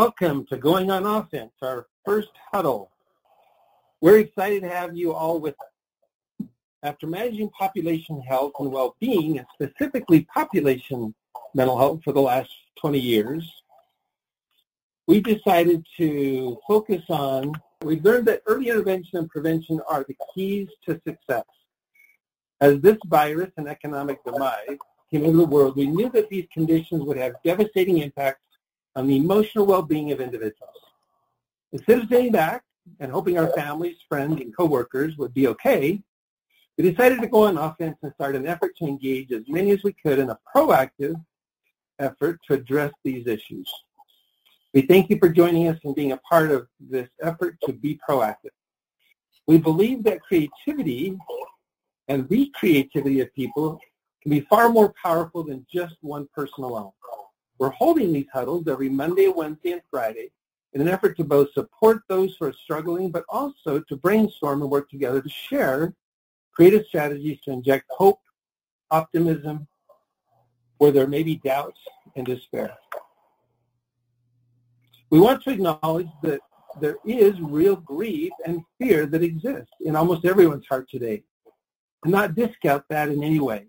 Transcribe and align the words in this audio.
Welcome 0.00 0.46
to 0.46 0.56
Going 0.56 0.90
on 0.90 1.04
Offense, 1.04 1.52
our 1.60 1.86
first 2.06 2.30
huddle. 2.50 2.90
We're 4.00 4.20
excited 4.20 4.62
to 4.62 4.70
have 4.70 4.96
you 4.96 5.12
all 5.12 5.38
with 5.38 5.54
us. 5.60 6.46
After 6.82 7.06
managing 7.06 7.50
population 7.50 8.18
health 8.22 8.52
and 8.58 8.72
well-being, 8.72 9.36
and 9.36 9.46
specifically 9.52 10.26
population 10.32 11.14
mental 11.54 11.76
health 11.76 12.00
for 12.02 12.14
the 12.14 12.20
last 12.22 12.48
20 12.80 12.98
years, 12.98 13.46
we 15.06 15.20
decided 15.20 15.84
to 15.98 16.56
focus 16.66 17.02
on, 17.10 17.52
we 17.84 18.00
learned 18.00 18.26
that 18.28 18.40
early 18.46 18.70
intervention 18.70 19.18
and 19.18 19.28
prevention 19.28 19.82
are 19.86 20.06
the 20.08 20.16
keys 20.34 20.68
to 20.86 20.98
success. 21.06 21.44
As 22.62 22.80
this 22.80 22.96
virus 23.04 23.50
and 23.58 23.68
economic 23.68 24.24
demise 24.24 24.78
came 25.10 25.26
into 25.26 25.36
the 25.36 25.44
world, 25.44 25.76
we 25.76 25.88
knew 25.88 26.08
that 26.08 26.30
these 26.30 26.46
conditions 26.54 27.02
would 27.02 27.18
have 27.18 27.34
devastating 27.44 27.98
impacts 27.98 28.40
on 28.96 29.06
the 29.06 29.16
emotional 29.16 29.66
well-being 29.66 30.12
of 30.12 30.20
individuals. 30.20 30.74
Instead 31.72 31.98
of 31.98 32.06
staying 32.06 32.32
back 32.32 32.64
and 32.98 33.12
hoping 33.12 33.38
our 33.38 33.48
families, 33.52 33.96
friends, 34.08 34.40
and 34.40 34.56
coworkers 34.56 35.16
would 35.16 35.32
be 35.32 35.46
okay, 35.46 36.02
we 36.76 36.90
decided 36.90 37.20
to 37.20 37.28
go 37.28 37.44
on 37.44 37.58
offense 37.58 37.96
and 38.02 38.12
start 38.14 38.34
an 38.34 38.46
effort 38.46 38.72
to 38.78 38.86
engage 38.86 39.32
as 39.32 39.42
many 39.48 39.70
as 39.70 39.82
we 39.82 39.92
could 39.92 40.18
in 40.18 40.30
a 40.30 40.38
proactive 40.54 41.14
effort 41.98 42.40
to 42.46 42.54
address 42.54 42.92
these 43.04 43.26
issues. 43.26 43.70
We 44.72 44.82
thank 44.82 45.10
you 45.10 45.18
for 45.18 45.28
joining 45.28 45.68
us 45.68 45.78
and 45.84 45.94
being 45.94 46.12
a 46.12 46.16
part 46.18 46.50
of 46.50 46.66
this 46.78 47.08
effort 47.22 47.56
to 47.64 47.72
be 47.72 48.00
proactive. 48.08 48.54
We 49.46 49.58
believe 49.58 50.04
that 50.04 50.22
creativity 50.22 51.18
and 52.08 52.28
the 52.28 52.50
creativity 52.54 53.20
of 53.20 53.34
people 53.34 53.80
can 54.22 54.30
be 54.30 54.40
far 54.40 54.68
more 54.68 54.94
powerful 55.02 55.42
than 55.42 55.66
just 55.72 55.96
one 56.00 56.28
person 56.34 56.64
alone. 56.64 56.92
We're 57.60 57.70
holding 57.70 58.10
these 58.10 58.26
huddles 58.32 58.66
every 58.66 58.88
Monday, 58.88 59.28
Wednesday, 59.28 59.72
and 59.72 59.82
Friday 59.90 60.32
in 60.72 60.80
an 60.80 60.88
effort 60.88 61.14
to 61.18 61.24
both 61.24 61.52
support 61.52 62.00
those 62.08 62.34
who 62.40 62.46
are 62.46 62.54
struggling, 62.54 63.10
but 63.10 63.24
also 63.28 63.80
to 63.80 63.96
brainstorm 63.96 64.62
and 64.62 64.70
work 64.70 64.88
together 64.88 65.20
to 65.20 65.28
share 65.28 65.92
creative 66.52 66.86
strategies 66.86 67.38
to 67.44 67.52
inject 67.52 67.84
hope, 67.90 68.18
optimism, 68.90 69.68
where 70.78 70.90
there 70.90 71.06
may 71.06 71.22
be 71.22 71.36
doubts 71.36 71.78
and 72.16 72.24
despair. 72.24 72.74
We 75.10 75.20
want 75.20 75.42
to 75.44 75.50
acknowledge 75.50 76.08
that 76.22 76.40
there 76.80 76.96
is 77.04 77.38
real 77.40 77.76
grief 77.76 78.32
and 78.46 78.62
fear 78.78 79.04
that 79.04 79.22
exists 79.22 79.74
in 79.82 79.96
almost 79.96 80.24
everyone's 80.24 80.66
heart 80.66 80.88
today, 80.88 81.24
and 82.04 82.12
not 82.12 82.34
discount 82.34 82.84
that 82.88 83.10
in 83.10 83.22
any 83.22 83.38
way, 83.38 83.66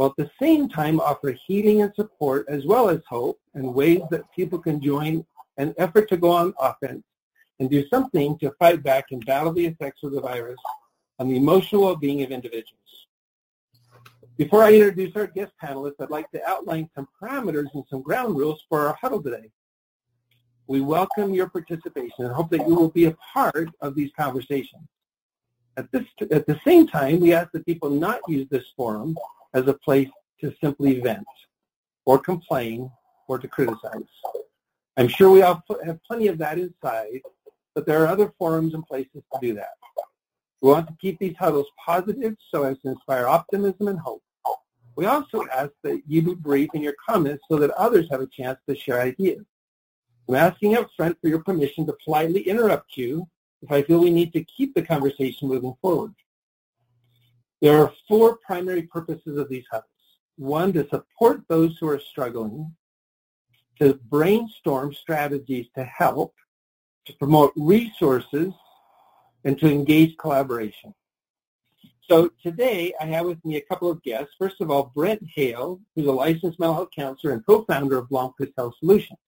while 0.00 0.08
at 0.08 0.16
the 0.16 0.30
same 0.40 0.66
time 0.66 0.98
offer 0.98 1.36
healing 1.46 1.82
and 1.82 1.94
support 1.94 2.46
as 2.48 2.64
well 2.64 2.88
as 2.88 3.00
hope 3.06 3.38
and 3.52 3.74
ways 3.74 4.00
that 4.10 4.22
people 4.34 4.58
can 4.58 4.80
join 4.80 5.22
an 5.58 5.74
effort 5.76 6.08
to 6.08 6.16
go 6.16 6.30
on 6.30 6.54
offense 6.58 7.02
and 7.58 7.68
do 7.68 7.86
something 7.88 8.38
to 8.38 8.50
fight 8.58 8.82
back 8.82 9.04
and 9.10 9.26
battle 9.26 9.52
the 9.52 9.66
effects 9.66 10.02
of 10.02 10.12
the 10.12 10.20
virus 10.22 10.58
on 11.18 11.28
the 11.28 11.36
emotional 11.36 11.82
well-being 11.82 12.22
of 12.22 12.30
individuals. 12.30 12.80
Before 14.38 14.62
I 14.62 14.72
introduce 14.72 15.14
our 15.16 15.26
guest 15.26 15.52
panelists, 15.62 15.96
I'd 16.00 16.08
like 16.08 16.30
to 16.30 16.40
outline 16.48 16.88
some 16.94 17.06
parameters 17.22 17.66
and 17.74 17.84
some 17.90 18.00
ground 18.00 18.38
rules 18.38 18.64
for 18.70 18.86
our 18.86 18.96
huddle 18.98 19.22
today. 19.22 19.50
We 20.66 20.80
welcome 20.80 21.34
your 21.34 21.50
participation 21.50 22.24
and 22.24 22.32
hope 22.32 22.48
that 22.52 22.66
you 22.66 22.74
will 22.74 22.88
be 22.88 23.04
a 23.04 23.16
part 23.34 23.68
of 23.82 23.94
these 23.94 24.12
conversations. 24.18 24.88
At, 25.76 25.92
this, 25.92 26.04
at 26.30 26.46
the 26.46 26.58
same 26.66 26.86
time, 26.86 27.20
we 27.20 27.34
ask 27.34 27.52
that 27.52 27.66
people 27.66 27.90
not 27.90 28.20
use 28.28 28.48
this 28.48 28.64
forum 28.78 29.14
as 29.54 29.66
a 29.66 29.74
place 29.74 30.08
to 30.40 30.54
simply 30.62 31.00
vent 31.00 31.26
or 32.04 32.18
complain 32.18 32.90
or 33.28 33.38
to 33.38 33.48
criticize. 33.48 34.02
I'm 34.96 35.08
sure 35.08 35.30
we 35.30 35.42
all 35.42 35.62
have 35.84 36.02
plenty 36.02 36.28
of 36.28 36.38
that 36.38 36.58
inside, 36.58 37.20
but 37.74 37.86
there 37.86 38.02
are 38.02 38.08
other 38.08 38.32
forums 38.38 38.74
and 38.74 38.84
places 38.84 39.22
to 39.32 39.38
do 39.40 39.54
that. 39.54 39.74
We 40.60 40.70
want 40.70 40.88
to 40.88 40.96
keep 41.00 41.18
these 41.18 41.36
huddles 41.38 41.66
positive 41.84 42.36
so 42.52 42.64
as 42.64 42.78
to 42.80 42.90
inspire 42.90 43.26
optimism 43.26 43.88
and 43.88 43.98
hope. 43.98 44.22
We 44.96 45.06
also 45.06 45.46
ask 45.46 45.70
that 45.84 46.02
you 46.06 46.20
be 46.20 46.34
brief 46.34 46.70
in 46.74 46.82
your 46.82 46.94
comments 47.08 47.44
so 47.50 47.58
that 47.58 47.70
others 47.70 48.08
have 48.10 48.20
a 48.20 48.26
chance 48.26 48.58
to 48.68 48.76
share 48.76 49.00
ideas. 49.00 49.44
I'm 50.28 50.34
asking 50.34 50.76
up 50.76 50.90
front 50.96 51.16
for 51.20 51.28
your 51.28 51.42
permission 51.42 51.86
to 51.86 51.96
politely 52.04 52.42
interrupt 52.42 52.96
you 52.96 53.26
if 53.62 53.72
I 53.72 53.82
feel 53.82 54.00
we 54.00 54.10
need 54.10 54.32
to 54.34 54.44
keep 54.44 54.74
the 54.74 54.82
conversation 54.82 55.48
moving 55.48 55.74
forward. 55.80 56.12
There 57.60 57.82
are 57.82 57.92
four 58.08 58.38
primary 58.44 58.82
purposes 58.82 59.36
of 59.36 59.48
these 59.48 59.64
huddles. 59.70 59.86
One, 60.36 60.72
to 60.72 60.88
support 60.88 61.42
those 61.48 61.76
who 61.78 61.88
are 61.88 62.00
struggling, 62.00 62.74
to 63.78 63.94
brainstorm 64.08 64.94
strategies 64.94 65.66
to 65.76 65.84
help, 65.84 66.34
to 67.06 67.12
promote 67.14 67.52
resources, 67.56 68.52
and 69.44 69.58
to 69.58 69.70
engage 69.70 70.16
collaboration. 70.18 70.94
So 72.08 72.30
today 72.42 72.92
I 73.00 73.06
have 73.06 73.26
with 73.26 73.44
me 73.44 73.56
a 73.56 73.60
couple 73.60 73.90
of 73.90 74.02
guests. 74.02 74.34
First 74.38 74.60
of 74.60 74.70
all, 74.70 74.92
Brent 74.94 75.22
Hale, 75.34 75.80
who's 75.94 76.06
a 76.06 76.12
licensed 76.12 76.58
mental 76.58 76.74
health 76.74 76.88
counselor 76.94 77.32
and 77.32 77.46
co-founder 77.46 77.98
of 77.98 78.08
Blomquist 78.08 78.52
Health 78.56 78.74
Solutions 78.80 79.18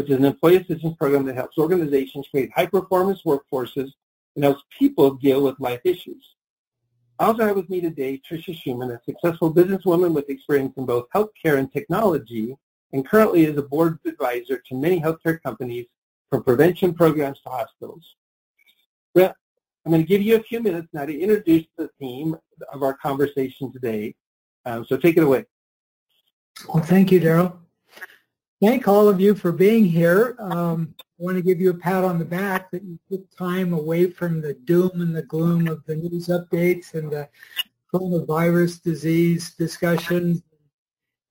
which 0.00 0.08
is 0.08 0.16
an 0.16 0.24
employee 0.24 0.56
assistance 0.56 0.96
program 0.96 1.26
that 1.26 1.36
helps 1.36 1.58
organizations 1.58 2.26
create 2.30 2.50
high-performance 2.56 3.20
workforces 3.26 3.90
and 4.34 4.44
helps 4.44 4.62
people 4.78 5.10
deal 5.16 5.42
with 5.42 5.60
life 5.60 5.82
issues. 5.84 6.36
I 7.20 7.26
also 7.26 7.44
have 7.44 7.56
with 7.56 7.68
me 7.68 7.82
today 7.82 8.18
Tricia 8.18 8.58
Schumann, 8.58 8.90
a 8.92 9.00
successful 9.04 9.52
businesswoman 9.52 10.14
with 10.14 10.30
experience 10.30 10.72
in 10.78 10.86
both 10.86 11.04
healthcare 11.14 11.58
and 11.58 11.70
technology, 11.70 12.56
and 12.94 13.06
currently 13.06 13.44
is 13.44 13.58
a 13.58 13.62
board 13.62 13.98
advisor 14.06 14.56
to 14.56 14.74
many 14.74 14.98
healthcare 14.98 15.38
companies 15.42 15.84
from 16.30 16.42
prevention 16.42 16.94
programs 16.94 17.38
to 17.42 17.50
hospitals. 17.50 18.16
Well, 19.14 19.34
I'm 19.84 19.92
going 19.92 20.02
to 20.02 20.08
give 20.08 20.22
you 20.22 20.36
a 20.36 20.42
few 20.42 20.60
minutes 20.60 20.88
now 20.94 21.04
to 21.04 21.20
introduce 21.20 21.66
the 21.76 21.90
theme 21.98 22.38
of 22.72 22.82
our 22.82 22.94
conversation 22.94 23.70
today. 23.70 24.14
Um, 24.64 24.86
so 24.86 24.96
take 24.96 25.18
it 25.18 25.22
away. 25.22 25.44
Well, 26.72 26.82
thank 26.82 27.12
you, 27.12 27.20
Daryl 27.20 27.58
thank 28.60 28.86
all 28.86 29.08
of 29.08 29.20
you 29.20 29.34
for 29.34 29.52
being 29.52 29.84
here. 29.84 30.36
Um, 30.38 30.94
I 30.98 31.04
want 31.18 31.36
to 31.36 31.42
give 31.42 31.60
you 31.60 31.70
a 31.70 31.74
pat 31.74 32.04
on 32.04 32.18
the 32.18 32.24
back 32.24 32.70
that 32.70 32.82
you 32.82 32.98
took 33.10 33.30
time 33.36 33.72
away 33.72 34.10
from 34.10 34.40
the 34.40 34.54
doom 34.54 34.90
and 34.94 35.14
the 35.14 35.22
gloom 35.22 35.68
of 35.68 35.84
the 35.86 35.96
news 35.96 36.28
updates 36.28 36.94
and 36.94 37.10
the 37.10 37.28
coronavirus 37.92 38.82
disease 38.82 39.54
discussions 39.54 40.42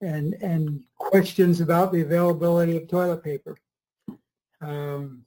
and, 0.01 0.33
and 0.41 0.83
questions 0.97 1.61
about 1.61 1.91
the 1.91 2.01
availability 2.01 2.77
of 2.77 2.87
toilet 2.87 3.23
paper. 3.23 3.57
Um, 4.61 5.23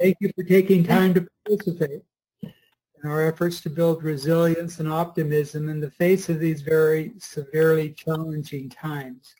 thank 0.00 0.16
you 0.20 0.32
for 0.34 0.44
taking 0.44 0.84
time 0.84 1.14
to 1.14 1.26
participate 1.46 2.02
in 2.42 3.10
our 3.10 3.26
efforts 3.26 3.60
to 3.60 3.70
build 3.70 4.02
resilience 4.02 4.80
and 4.80 4.90
optimism 4.90 5.68
in 5.68 5.80
the 5.80 5.90
face 5.90 6.28
of 6.28 6.40
these 6.40 6.62
very 6.62 7.12
severely 7.18 7.90
challenging 7.92 8.68
times. 8.68 9.34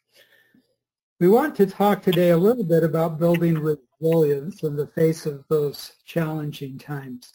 We 1.20 1.28
want 1.28 1.54
to 1.56 1.66
talk 1.66 2.02
today 2.02 2.30
a 2.30 2.36
little 2.36 2.64
bit 2.64 2.82
about 2.82 3.20
building 3.20 3.54
resilience 3.54 4.64
in 4.64 4.74
the 4.74 4.88
face 4.88 5.26
of 5.26 5.44
those 5.48 5.92
challenging 6.04 6.76
times. 6.76 7.32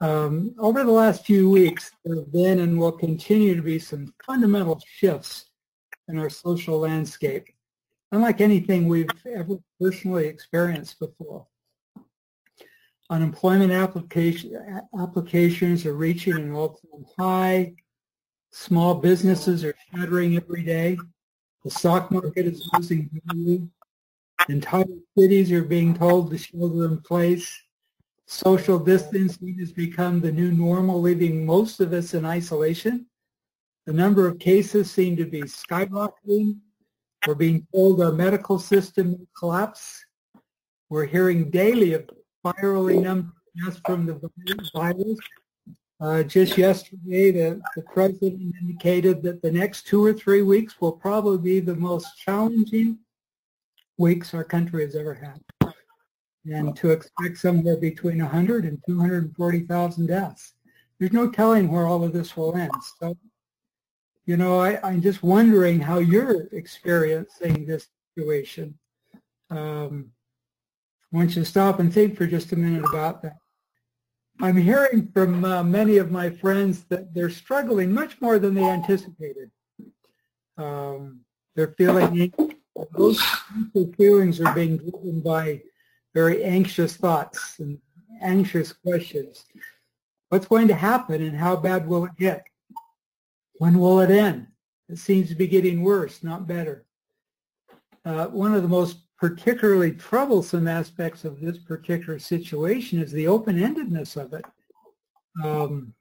Um, 0.00 0.54
over 0.60 0.84
the 0.84 0.92
last 0.92 1.26
few 1.26 1.50
weeks, 1.50 1.90
there 2.04 2.14
have 2.14 2.32
been 2.32 2.60
and 2.60 2.78
will 2.78 2.92
continue 2.92 3.56
to 3.56 3.62
be 3.62 3.80
some 3.80 4.14
fundamental 4.24 4.80
shifts 4.86 5.46
in 6.06 6.18
our 6.18 6.30
social 6.30 6.78
landscape, 6.78 7.48
unlike 8.12 8.40
anything 8.40 8.86
we've 8.86 9.08
ever 9.26 9.56
personally 9.80 10.28
experienced 10.28 11.00
before. 11.00 11.48
Unemployment 13.10 13.72
application, 13.72 14.86
applications 15.00 15.84
are 15.84 15.94
reaching 15.94 16.34
an 16.34 16.52
all-time 16.52 17.04
high. 17.18 17.74
Small 18.52 18.94
businesses 18.94 19.64
are 19.64 19.74
shuttering 19.92 20.36
every 20.36 20.62
day. 20.62 20.96
The 21.62 21.70
stock 21.70 22.10
market 22.10 22.46
is 22.46 22.66
losing 22.72 23.10
value. 23.26 23.68
Entire 24.48 24.86
cities 25.16 25.52
are 25.52 25.62
being 25.62 25.94
told 25.94 26.30
to 26.30 26.38
shelter 26.38 26.86
in 26.86 27.00
place. 27.02 27.50
Social 28.26 28.78
distancing 28.78 29.58
has 29.58 29.70
become 29.70 30.20
the 30.20 30.32
new 30.32 30.52
normal, 30.52 31.02
leaving 31.02 31.44
most 31.44 31.80
of 31.80 31.92
us 31.92 32.14
in 32.14 32.24
isolation. 32.24 33.06
The 33.84 33.92
number 33.92 34.26
of 34.26 34.38
cases 34.38 34.90
seem 34.90 35.16
to 35.16 35.26
be 35.26 35.42
skyrocketing. 35.42 36.58
We're 37.26 37.34
being 37.34 37.66
told 37.74 38.00
our 38.00 38.12
medical 38.12 38.58
system 38.58 39.12
will 39.12 39.28
collapse. 39.38 40.02
We're 40.88 41.06
hearing 41.06 41.50
daily 41.50 41.92
of 41.92 42.08
spiraling 42.38 43.02
numbers 43.02 43.32
from 43.84 44.06
the 44.06 44.18
virus 44.74 45.18
uh, 46.00 46.22
just 46.22 46.56
yesterday, 46.56 47.30
the, 47.30 47.60
the 47.76 47.82
president 47.82 48.54
indicated 48.60 49.22
that 49.22 49.42
the 49.42 49.50
next 49.50 49.86
two 49.86 50.02
or 50.02 50.14
three 50.14 50.40
weeks 50.40 50.80
will 50.80 50.92
probably 50.92 51.38
be 51.38 51.60
the 51.60 51.74
most 51.74 52.16
challenging 52.16 52.98
weeks 53.98 54.32
our 54.32 54.44
country 54.44 54.82
has 54.82 54.96
ever 54.96 55.12
had. 55.12 55.74
And 56.46 56.74
to 56.76 56.90
expect 56.90 57.36
somewhere 57.36 57.76
between 57.76 58.18
100 58.18 58.64
and 58.64 58.78
240,000 58.86 60.06
deaths. 60.06 60.54
There's 60.98 61.12
no 61.12 61.30
telling 61.30 61.70
where 61.70 61.86
all 61.86 62.02
of 62.02 62.14
this 62.14 62.34
will 62.34 62.56
end. 62.56 62.72
So, 62.98 63.14
you 64.24 64.38
know, 64.38 64.58
I, 64.58 64.80
I'm 64.82 65.02
just 65.02 65.22
wondering 65.22 65.80
how 65.80 65.98
you're 65.98 66.46
experiencing 66.52 67.66
this 67.66 67.88
situation. 68.16 68.78
Um, 69.50 70.12
I 71.12 71.16
want 71.18 71.36
you 71.36 71.42
to 71.42 71.48
stop 71.48 71.78
and 71.78 71.92
think 71.92 72.16
for 72.16 72.26
just 72.26 72.52
a 72.52 72.56
minute 72.56 72.84
about 72.88 73.20
that. 73.22 73.36
I'm 74.42 74.56
hearing 74.56 75.10
from 75.12 75.44
uh, 75.44 75.62
many 75.62 75.98
of 75.98 76.10
my 76.10 76.30
friends 76.30 76.84
that 76.84 77.12
they're 77.12 77.28
struggling 77.28 77.92
much 77.92 78.18
more 78.22 78.38
than 78.38 78.54
they 78.54 78.64
anticipated. 78.64 79.50
Um, 80.56 81.20
they're 81.54 81.74
feeling 81.76 82.32
those 82.92 83.20
feelings 83.98 84.40
are 84.40 84.54
being 84.54 84.78
driven 84.78 85.20
by 85.20 85.60
very 86.14 86.42
anxious 86.42 86.96
thoughts 86.96 87.58
and 87.58 87.78
anxious 88.22 88.72
questions. 88.72 89.44
What's 90.30 90.46
going 90.46 90.68
to 90.68 90.74
happen 90.74 91.22
and 91.22 91.36
how 91.36 91.56
bad 91.56 91.86
will 91.86 92.06
it 92.06 92.16
get? 92.16 92.46
When 93.58 93.78
will 93.78 94.00
it 94.00 94.10
end? 94.10 94.46
It 94.88 94.98
seems 94.98 95.28
to 95.28 95.34
be 95.34 95.48
getting 95.48 95.82
worse, 95.82 96.24
not 96.24 96.46
better. 96.46 96.86
Uh, 98.06 98.28
one 98.28 98.54
of 98.54 98.62
the 98.62 98.68
most 98.68 98.98
particularly 99.20 99.92
troublesome 99.92 100.66
aspects 100.66 101.26
of 101.26 101.40
this 101.40 101.58
particular 101.58 102.18
situation 102.18 103.00
is 103.00 103.12
the 103.12 103.26
open-endedness 103.26 104.16
of 104.16 104.32
it. 104.32 104.44
Um, 105.44 105.92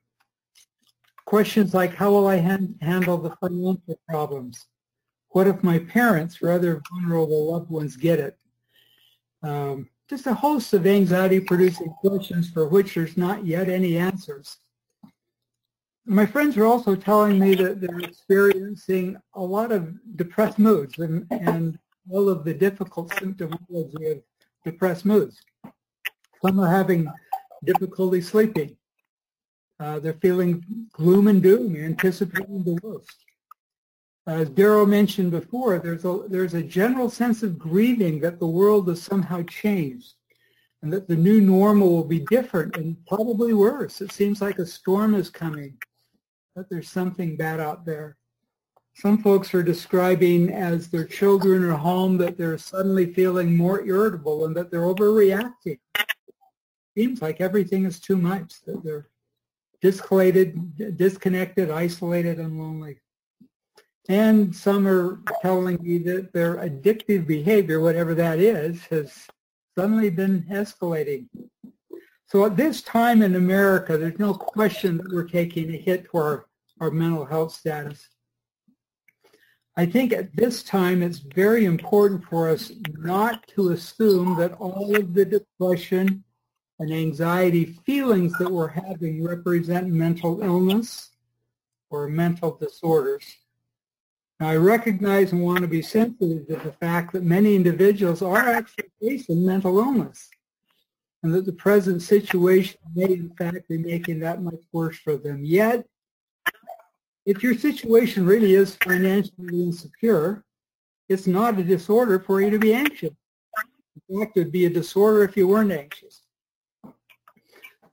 questions 1.26 1.74
like, 1.74 1.94
how 1.94 2.12
will 2.12 2.28
I 2.28 2.38
han- 2.38 2.76
handle 2.82 3.18
the 3.18 3.36
financial 3.36 4.00
problems? 4.08 4.68
What 5.32 5.48
if 5.48 5.62
my 5.64 5.80
parents 5.80 6.42
or 6.42 6.50
other 6.50 6.82
vulnerable 6.90 7.52
loved 7.52 7.70
ones 7.70 7.98
get 7.98 8.20
it? 8.20 8.38
Um, 9.44 9.90
just 10.10 10.26
a 10.26 10.34
host 10.34 10.74
of 10.74 10.88
anxiety-producing 10.88 11.94
questions 12.00 12.50
for 12.50 12.70
which 12.70 12.96
there's 12.96 13.18
not 13.18 13.46
yet 13.46 13.68
any 13.68 13.98
answers. 13.98 14.58
My 16.06 16.26
friends 16.26 16.58
are 16.58 16.66
also 16.66 16.96
telling 16.96 17.38
me 17.38 17.54
that 17.56 17.82
they're 17.82 18.00
experiencing 18.00 19.18
a 19.36 19.42
lot 19.42 19.72
of 19.74 19.94
depressed 20.16 20.58
moods 20.58 20.98
and, 20.98 21.28
and 21.30 21.78
all 22.10 22.30
of 22.30 22.44
the 22.44 22.54
difficult 22.54 23.10
symptomology 23.12 24.12
of 24.12 24.22
depressed 24.66 25.06
moods. 25.06 25.42
Some 26.44 26.60
are 26.60 26.70
having 26.70 27.12
difficulty 27.64 28.22
sleeping. 28.22 28.78
Uh, 29.80 30.00
they're 30.00 30.14
feeling 30.14 30.64
gloom 30.92 31.28
and 31.28 31.42
doom, 31.42 31.76
anticipating 31.76 32.64
the 32.64 32.80
worst. 32.84 33.26
As 34.28 34.50
Daryl 34.50 34.88
mentioned 34.88 35.32
before, 35.32 35.80
there's 35.80 36.06
a, 36.06 36.24
there's 36.28 36.54
a 36.54 36.62
general 36.62 37.10
sense 37.10 37.42
of 37.42 37.58
grieving 37.58 38.20
that 38.20 38.40
the 38.40 38.48
world 38.48 38.88
has 38.90 39.02
somehow 39.02 39.42
changed 39.44 40.14
and 40.82 40.94
that 40.94 41.08
the 41.08 41.16
new 41.16 41.42
normal 41.42 41.90
will 41.90 42.04
be 42.04 42.26
different 42.30 42.78
and 42.78 42.96
probably 43.08 43.54
worse. 43.54 44.02
It 44.02 44.12
seems 44.12 44.42
like 44.42 44.60
a 44.60 44.66
storm 44.66 45.16
is 45.16 45.30
coming, 45.30 45.78
that 46.56 46.70
there's 46.70 46.90
something 46.90 47.36
bad 47.38 47.60
out 47.60 47.86
there. 47.86 48.18
Some 49.00 49.20
folks 49.20 49.54
are 49.54 49.64
describing 49.64 50.52
as 50.52 50.90
their 50.90 51.06
children 51.06 51.64
are 51.64 51.78
home 51.78 52.18
that 52.18 52.38
they're 52.38 52.58
suddenly 52.58 53.14
feeling 53.14 53.56
more 53.56 53.82
irritable 53.86 54.44
and 54.44 54.54
that 54.58 54.70
they're 54.70 54.82
overreacting. 54.82 55.80
Seems 56.98 57.22
like 57.22 57.40
everything 57.40 57.86
is 57.86 58.02
too 58.02 58.18
much, 58.18 58.62
that 58.66 58.84
they're 58.84 59.08
disconnected, 59.80 60.98
disconnected, 60.98 61.72
isolated, 61.72 62.40
and 62.40 62.60
lonely. 62.60 63.00
And 64.10 64.54
some 64.54 64.86
are 64.86 65.22
telling 65.42 65.82
me 65.82 66.00
that 66.00 66.34
their 66.34 66.58
addictive 66.58 67.26
behavior, 67.26 67.80
whatever 67.80 68.14
that 68.16 68.40
is, 68.40 68.84
has 68.88 69.28
suddenly 69.78 70.10
been 70.10 70.44
escalating. 70.52 71.28
So 72.26 72.44
at 72.44 72.58
this 72.58 72.82
time 72.82 73.22
in 73.22 73.36
America, 73.36 73.98
there's 73.98 74.20
no 74.20 74.34
question 74.34 74.98
that 74.98 75.14
we're 75.14 75.24
taking 75.24 75.74
a 75.74 75.78
hit 75.78 76.12
to 76.12 76.18
our, 76.18 76.48
our 76.82 76.92
mental 76.92 77.24
health 77.24 77.54
status. 77.54 78.10
I 79.80 79.86
think 79.86 80.12
at 80.12 80.36
this 80.36 80.62
time 80.62 81.02
it's 81.02 81.20
very 81.20 81.64
important 81.64 82.26
for 82.26 82.50
us 82.50 82.70
not 82.98 83.48
to 83.56 83.70
assume 83.70 84.36
that 84.38 84.52
all 84.60 84.94
of 84.94 85.14
the 85.14 85.24
depression 85.24 86.22
and 86.80 86.92
anxiety 86.94 87.64
feelings 87.86 88.38
that 88.40 88.52
we're 88.52 88.68
having 88.68 89.24
represent 89.24 89.88
mental 89.88 90.42
illness 90.42 91.12
or 91.90 92.10
mental 92.10 92.58
disorders. 92.60 93.24
Now, 94.42 94.50
I 94.50 94.58
recognize 94.58 95.32
and 95.32 95.42
want 95.42 95.60
to 95.60 95.68
be 95.68 95.82
sensitive 95.82 96.46
to 96.48 96.58
the 96.58 96.74
fact 96.74 97.14
that 97.14 97.24
many 97.24 97.56
individuals 97.56 98.22
are 98.22 98.36
actually 98.36 98.92
facing 99.02 99.46
mental 99.46 99.80
illness 99.80 100.30
and 101.24 101.34
that 101.34 101.46
the 101.46 101.54
present 101.54 102.02
situation 102.02 102.82
may 102.94 103.14
in 103.14 103.30
fact 103.30 103.70
be 103.70 103.78
making 103.78 104.20
that 104.20 104.42
much 104.42 104.60
worse 104.74 104.98
for 104.98 105.16
them. 105.16 105.46
Yet, 105.46 105.88
if 107.26 107.44
your 107.44 107.56
situation 107.56 108.26
really 108.26 108.56
is 108.56 108.76
financially 108.76 109.64
insecure, 109.64 110.44
it's 111.10 111.28
not 111.28 111.60
a 111.60 111.64
disorder 111.64 112.20
for 112.20 112.42
you 112.42 112.50
to 112.50 112.60
be 112.60 112.74
anxious. 112.74 113.14
In 114.10 114.20
fact, 114.20 114.38
it 114.38 114.42
would 114.42 114.52
be 114.52 114.66
a 114.66 114.70
disorder 114.70 115.24
if 115.24 115.36
you 115.36 115.48
weren't 115.48 115.72
anxious. 115.72 116.22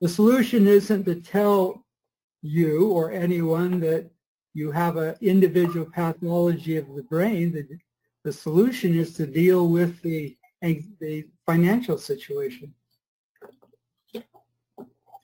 The 0.00 0.08
solution 0.08 0.66
isn't 0.66 1.04
to 1.04 1.16
tell 1.16 1.84
you 2.42 2.88
or 2.88 3.10
anyone 3.10 3.80
that 3.80 4.10
you 4.52 4.70
have 4.70 4.96
an 4.96 5.16
individual 5.20 5.86
pathology 5.92 6.76
of 6.76 6.94
the 6.94 7.02
brain. 7.02 7.52
The, 7.52 7.66
the 8.24 8.32
solution 8.32 8.98
is 8.98 9.14
to 9.14 9.26
deal 9.26 9.68
with 9.68 10.00
the, 10.02 10.36
the 10.62 11.26
financial 11.46 11.98
situation. 11.98 12.72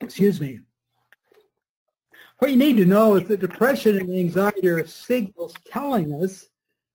Excuse 0.01 0.41
me. 0.41 0.61
What 2.43 2.51
you 2.51 2.57
need 2.57 2.77
to 2.79 2.85
know 2.85 3.15
is 3.15 3.29
that 3.29 3.39
depression 3.39 3.99
and 3.99 4.13
anxiety 4.13 4.67
are 4.67 4.85
signals 4.85 5.55
telling 5.65 6.13
us 6.25 6.49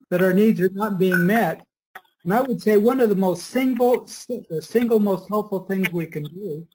that 0.09 0.21
our 0.21 0.33
needs 0.33 0.59
are 0.59 0.69
not 0.73 0.99
being 0.99 1.25
met. 1.25 1.65
And 2.25 2.33
I 2.33 2.41
would 2.41 2.61
say 2.61 2.75
one 2.75 2.99
of 2.99 3.07
the 3.07 3.15
most 3.15 3.45
single, 3.45 4.05
the 4.49 4.61
single 4.61 4.99
most 4.99 5.29
helpful 5.29 5.61
things 5.61 5.89
we 5.89 6.05
can 6.05 6.23
do 6.23 6.67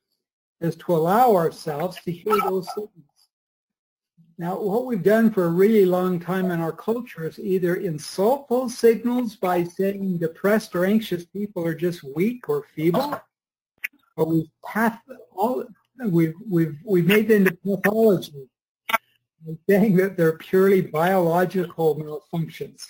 is 0.63 0.75
to 0.77 0.95
allow 0.95 1.37
ourselves 1.37 1.99
to 2.07 2.13
hear 2.13 2.39
those 2.39 2.67
signals. 2.69 3.29
Now, 4.39 4.59
what 4.59 4.87
we've 4.87 5.03
done 5.03 5.31
for 5.31 5.45
a 5.45 5.51
really 5.51 5.85
long 5.85 6.19
time 6.19 6.51
in 6.51 6.63
our 6.63 6.73
culture 6.73 7.27
is 7.27 7.39
either 7.39 7.75
insult 7.75 8.49
those 8.49 8.79
signals 8.79 9.37
by 9.37 9.65
saying 9.65 10.17
depressed 10.17 10.75
or 10.75 10.87
anxious 10.87 11.27
people 11.27 11.63
are 11.63 11.75
just 11.75 12.03
weak 12.17 12.49
or 12.49 12.65
feeble, 12.75 13.21
or 14.17 14.25
we've, 14.25 14.49
path, 14.65 14.99
all, 15.37 15.63
we've, 16.07 16.33
we've, 16.49 16.79
we've 16.87 17.07
made 17.07 17.29
them 17.29 17.47
into 17.47 17.53
pathology 17.53 18.49
saying 19.69 19.97
that 19.97 20.17
they're 20.17 20.39
purely 20.39 20.81
biological 20.81 21.97
malfunctions. 21.97 22.83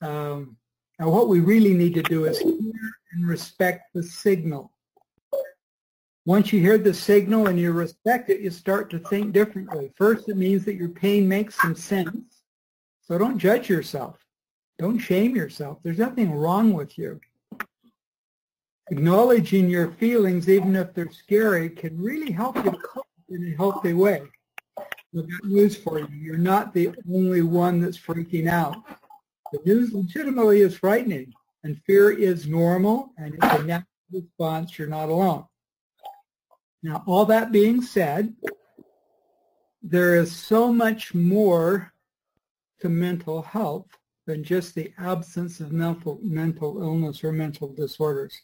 Um, 0.00 0.56
now, 0.98 1.10
what 1.10 1.28
we 1.28 1.40
really 1.40 1.74
need 1.74 1.94
to 1.94 2.02
do 2.02 2.24
is 2.24 2.38
hear 2.38 2.72
and 3.12 3.26
respect 3.26 3.92
the 3.94 4.02
signal. 4.02 4.72
Once 6.24 6.52
you 6.52 6.60
hear 6.60 6.76
the 6.76 6.92
signal 6.92 7.46
and 7.46 7.58
you 7.58 7.72
respect 7.72 8.30
it, 8.30 8.40
you 8.40 8.50
start 8.50 8.90
to 8.90 8.98
think 8.98 9.32
differently. 9.32 9.92
First, 9.96 10.28
it 10.28 10.36
means 10.36 10.64
that 10.64 10.74
your 10.74 10.88
pain 10.88 11.28
makes 11.28 11.54
some 11.60 11.76
sense. 11.76 12.42
So 13.02 13.16
don't 13.16 13.38
judge 13.38 13.68
yourself. 13.68 14.18
Don't 14.78 14.98
shame 14.98 15.36
yourself. 15.36 15.78
There's 15.82 15.98
nothing 15.98 16.32
wrong 16.32 16.72
with 16.72 16.98
you. 16.98 17.20
Acknowledging 18.90 19.68
your 19.68 19.92
feelings, 19.92 20.48
even 20.48 20.76
if 20.76 20.94
they're 20.94 21.10
scary, 21.10 21.70
can 21.70 22.00
really 22.00 22.32
help 22.32 22.56
you 22.56 22.72
cope 22.72 23.06
in 23.28 23.52
a 23.52 23.56
healthy 23.56 23.92
way. 23.92 24.22
I've 25.18 25.30
got 25.30 25.44
news 25.44 25.76
for 25.76 25.98
you. 25.98 26.08
You're 26.12 26.36
not 26.36 26.74
the 26.74 26.90
only 27.10 27.42
one 27.42 27.80
that's 27.80 27.98
freaking 27.98 28.48
out. 28.48 28.76
The 29.52 29.60
news 29.64 29.92
legitimately 29.92 30.60
is 30.60 30.76
frightening, 30.76 31.32
and 31.64 31.80
fear 31.86 32.10
is 32.10 32.46
normal, 32.46 33.12
and 33.16 33.34
it's 33.34 33.44
a 33.44 33.62
natural 33.62 33.86
response. 34.12 34.78
You're 34.78 34.88
not 34.88 35.08
alone. 35.08 35.44
Now, 36.82 37.02
all 37.06 37.24
that 37.26 37.52
being 37.52 37.80
said, 37.80 38.34
there 39.82 40.16
is 40.16 40.34
so 40.34 40.72
much 40.72 41.14
more 41.14 41.92
to 42.80 42.88
mental 42.88 43.40
health 43.40 43.86
than 44.26 44.44
just 44.44 44.74
the 44.74 44.92
absence 44.98 45.60
of 45.60 45.72
mental, 45.72 46.18
mental 46.22 46.82
illness 46.82 47.24
or 47.24 47.32
mental 47.32 47.72
disorders. 47.72 48.42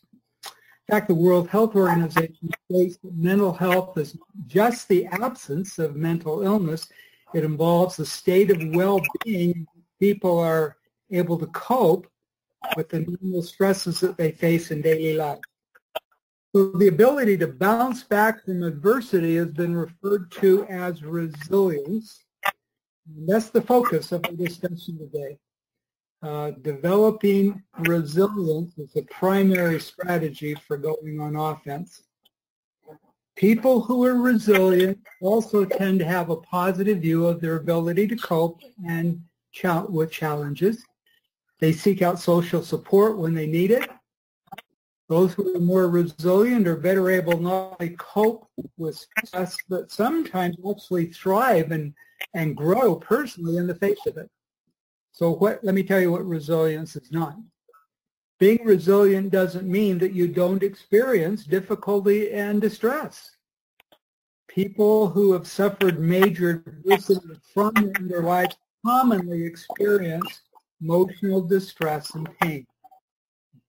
In 0.88 0.94
fact, 0.94 1.08
the 1.08 1.14
World 1.14 1.48
Health 1.48 1.76
Organization 1.76 2.50
states 2.70 2.98
that 2.98 3.14
mental 3.14 3.52
health 3.52 3.96
is 3.98 4.16
just 4.46 4.88
the 4.88 5.06
absence 5.06 5.78
of 5.78 5.94
mental 5.94 6.42
illness. 6.42 6.88
It 7.34 7.44
involves 7.44 7.98
a 7.98 8.06
state 8.06 8.50
of 8.50 8.74
well-being. 8.74 9.66
People 10.00 10.38
are 10.38 10.76
able 11.10 11.38
to 11.38 11.46
cope 11.46 12.08
with 12.76 12.88
the 12.88 13.00
normal 13.00 13.42
stresses 13.42 14.00
that 14.00 14.16
they 14.16 14.32
face 14.32 14.70
in 14.70 14.82
daily 14.82 15.16
life. 15.16 15.38
So 16.54 16.72
the 16.72 16.88
ability 16.88 17.38
to 17.38 17.46
bounce 17.46 18.02
back 18.02 18.44
from 18.44 18.62
adversity 18.62 19.36
has 19.36 19.48
been 19.48 19.74
referred 19.74 20.30
to 20.32 20.66
as 20.66 21.02
resilience. 21.02 22.24
And 23.06 23.28
that's 23.28 23.50
the 23.50 23.62
focus 23.62 24.12
of 24.12 24.24
our 24.26 24.32
discussion 24.32 24.98
today 24.98 25.38
uh, 26.22 26.52
developing 26.62 27.62
resilience 27.80 28.78
is 28.78 28.94
a 28.96 29.02
primary 29.02 29.80
strategy 29.80 30.54
for 30.54 30.76
going 30.76 31.20
on 31.20 31.34
offense. 31.34 32.02
People 33.34 33.80
who 33.80 34.04
are 34.04 34.14
resilient 34.14 34.98
also 35.20 35.64
tend 35.64 35.98
to 35.98 36.04
have 36.04 36.30
a 36.30 36.36
positive 36.36 36.98
view 36.98 37.26
of 37.26 37.40
their 37.40 37.56
ability 37.56 38.06
to 38.06 38.16
cope 38.16 38.60
and 38.86 39.20
ch- 39.52 39.64
with 39.88 40.12
challenges. 40.12 40.84
They 41.58 41.72
seek 41.72 42.02
out 42.02 42.20
social 42.20 42.62
support 42.62 43.18
when 43.18 43.34
they 43.34 43.46
need 43.46 43.70
it. 43.70 43.88
Those 45.08 45.34
who 45.34 45.56
are 45.56 45.60
more 45.60 45.88
resilient 45.88 46.68
are 46.68 46.76
better 46.76 47.10
able 47.10 47.38
not 47.38 47.76
only 47.80 47.96
cope 47.96 48.48
with 48.76 49.04
stress, 49.24 49.56
but 49.68 49.90
sometimes 49.90 50.56
actually 50.68 51.06
thrive 51.06 51.72
and, 51.72 51.94
and 52.34 52.56
grow 52.56 52.94
personally 52.96 53.56
in 53.56 53.66
the 53.66 53.74
face 53.74 54.06
of 54.06 54.16
it. 54.18 54.30
So 55.12 55.30
what, 55.32 55.62
let 55.62 55.74
me 55.74 55.82
tell 55.82 56.00
you 56.00 56.10
what 56.10 56.26
resilience 56.26 56.96
is 56.96 57.12
not. 57.12 57.36
Being 58.38 58.64
resilient 58.64 59.30
doesn't 59.30 59.70
mean 59.70 59.98
that 59.98 60.14
you 60.14 60.26
don't 60.26 60.62
experience 60.62 61.44
difficulty 61.44 62.32
and 62.32 62.60
distress. 62.60 63.36
People 64.48 65.08
who 65.08 65.32
have 65.32 65.46
suffered 65.46 66.00
major 66.00 66.62
adversity 66.66 67.38
from 67.54 67.76
in 67.76 68.08
their 68.08 68.22
lives 68.22 68.56
commonly 68.84 69.44
experience 69.44 70.42
emotional 70.80 71.40
distress 71.40 72.14
and 72.14 72.28
pain. 72.40 72.66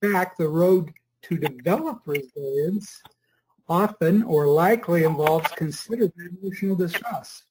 In 0.01 0.11
fact, 0.11 0.37
the 0.37 0.47
road 0.47 0.91
to 1.23 1.37
develop 1.37 2.01
resilience 2.05 3.01
often 3.69 4.23
or 4.23 4.47
likely 4.47 5.03
involves 5.03 5.51
considerable 5.51 6.13
emotional 6.41 6.75
distress. 6.75 7.43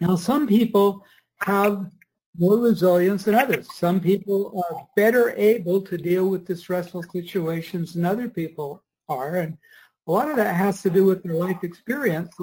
Now, 0.00 0.16
some 0.16 0.46
people 0.46 1.04
have 1.42 1.90
more 2.36 2.58
resilience 2.58 3.24
than 3.24 3.34
others. 3.34 3.72
Some 3.74 4.00
people 4.00 4.64
are 4.68 4.86
better 4.96 5.34
able 5.36 5.80
to 5.82 5.96
deal 5.96 6.28
with 6.28 6.46
distressful 6.46 7.04
situations 7.04 7.94
than 7.94 8.04
other 8.04 8.28
people 8.28 8.82
are. 9.08 9.36
And 9.36 9.56
a 10.06 10.12
lot 10.12 10.30
of 10.30 10.36
that 10.36 10.54
has 10.54 10.82
to 10.82 10.90
do 10.90 11.04
with 11.04 11.22
their 11.22 11.34
life 11.34 11.62
experience, 11.62 12.34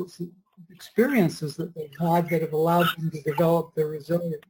experiences 0.69 1.55
that 1.57 1.75
they've 1.75 1.89
had 1.99 2.29
that 2.29 2.41
have 2.41 2.53
allowed 2.53 2.87
them 2.97 3.11
to 3.11 3.21
develop 3.21 3.75
their 3.75 3.87
resilience. 3.87 4.45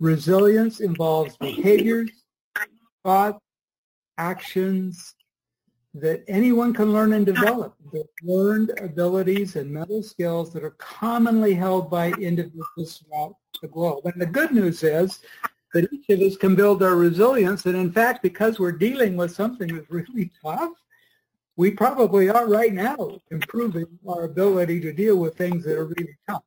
Resilience 0.00 0.80
involves 0.80 1.36
behaviors, 1.38 2.10
thoughts, 3.02 3.40
actions 4.18 5.14
that 5.94 6.24
anyone 6.28 6.74
can 6.74 6.92
learn 6.92 7.12
and 7.12 7.24
develop. 7.24 7.76
They're 7.92 8.02
learned 8.22 8.78
abilities 8.80 9.56
and 9.56 9.70
mental 9.70 10.02
skills 10.02 10.52
that 10.52 10.64
are 10.64 10.76
commonly 10.78 11.54
held 11.54 11.88
by 11.88 12.10
individuals 12.12 12.98
throughout 12.98 13.36
the 13.60 13.68
globe. 13.68 14.04
And 14.04 14.20
the 14.20 14.26
good 14.26 14.52
news 14.52 14.82
is 14.82 15.20
that 15.72 15.92
each 15.92 16.08
of 16.10 16.20
us 16.20 16.36
can 16.36 16.54
build 16.54 16.82
our 16.82 16.96
resilience. 16.96 17.66
And 17.66 17.76
in 17.76 17.90
fact, 17.92 18.22
because 18.22 18.58
we're 18.58 18.72
dealing 18.72 19.16
with 19.16 19.34
something 19.34 19.74
that's 19.74 19.90
really 19.90 20.30
tough, 20.42 20.72
we 21.56 21.70
probably 21.70 22.28
are 22.28 22.48
right 22.48 22.72
now 22.72 23.18
improving 23.30 23.86
our 24.08 24.24
ability 24.24 24.80
to 24.80 24.92
deal 24.92 25.16
with 25.16 25.36
things 25.36 25.64
that 25.64 25.76
are 25.76 25.86
really 25.86 26.16
tough. 26.28 26.42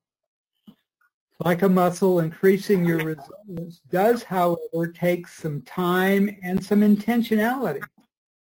Like 1.40 1.62
a 1.62 1.70
muscle, 1.70 2.20
increasing 2.20 2.84
your 2.84 2.98
resilience 2.98 3.82
does, 3.92 4.24
however, 4.24 4.88
take 4.88 5.28
some 5.28 5.62
time 5.62 6.36
and 6.42 6.64
some 6.64 6.82
intentionality. 6.82 7.82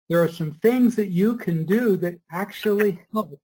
There 0.10 0.22
are 0.22 0.28
some 0.28 0.54
things 0.56 0.96
that 0.96 1.10
you 1.10 1.38
can 1.38 1.64
do 1.64 1.96
that 1.98 2.20
actually 2.32 3.00
help, 3.14 3.40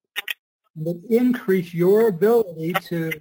that 0.78 1.02
increase 1.10 1.74
your 1.74 2.08
ability 2.08 2.74
to 2.88 3.12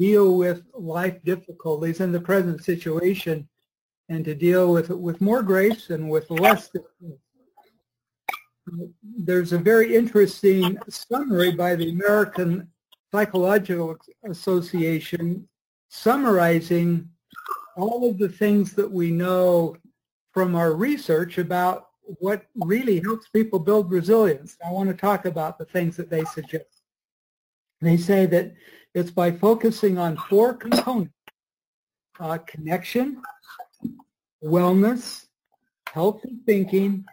deal 0.00 0.38
with 0.38 0.62
life 0.72 1.22
difficulties 1.24 2.00
in 2.00 2.10
the 2.10 2.20
present 2.20 2.64
situation 2.64 3.46
and 4.08 4.24
to 4.24 4.34
deal 4.34 4.72
with 4.72 4.88
it 4.88 4.98
with 4.98 5.20
more 5.20 5.42
grace 5.42 5.90
and 5.90 6.08
with 6.08 6.28
less. 6.30 6.70
There's 9.18 9.52
a 9.52 9.58
very 9.58 9.94
interesting 9.94 10.78
summary 10.88 11.52
by 11.52 11.76
the 11.76 11.90
American 11.90 12.68
Psychological 13.12 13.98
Association 14.24 15.46
summarizing 15.90 17.06
all 17.76 18.08
of 18.08 18.16
the 18.16 18.28
things 18.28 18.72
that 18.72 18.90
we 18.90 19.10
know 19.10 19.76
from 20.32 20.54
our 20.54 20.72
research 20.72 21.36
about 21.36 21.88
what 22.20 22.46
really 22.54 23.00
helps 23.00 23.28
people 23.28 23.58
build 23.58 23.90
resilience. 23.90 24.56
I 24.66 24.72
want 24.72 24.88
to 24.88 24.96
talk 24.96 25.26
about 25.26 25.58
the 25.58 25.66
things 25.66 25.96
that 25.98 26.08
they 26.08 26.24
suggest. 26.24 26.82
They 27.82 27.96
say 27.96 28.26
that 28.26 28.54
it's 28.94 29.10
by 29.10 29.30
focusing 29.30 29.98
on 29.98 30.16
four 30.16 30.54
components, 30.54 31.14
uh, 32.18 32.38
connection, 32.38 33.22
wellness, 34.42 35.26
healthy 35.92 36.36
thinking, 36.46 37.04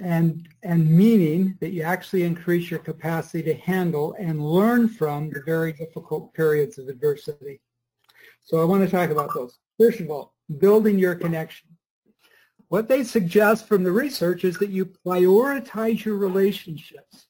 and, 0.00 0.48
and 0.62 0.88
meaning 0.88 1.56
that 1.60 1.70
you 1.70 1.82
actually 1.82 2.22
increase 2.22 2.70
your 2.70 2.80
capacity 2.80 3.42
to 3.42 3.54
handle 3.54 4.14
and 4.18 4.44
learn 4.44 4.88
from 4.88 5.30
the 5.30 5.42
very 5.44 5.72
difficult 5.72 6.32
periods 6.34 6.78
of 6.78 6.88
adversity. 6.88 7.60
So 8.42 8.60
I 8.60 8.64
want 8.64 8.84
to 8.84 8.90
talk 8.90 9.10
about 9.10 9.34
those. 9.34 9.58
First 9.78 10.00
of 10.00 10.10
all, 10.10 10.34
building 10.58 10.98
your 10.98 11.14
connection. 11.14 11.68
What 12.68 12.88
they 12.88 13.04
suggest 13.04 13.66
from 13.66 13.84
the 13.84 13.92
research 13.92 14.44
is 14.44 14.58
that 14.58 14.70
you 14.70 14.86
prioritize 14.86 16.04
your 16.04 16.16
relationships, 16.16 17.26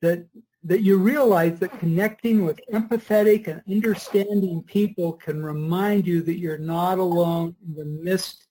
that, 0.00 0.26
that 0.64 0.82
you 0.82 0.98
realize 0.98 1.58
that 1.58 1.78
connecting 1.78 2.44
with 2.44 2.60
empathetic 2.72 3.48
and 3.48 3.62
understanding 3.68 4.62
people 4.66 5.14
can 5.14 5.42
remind 5.42 6.06
you 6.06 6.22
that 6.22 6.38
you're 6.38 6.58
not 6.58 6.98
alone 6.98 7.56
in 7.66 7.74
the 7.74 7.84
midst 7.84 8.46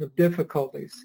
of 0.00 0.14
difficulties. 0.16 1.04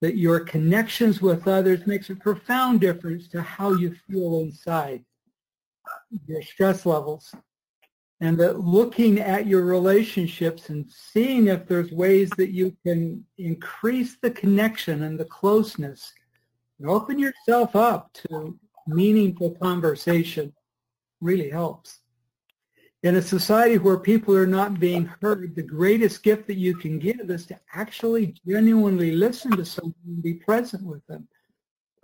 That 0.00 0.16
your 0.16 0.40
connections 0.40 1.20
with 1.20 1.48
others 1.48 1.86
makes 1.86 2.10
a 2.10 2.16
profound 2.16 2.80
difference 2.80 3.28
to 3.28 3.42
how 3.42 3.74
you 3.74 3.94
feel 4.08 4.40
inside, 4.40 5.04
your 6.26 6.42
stress 6.42 6.86
levels, 6.86 7.34
and 8.20 8.38
that 8.38 8.60
looking 8.60 9.18
at 9.18 9.46
your 9.46 9.62
relationships 9.62 10.68
and 10.68 10.88
seeing 10.90 11.48
if 11.48 11.66
there's 11.66 11.90
ways 11.90 12.30
that 12.36 12.50
you 12.50 12.76
can 12.84 13.24
increase 13.36 14.16
the 14.22 14.30
connection 14.30 15.02
and 15.02 15.18
the 15.18 15.24
closeness 15.24 16.12
and 16.78 16.88
open 16.88 17.18
yourself 17.18 17.74
up 17.74 18.10
to 18.12 18.58
meaningful 18.94 19.52
conversation 19.56 20.52
really 21.20 21.50
helps 21.50 22.00
in 23.02 23.16
a 23.16 23.22
society 23.22 23.78
where 23.78 23.98
people 23.98 24.36
are 24.36 24.46
not 24.46 24.78
being 24.78 25.10
heard, 25.22 25.54
the 25.54 25.62
greatest 25.62 26.22
gift 26.22 26.46
that 26.48 26.58
you 26.58 26.76
can 26.76 26.98
give 26.98 27.30
is 27.30 27.46
to 27.46 27.58
actually 27.72 28.34
genuinely 28.46 29.12
listen 29.12 29.52
to 29.52 29.64
someone 29.64 29.94
and 30.06 30.22
be 30.22 30.34
present 30.34 30.84
with 30.84 31.06
them. 31.06 31.26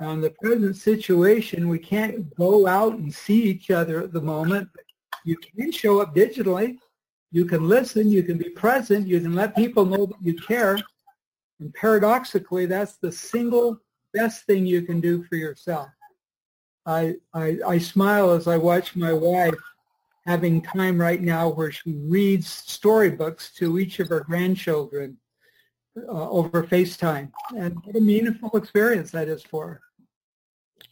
Now, 0.01 0.13
in 0.13 0.21
the 0.23 0.31
present 0.31 0.77
situation, 0.77 1.69
we 1.69 1.79
can't 1.79 2.35
go 2.37 2.67
out 2.67 2.95
and 2.95 3.13
see 3.13 3.43
each 3.43 3.71
other 3.71 4.03
at 4.03 4.13
the 4.13 4.21
moment. 4.21 4.69
You 5.25 5.37
can 5.37 5.71
show 5.71 6.01
up 6.01 6.15
digitally. 6.15 6.79
You 7.31 7.45
can 7.45 7.69
listen. 7.69 8.11
You 8.11 8.23
can 8.23 8.39
be 8.39 8.51
present. 8.51 9.07
You 9.07 9.21
can 9.21 9.35
let 9.35 9.55
people 9.55 9.85
know 9.85 10.07
that 10.07 10.23
you 10.23 10.35
care. 10.35 10.79
And 11.61 11.75
paradoxically, 11.75 12.65
that's 12.65 12.97
the 12.97 13.13
single 13.13 13.79
best 14.15 14.47
thing 14.47 14.65
you 14.65 14.83
can 14.83 15.01
do 15.01 15.25
for 15.25 15.37
yourself. 15.37 15.89
I, 16.87 17.17
I, 17.35 17.59
I 17.67 17.79
smile 17.79 18.31
as 18.31 18.47
I 18.47 18.57
watch 18.57 18.95
my 18.97 19.13
wife 19.13 19.55
having 20.27 20.63
time 20.63 21.01
right 21.01 21.21
now 21.21 21.49
where 21.49 21.71
she 21.71 21.93
reads 21.93 22.49
storybooks 22.49 23.53
to 23.55 23.79
each 23.79 24.01
of 24.01 24.09
her 24.09 24.21
grandchildren 24.21 25.17
uh, 25.97 26.31
over 26.31 26.63
FaceTime. 26.63 27.31
And 27.57 27.77
what 27.85 27.97
a 27.97 28.01
meaningful 28.01 28.57
experience 28.57 29.11
that 29.13 29.29
is 29.29 29.43
for 29.43 29.67
her. 29.69 29.81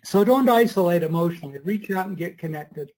So 0.05 0.25
don't 0.25 0.49
isolate 0.49 1.03
emotionally. 1.03 1.59
Reach 1.59 1.91
out 1.91 2.07
and 2.07 2.17
get 2.17 2.39
connected. 2.39 2.91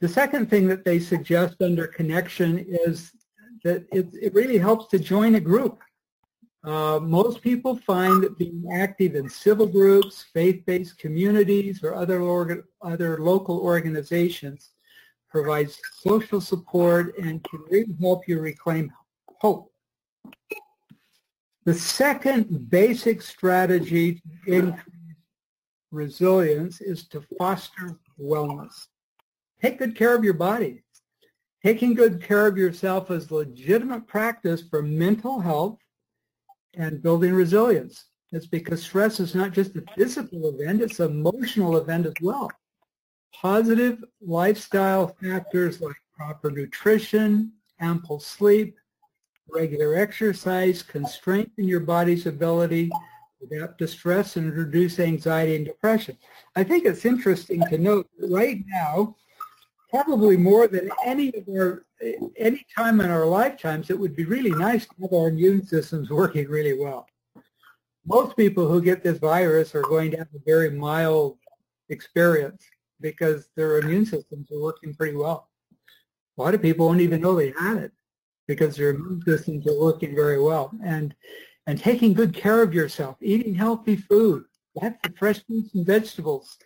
The 0.00 0.08
second 0.08 0.50
thing 0.50 0.66
that 0.68 0.84
they 0.84 0.98
suggest 0.98 1.62
under 1.62 1.86
connection 1.86 2.58
is 2.68 3.12
that 3.64 3.86
it, 3.92 4.08
it 4.20 4.34
really 4.34 4.58
helps 4.58 4.88
to 4.88 4.98
join 4.98 5.36
a 5.36 5.40
group. 5.40 5.78
Uh, 6.64 7.00
most 7.02 7.42
people 7.42 7.76
find 7.76 8.22
that 8.22 8.38
being 8.38 8.64
active 8.72 9.16
in 9.16 9.28
civil 9.28 9.66
groups, 9.66 10.26
faith-based 10.32 10.96
communities, 10.96 11.82
or 11.82 11.94
other, 11.94 12.20
orga- 12.20 12.62
other 12.82 13.18
local 13.18 13.58
organizations 13.58 14.70
provides 15.28 15.80
social 15.98 16.40
support, 16.40 17.16
and 17.18 17.42
can 17.44 17.60
really 17.70 17.96
help 18.00 18.28
you 18.28 18.38
reclaim 18.38 18.92
hope. 19.40 19.72
The 21.64 21.74
second 21.74 22.70
basic 22.70 23.22
strategy 23.22 24.20
to 24.46 24.52
increase 24.52 24.86
resilience 25.90 26.80
is 26.80 27.06
to 27.08 27.22
foster 27.38 27.98
wellness. 28.20 28.86
Take 29.60 29.78
good 29.78 29.96
care 29.96 30.14
of 30.14 30.24
your 30.24 30.34
body. 30.34 30.82
Taking 31.64 31.94
good 31.94 32.22
care 32.22 32.46
of 32.46 32.56
yourself 32.56 33.10
is 33.10 33.30
legitimate 33.30 34.06
practice 34.06 34.62
for 34.68 34.82
mental 34.82 35.38
health 35.40 35.78
and 36.74 37.02
building 37.02 37.32
resilience. 37.32 38.06
It's 38.32 38.46
because 38.46 38.82
stress 38.82 39.20
is 39.20 39.34
not 39.34 39.52
just 39.52 39.76
a 39.76 39.84
physical 39.94 40.48
event, 40.48 40.80
it's 40.80 41.00
an 41.00 41.10
emotional 41.10 41.76
event 41.76 42.06
as 42.06 42.14
well. 42.20 42.50
Positive 43.34 44.02
lifestyle 44.20 45.08
factors 45.22 45.80
like 45.80 45.96
proper 46.16 46.50
nutrition, 46.50 47.52
ample 47.80 48.20
sleep, 48.20 48.76
regular 49.48 49.96
exercise 49.96 50.82
can 50.82 51.06
strengthen 51.06 51.66
your 51.68 51.80
body's 51.80 52.26
ability 52.26 52.88
to 52.88 53.56
adapt 53.56 53.78
to 53.78 53.88
stress 53.88 54.36
and 54.36 54.54
reduce 54.54 54.98
anxiety 54.98 55.56
and 55.56 55.66
depression. 55.66 56.16
I 56.56 56.64
think 56.64 56.86
it's 56.86 57.04
interesting 57.04 57.62
to 57.68 57.78
note 57.78 58.08
that 58.18 58.30
right 58.30 58.64
now, 58.66 59.16
probably 59.90 60.38
more 60.38 60.66
than 60.68 60.90
any 61.04 61.28
of 61.34 61.46
our 61.50 61.84
any 62.36 62.66
time 62.76 63.00
in 63.00 63.10
our 63.10 63.26
lifetimes, 63.26 63.90
it 63.90 63.98
would 63.98 64.16
be 64.16 64.24
really 64.24 64.50
nice 64.50 64.86
to 64.86 64.94
have 65.02 65.12
our 65.12 65.28
immune 65.28 65.64
systems 65.64 66.10
working 66.22 66.48
really 66.48 66.78
well. 66.78 67.06
most 68.06 68.36
people 68.36 68.68
who 68.68 68.82
get 68.82 69.02
this 69.02 69.18
virus 69.18 69.74
are 69.74 69.82
going 69.82 70.10
to 70.10 70.18
have 70.18 70.28
a 70.34 70.40
very 70.44 70.70
mild 70.70 71.38
experience 71.88 72.64
because 73.00 73.48
their 73.56 73.78
immune 73.78 74.06
systems 74.06 74.50
are 74.50 74.60
working 74.60 74.94
pretty 74.94 75.16
well. 75.16 75.48
A 76.38 76.42
lot 76.42 76.54
of 76.54 76.62
people 76.62 76.86
won't 76.86 77.00
even 77.00 77.20
know 77.20 77.34
they 77.36 77.52
had 77.58 77.78
it 77.78 77.92
because 78.48 78.76
their 78.76 78.90
immune 78.90 79.22
systems 79.24 79.66
are 79.66 79.80
working 79.80 80.14
very 80.14 80.40
well. 80.40 80.72
And 80.84 81.14
and 81.66 81.78
taking 81.78 82.12
good 82.12 82.34
care 82.34 82.60
of 82.62 82.74
yourself, 82.74 83.16
eating 83.20 83.54
healthy 83.54 83.96
food, 83.96 84.44
lots 84.74 84.96
of 85.04 85.16
fresh 85.16 85.44
fruits 85.46 85.74
and 85.74 85.86
vegetables, 85.86 86.58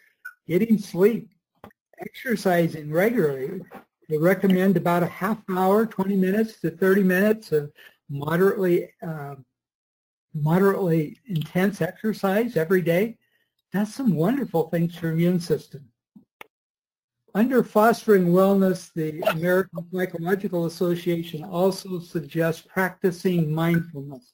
getting 0.49 0.78
sleep, 0.78 1.28
exercising 2.00 2.90
regularly. 2.90 3.61
They 4.08 4.18
recommend 4.18 4.76
about 4.76 5.02
a 5.02 5.06
half 5.06 5.38
hour, 5.50 5.84
20 5.84 6.16
minutes 6.16 6.60
to 6.60 6.70
30 6.70 7.02
minutes 7.02 7.52
of 7.52 7.72
moderately 8.08 8.88
uh, 9.02 9.34
moderately 10.34 11.18
intense 11.26 11.80
exercise 11.80 12.56
every 12.56 12.82
day. 12.82 13.16
That's 13.72 13.94
some 13.94 14.14
wonderful 14.14 14.68
things 14.68 14.94
for 14.94 15.10
immune 15.10 15.40
system. 15.40 15.88
Under 17.34 17.62
Fostering 17.62 18.28
Wellness, 18.28 18.92
the 18.94 19.20
American 19.30 19.86
Psychological 19.92 20.66
Association 20.66 21.44
also 21.44 21.98
suggests 21.98 22.62
practicing 22.66 23.52
mindfulness. 23.52 24.32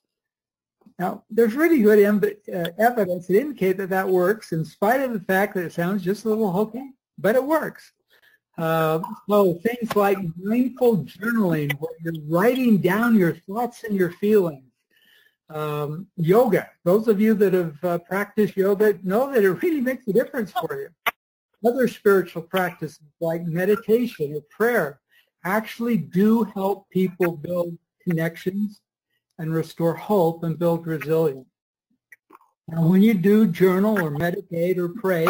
Now, 0.98 1.24
there's 1.30 1.54
really 1.54 1.82
good 1.82 1.98
uh, 2.54 2.64
evidence 2.78 3.26
to 3.26 3.40
indicate 3.40 3.76
that 3.78 3.90
that 3.90 4.08
works, 4.08 4.52
in 4.52 4.64
spite 4.64 5.00
of 5.00 5.12
the 5.12 5.20
fact 5.20 5.54
that 5.54 5.64
it 5.64 5.72
sounds 5.72 6.04
just 6.04 6.24
a 6.24 6.28
little 6.28 6.52
hokey, 6.52 6.92
but 7.18 7.34
it 7.34 7.42
works. 7.42 7.92
Uh, 8.58 9.00
so 9.28 9.54
things 9.54 9.94
like 9.96 10.18
mindful 10.36 11.04
journaling, 11.04 11.72
where 11.78 11.92
you're 12.04 12.22
writing 12.28 12.78
down 12.78 13.16
your 13.16 13.34
thoughts 13.34 13.84
and 13.84 13.96
your 13.96 14.10
feelings. 14.12 14.64
Um, 15.48 16.06
yoga. 16.16 16.70
Those 16.84 17.08
of 17.08 17.20
you 17.20 17.34
that 17.34 17.52
have 17.52 17.84
uh, 17.84 17.98
practiced 17.98 18.56
yoga 18.56 18.98
know 19.02 19.32
that 19.32 19.44
it 19.44 19.50
really 19.50 19.80
makes 19.80 20.06
a 20.08 20.12
difference 20.12 20.50
for 20.52 20.80
you 20.80 20.88
other 21.64 21.88
spiritual 21.88 22.42
practices 22.42 23.00
like 23.20 23.42
meditation 23.44 24.34
or 24.34 24.42
prayer 24.50 25.00
actually 25.44 25.96
do 25.96 26.44
help 26.44 26.88
people 26.90 27.36
build 27.36 27.76
connections 28.02 28.80
and 29.38 29.54
restore 29.54 29.94
hope 29.94 30.44
and 30.44 30.58
build 30.58 30.86
resilience. 30.86 31.46
Now, 32.68 32.86
when 32.86 33.02
you 33.02 33.14
do 33.14 33.46
journal 33.46 34.00
or 34.00 34.10
meditate 34.10 34.78
or 34.78 34.88
pray, 34.88 35.26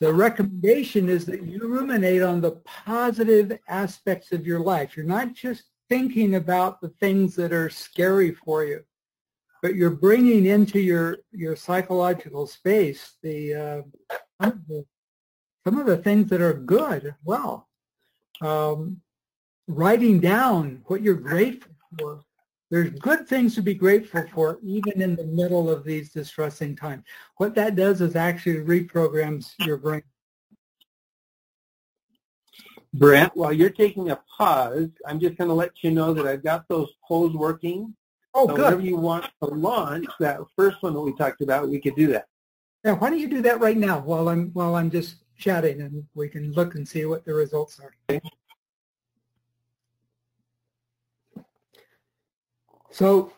the 0.00 0.12
recommendation 0.12 1.08
is 1.08 1.24
that 1.26 1.42
you 1.42 1.60
ruminate 1.60 2.22
on 2.22 2.40
the 2.40 2.52
positive 2.84 3.58
aspects 3.68 4.32
of 4.32 4.46
your 4.46 4.60
life. 4.60 4.96
You're 4.96 5.06
not 5.06 5.34
just 5.34 5.64
thinking 5.88 6.36
about 6.36 6.80
the 6.80 6.90
things 7.00 7.34
that 7.36 7.52
are 7.52 7.70
scary 7.70 8.32
for 8.32 8.64
you, 8.64 8.84
but 9.60 9.74
you're 9.74 9.90
bringing 9.90 10.46
into 10.46 10.78
your, 10.78 11.18
your 11.32 11.56
psychological 11.56 12.46
space 12.46 13.16
the, 13.22 13.84
uh, 14.40 14.50
some 15.64 15.78
of 15.78 15.86
the 15.86 15.96
things 15.96 16.30
that 16.30 16.40
are 16.40 16.54
good 16.54 17.14
well. 17.24 17.68
Um, 18.40 19.00
writing 19.66 20.20
down 20.20 20.82
what 20.86 21.02
you're 21.02 21.14
grateful 21.14 21.72
for. 21.98 22.20
There's 22.70 22.90
good 22.90 23.26
things 23.26 23.54
to 23.54 23.62
be 23.62 23.74
grateful 23.74 24.24
for 24.34 24.58
even 24.62 25.00
in 25.00 25.16
the 25.16 25.24
middle 25.24 25.70
of 25.70 25.84
these 25.84 26.12
distressing 26.12 26.76
times. 26.76 27.04
What 27.38 27.54
that 27.54 27.76
does 27.76 28.00
is 28.00 28.14
actually 28.14 28.56
reprograms 28.56 29.54
your 29.64 29.78
brain. 29.78 30.02
Brent, 32.94 33.34
while 33.34 33.52
you're 33.52 33.70
taking 33.70 34.10
a 34.10 34.20
pause, 34.36 34.88
I'm 35.06 35.20
just 35.20 35.36
going 35.38 35.48
to 35.48 35.54
let 35.54 35.82
you 35.82 35.90
know 35.90 36.12
that 36.14 36.26
I've 36.26 36.42
got 36.42 36.66
those 36.68 36.90
polls 37.06 37.34
working. 37.34 37.94
Oh, 38.34 38.46
so 38.46 38.54
good. 38.54 38.64
Whenever 38.64 38.82
you 38.82 38.96
want 38.96 39.30
to 39.42 39.48
launch 39.48 40.06
that 40.20 40.40
first 40.56 40.82
one 40.82 40.94
that 40.94 41.00
we 41.00 41.14
talked 41.14 41.40
about, 41.40 41.68
we 41.68 41.80
could 41.80 41.96
do 41.96 42.08
that. 42.08 42.26
Yeah, 42.84 42.92
why 42.92 43.10
don't 43.10 43.18
you 43.18 43.28
do 43.28 43.42
that 43.42 43.60
right 43.60 43.76
now 43.76 43.98
while 44.00 44.28
I'm 44.28 44.50
while 44.52 44.76
I'm 44.76 44.90
just 44.90 45.16
chatting 45.36 45.80
and 45.80 46.04
we 46.14 46.28
can 46.28 46.52
look 46.52 46.74
and 46.74 46.86
see 46.86 47.04
what 47.04 47.24
the 47.24 47.34
results 47.34 47.80
are. 47.80 48.20
So 52.98 53.32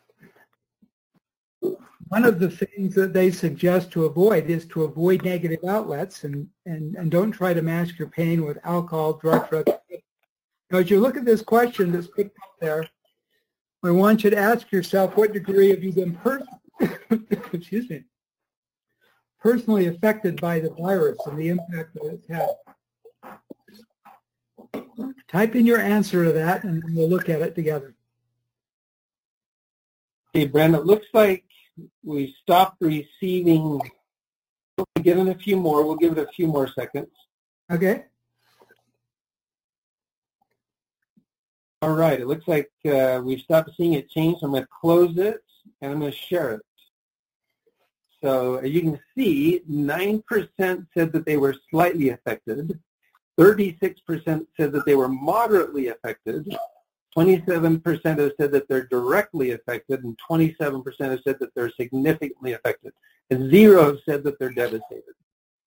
one 2.09 2.25
of 2.25 2.41
the 2.41 2.49
things 2.49 2.95
that 2.95 3.13
they 3.13 3.31
suggest 3.31 3.91
to 3.91 4.07
avoid 4.07 4.49
is 4.49 4.65
to 4.69 4.85
avoid 4.85 5.23
negative 5.23 5.59
outlets 5.69 6.25
and, 6.25 6.49
and, 6.65 6.97
and 6.97 7.11
don't 7.11 7.31
try 7.31 7.53
to 7.53 7.61
mask 7.61 7.99
your 7.99 8.09
pain 8.09 8.47
with 8.47 8.57
alcohol, 8.65 9.13
drugs, 9.13 9.51
drugs. 9.51 9.71
Now, 10.71 10.79
as 10.79 10.89
you 10.89 10.99
look 10.99 11.19
at 11.19 11.27
this 11.27 11.43
question 11.43 11.93
that's 11.93 12.07
picked 12.07 12.39
up 12.39 12.55
there, 12.59 12.89
I 13.85 13.91
want 13.91 14.25
you 14.25 14.31
to 14.31 14.39
ask 14.39 14.73
yourself 14.73 15.15
what 15.19 15.35
degree 15.35 15.69
have 15.69 15.85
you 15.85 15.93
been 15.93 16.19
excuse 17.53 17.91
me, 17.91 18.05
personally 19.41 19.89
affected 19.89 20.41
by 20.41 20.59
the 20.61 20.71
virus 20.71 21.19
and 21.27 21.37
the 21.37 21.51
impact 21.51 21.93
that 21.97 22.15
it's 22.15 22.29
had. 22.29 22.49
Type 25.29 25.55
in 25.55 25.67
your 25.67 25.81
answer 25.81 26.25
to 26.25 26.33
that 26.33 26.65
and 26.65 26.83
we'll 26.95 27.11
look 27.11 27.29
at 27.29 27.43
it 27.43 27.55
together. 27.55 27.95
Okay, 30.33 30.47
Brent, 30.47 30.77
it 30.77 30.87
looks 30.87 31.09
like 31.13 31.45
we 32.05 32.37
stopped 32.41 32.77
receiving. 32.81 33.81
We'll 34.77 35.03
give 35.03 35.19
it 35.19 35.29
a 35.29 35.35
few 35.35 35.57
more. 35.57 35.85
We'll 35.85 35.97
give 35.97 36.17
it 36.17 36.29
a 36.29 36.31
few 36.33 36.47
more 36.47 36.69
seconds. 36.69 37.11
Okay. 37.71 38.05
All 41.83 41.95
right, 41.95 42.21
it 42.21 42.29
looks 42.29 42.47
like 42.47 42.71
uh, 42.85 43.21
we've 43.25 43.41
stopped 43.41 43.71
seeing 43.77 43.95
it 43.95 44.09
change. 44.09 44.39
I'm 44.43 44.51
going 44.51 44.63
to 44.63 44.69
close 44.81 45.17
it 45.17 45.43
and 45.81 45.93
I'm 45.93 45.99
going 45.99 46.13
to 46.13 46.19
share 46.19 46.53
it. 46.53 46.61
So 48.23 48.57
as 48.57 48.71
you 48.71 48.83
can 48.83 49.01
see, 49.17 49.63
9% 49.69 50.23
said 50.59 50.87
that 51.13 51.25
they 51.25 51.39
were 51.39 51.57
slightly 51.71 52.11
affected. 52.11 52.79
36% 53.39 54.47
said 54.57 54.73
that 54.73 54.85
they 54.85 54.95
were 54.95 55.09
moderately 55.09 55.89
affected. 55.89 56.55
27% 57.17 58.19
have 58.19 58.33
said 58.37 58.53
that 58.53 58.69
they're 58.69 58.87
directly 58.87 59.53
affected, 59.53 60.05
and 60.05 60.19
27% 60.29 60.85
have 60.99 61.21
said 61.25 61.39
that 61.41 61.55
they're 61.55 61.73
significantly 61.73 62.53
affected. 62.53 62.93
And 63.31 63.51
zero 63.51 63.87
have 63.87 63.99
said 64.05 64.25
that 64.25 64.39
they're 64.39 64.51
devastated. 64.53 65.15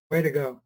Way 0.09 0.21
to 0.21 0.31
go. 0.31 0.61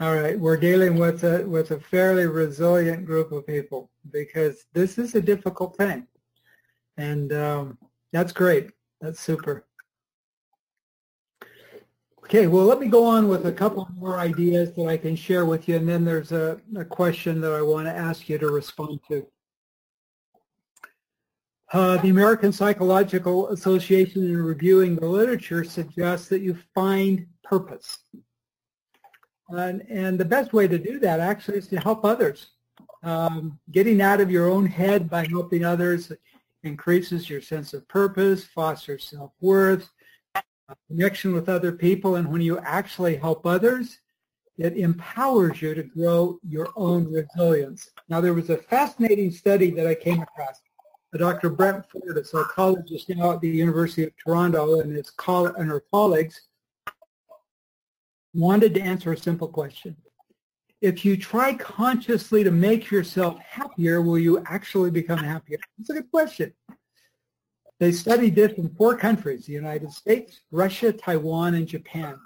All 0.00 0.14
right, 0.14 0.38
we're 0.38 0.56
dealing 0.56 0.96
with 0.96 1.24
a, 1.24 1.46
with 1.46 1.72
a 1.72 1.80
fairly 1.80 2.26
resilient 2.26 3.04
group 3.04 3.32
of 3.32 3.46
people 3.46 3.90
because 4.10 4.64
this 4.72 4.96
is 4.96 5.14
a 5.14 5.20
difficult 5.20 5.76
thing. 5.76 6.06
And 6.96 7.32
um, 7.34 7.78
that's 8.10 8.32
great. 8.32 8.70
That's 9.02 9.20
super. 9.20 9.66
Okay, 12.24 12.46
well, 12.46 12.64
let 12.64 12.78
me 12.78 12.86
go 12.86 13.04
on 13.04 13.28
with 13.28 13.46
a 13.46 13.52
couple 13.52 13.88
more 13.96 14.18
ideas 14.18 14.72
that 14.74 14.86
I 14.86 14.96
can 14.96 15.16
share 15.16 15.44
with 15.44 15.68
you, 15.68 15.76
and 15.76 15.88
then 15.88 16.04
there's 16.04 16.32
a, 16.32 16.60
a 16.76 16.84
question 16.84 17.40
that 17.40 17.52
I 17.52 17.60
want 17.60 17.86
to 17.86 17.92
ask 17.92 18.28
you 18.28 18.38
to 18.38 18.46
respond 18.46 19.00
to. 19.08 19.26
Uh, 21.72 21.96
the 21.98 22.08
American 22.08 22.50
Psychological 22.50 23.48
Association 23.50 24.24
in 24.24 24.42
reviewing 24.42 24.96
the 24.96 25.06
literature 25.06 25.62
suggests 25.62 26.28
that 26.28 26.42
you 26.42 26.58
find 26.74 27.26
purpose. 27.44 27.98
And, 29.50 29.82
and 29.88 30.18
the 30.18 30.24
best 30.24 30.52
way 30.52 30.66
to 30.66 30.78
do 30.78 30.98
that 30.98 31.20
actually 31.20 31.58
is 31.58 31.68
to 31.68 31.78
help 31.78 32.04
others. 32.04 32.48
Um, 33.04 33.58
getting 33.70 34.02
out 34.02 34.20
of 34.20 34.30
your 34.30 34.50
own 34.50 34.66
head 34.66 35.08
by 35.08 35.26
helping 35.28 35.64
others 35.64 36.12
increases 36.64 37.30
your 37.30 37.40
sense 37.40 37.72
of 37.72 37.86
purpose, 37.88 38.44
fosters 38.44 39.04
self-worth, 39.04 39.88
connection 40.88 41.32
with 41.32 41.48
other 41.48 41.72
people, 41.72 42.16
and 42.16 42.30
when 42.30 42.40
you 42.40 42.58
actually 42.58 43.16
help 43.16 43.46
others, 43.46 44.00
it 44.58 44.76
empowers 44.76 45.62
you 45.62 45.74
to 45.74 45.84
grow 45.84 46.38
your 46.46 46.68
own 46.76 47.10
resilience. 47.10 47.88
Now, 48.08 48.20
there 48.20 48.34
was 48.34 48.50
a 48.50 48.56
fascinating 48.56 49.30
study 49.30 49.70
that 49.70 49.86
I 49.86 49.94
came 49.94 50.20
across. 50.20 50.60
Dr. 51.18 51.50
Brett 51.50 51.90
Ford, 51.90 52.18
a 52.18 52.24
psychologist 52.24 53.08
now 53.08 53.32
at 53.32 53.40
the 53.40 53.48
University 53.48 54.04
of 54.04 54.12
Toronto, 54.16 54.80
and 54.80 54.94
his 54.94 55.10
coll- 55.10 55.46
and 55.46 55.68
her 55.68 55.80
colleagues 55.90 56.42
wanted 58.32 58.74
to 58.74 58.80
answer 58.80 59.12
a 59.12 59.16
simple 59.16 59.48
question. 59.48 59.96
If 60.80 61.04
you 61.04 61.16
try 61.16 61.54
consciously 61.54 62.44
to 62.44 62.50
make 62.50 62.90
yourself 62.90 63.38
happier, 63.40 64.00
will 64.00 64.18
you 64.18 64.42
actually 64.46 64.90
become 64.90 65.18
happier? 65.18 65.58
It's 65.78 65.90
a 65.90 65.94
good 65.94 66.10
question. 66.10 66.54
They 67.80 67.92
studied 67.92 68.34
this 68.34 68.52
in 68.52 68.68
four 68.74 68.96
countries, 68.96 69.46
the 69.46 69.52
United 69.52 69.92
States, 69.92 70.40
Russia, 70.50 70.92
Taiwan, 70.92 71.54
and 71.54 71.66
Japan. 71.66 72.18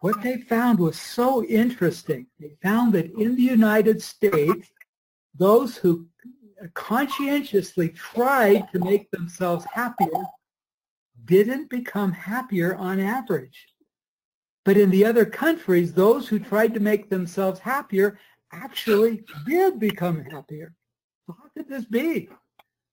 What 0.00 0.20
they 0.20 0.38
found 0.38 0.78
was 0.78 0.98
so 1.00 1.44
interesting. 1.44 2.26
They 2.40 2.56
found 2.62 2.92
that 2.94 3.12
in 3.14 3.36
the 3.36 3.42
United 3.42 4.02
States, 4.02 4.68
those 5.38 5.76
who 5.76 6.06
conscientiously 6.70 7.90
tried 7.90 8.70
to 8.72 8.78
make 8.78 9.10
themselves 9.10 9.66
happier 9.72 10.24
didn't 11.24 11.70
become 11.70 12.12
happier 12.12 12.74
on 12.76 13.00
average. 13.00 13.66
But 14.64 14.76
in 14.76 14.90
the 14.90 15.04
other 15.04 15.24
countries, 15.24 15.92
those 15.92 16.28
who 16.28 16.38
tried 16.38 16.74
to 16.74 16.80
make 16.80 17.10
themselves 17.10 17.60
happier 17.60 18.18
actually 18.52 19.24
did 19.46 19.78
become 19.78 20.24
happier. 20.24 20.74
So 21.26 21.36
how 21.38 21.48
could 21.54 21.68
this 21.68 21.84
be? 21.84 22.28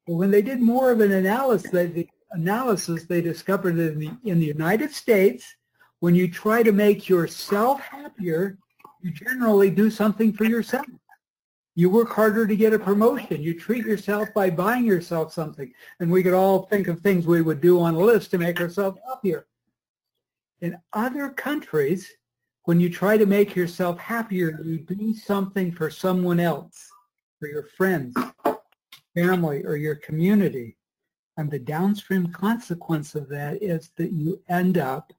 Well, 0.07 0.17
when 0.17 0.31
they 0.31 0.41
did 0.41 0.59
more 0.59 0.91
of 0.91 0.99
an 0.99 1.11
analysis 1.11 2.05
analysis, 2.31 3.05
they 3.05 3.21
discovered 3.21 3.75
that 3.75 3.93
in 3.93 3.99
the, 3.99 4.11
in 4.23 4.39
the 4.39 4.45
United 4.45 4.91
States, 4.91 5.45
when 5.99 6.15
you 6.15 6.29
try 6.29 6.63
to 6.63 6.71
make 6.71 7.09
yourself 7.09 7.81
happier, 7.81 8.57
you 9.01 9.11
generally 9.11 9.69
do 9.69 9.91
something 9.91 10.31
for 10.33 10.45
yourself. 10.45 10.85
You 11.75 11.89
work 11.89 12.09
harder 12.09 12.45
to 12.45 12.55
get 12.55 12.73
a 12.73 12.79
promotion. 12.79 13.41
You 13.41 13.57
treat 13.57 13.85
yourself 13.85 14.33
by 14.33 14.49
buying 14.49 14.85
yourself 14.85 15.33
something. 15.33 15.71
And 15.99 16.11
we 16.11 16.21
could 16.21 16.33
all 16.33 16.63
think 16.63 16.87
of 16.87 16.99
things 16.99 17.25
we 17.25 17.41
would 17.41 17.61
do 17.61 17.79
on 17.79 17.95
a 17.95 17.99
list 17.99 18.31
to 18.31 18.37
make 18.37 18.59
ourselves 18.59 18.99
happier. 19.07 19.47
In 20.59 20.77
other 20.93 21.29
countries, 21.29 22.11
when 22.65 22.79
you 22.79 22.89
try 22.89 23.17
to 23.17 23.25
make 23.25 23.55
yourself 23.55 23.97
happier, 23.97 24.59
you 24.63 24.79
do 24.79 25.13
something 25.13 25.71
for 25.71 25.89
someone 25.89 26.39
else, 26.39 26.87
for 27.39 27.47
your 27.47 27.63
friends, 27.63 28.15
family, 29.15 29.63
or 29.65 29.75
your 29.77 29.95
community. 29.95 30.77
And 31.37 31.49
the 31.49 31.59
downstream 31.59 32.27
consequence 32.27 33.15
of 33.15 33.29
that 33.29 33.63
is 33.63 33.91
that 33.95 34.11
you 34.11 34.41
end 34.49 34.77
up 34.77 35.13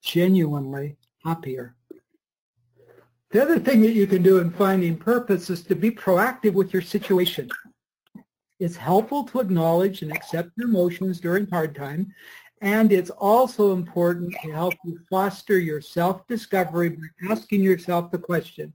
genuinely 0.00 0.96
happier. 1.24 1.74
The 3.30 3.42
other 3.42 3.58
thing 3.58 3.82
that 3.82 3.92
you 3.92 4.06
can 4.06 4.22
do 4.22 4.38
in 4.38 4.50
finding 4.50 4.96
purpose 4.96 5.50
is 5.50 5.62
to 5.64 5.74
be 5.74 5.90
proactive 5.90 6.54
with 6.54 6.72
your 6.72 6.80
situation. 6.80 7.50
It's 8.58 8.76
helpful 8.76 9.24
to 9.24 9.40
acknowledge 9.40 10.00
and 10.00 10.10
accept 10.10 10.52
your 10.56 10.66
emotions 10.68 11.20
during 11.20 11.46
hard 11.46 11.74
time, 11.74 12.14
and 12.62 12.90
it's 12.90 13.10
also 13.10 13.72
important 13.72 14.34
to 14.42 14.50
help 14.50 14.74
you 14.84 14.98
foster 15.10 15.58
your 15.58 15.80
self-discovery 15.82 16.88
by 16.88 17.06
asking 17.30 17.62
yourself 17.62 18.10
the 18.10 18.18
question, 18.18 18.72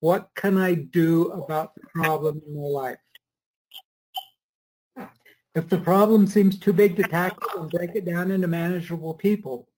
what 0.00 0.28
can 0.34 0.58
I 0.58 0.74
do 0.74 1.30
about 1.30 1.74
the 1.76 1.82
problem 1.94 2.42
in 2.46 2.54
my 2.54 2.68
life? 2.68 2.98
If 5.54 5.68
the 5.68 5.78
problem 5.78 6.26
seems 6.26 6.58
too 6.58 6.72
big 6.72 6.96
to 6.96 7.04
tackle, 7.04 7.48
then 7.54 7.68
break 7.68 7.94
it 7.94 8.04
down 8.04 8.32
into 8.32 8.48
manageable 8.48 9.14
people. 9.14 9.68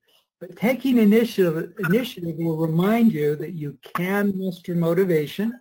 But 0.43 0.57
taking 0.57 0.99
initiative, 0.99 1.73
initiative 1.79 2.35
will 2.37 2.57
remind 2.57 3.13
you 3.13 3.37
that 3.37 3.53
you 3.53 3.79
can 3.95 4.37
muster 4.37 4.75
motivation 4.75 5.61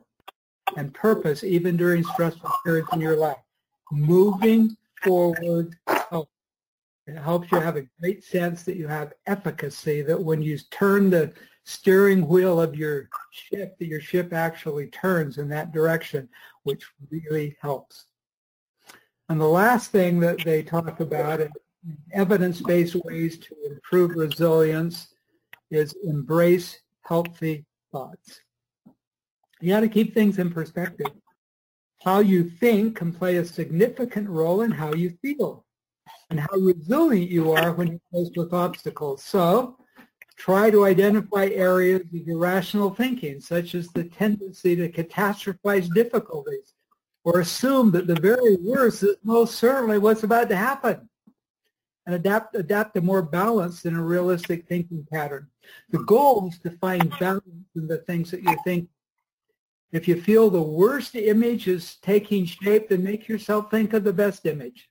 and 0.75 0.91
purpose 0.91 1.43
even 1.43 1.77
during 1.77 2.03
stressful 2.03 2.49
periods 2.65 2.87
in 2.91 2.99
your 2.99 3.15
life. 3.15 3.37
Moving 3.91 4.75
forward 5.03 5.75
helps. 6.09 6.31
It 7.05 7.15
helps 7.15 7.51
you 7.51 7.59
have 7.59 7.75
a 7.75 7.85
great 7.99 8.23
sense 8.23 8.63
that 8.63 8.75
you 8.75 8.87
have 8.87 9.13
efficacy, 9.27 10.01
that 10.01 10.19
when 10.19 10.41
you 10.41 10.57
turn 10.71 11.11
the 11.11 11.31
steering 11.63 12.27
wheel 12.27 12.59
of 12.59 12.75
your 12.75 13.07
ship, 13.29 13.77
that 13.77 13.85
your 13.85 14.01
ship 14.01 14.33
actually 14.33 14.87
turns 14.87 15.37
in 15.37 15.47
that 15.49 15.71
direction, 15.71 16.27
which 16.63 16.89
really 17.11 17.55
helps. 17.61 18.05
And 19.29 19.39
the 19.39 19.45
last 19.45 19.91
thing 19.91 20.19
that 20.21 20.39
they 20.43 20.63
talk 20.63 21.01
about 21.01 21.39
evidence-based 22.13 22.95
ways 22.95 23.37
to 23.39 23.55
improve 23.65 24.11
resilience 24.15 25.13
is 25.69 25.95
embrace 26.03 26.79
healthy 27.03 27.65
thoughts. 27.91 28.41
You 29.59 29.73
got 29.73 29.81
to 29.81 29.89
keep 29.89 30.13
things 30.13 30.39
in 30.39 30.51
perspective. 30.51 31.11
How 32.03 32.19
you 32.19 32.49
think 32.49 32.95
can 32.95 33.13
play 33.13 33.37
a 33.37 33.45
significant 33.45 34.27
role 34.27 34.61
in 34.61 34.71
how 34.71 34.93
you 34.93 35.17
feel 35.21 35.65
and 36.29 36.39
how 36.39 36.57
resilient 36.57 37.29
you 37.29 37.51
are 37.51 37.73
when 37.73 37.87
you're 37.87 38.23
faced 38.25 38.37
with 38.37 38.53
obstacles. 38.53 39.23
So 39.23 39.77
try 40.35 40.71
to 40.71 40.85
identify 40.85 41.45
areas 41.47 42.01
of 42.01 42.27
irrational 42.27 42.89
thinking, 42.89 43.39
such 43.39 43.75
as 43.75 43.87
the 43.89 44.05
tendency 44.05 44.75
to 44.75 44.89
catastrophize 44.89 45.93
difficulties 45.93 46.73
or 47.23 47.41
assume 47.41 47.91
that 47.91 48.07
the 48.07 48.19
very 48.19 48.55
worst 48.55 49.03
is 49.03 49.17
most 49.23 49.55
certainly 49.55 49.99
what's 49.99 50.23
about 50.23 50.49
to 50.49 50.55
happen 50.55 51.07
and 52.05 52.15
adapt, 52.15 52.55
adapt 52.55 52.97
a 52.97 53.01
more 53.01 53.21
balanced 53.21 53.85
and 53.85 53.95
a 53.95 54.01
realistic 54.01 54.67
thinking 54.67 55.05
pattern. 55.11 55.47
The 55.91 55.99
goal 55.99 56.47
is 56.47 56.59
to 56.59 56.71
find 56.71 57.13
balance 57.19 57.67
in 57.75 57.87
the 57.87 57.99
things 57.99 58.31
that 58.31 58.43
you 58.43 58.55
think. 58.63 58.89
If 59.91 60.07
you 60.07 60.21
feel 60.21 60.49
the 60.49 60.61
worst 60.61 61.15
image 61.15 61.67
is 61.67 61.95
taking 61.97 62.45
shape, 62.45 62.89
then 62.89 63.03
make 63.03 63.27
yourself 63.27 63.69
think 63.69 63.93
of 63.93 64.03
the 64.03 64.13
best 64.13 64.45
image. 64.45 64.89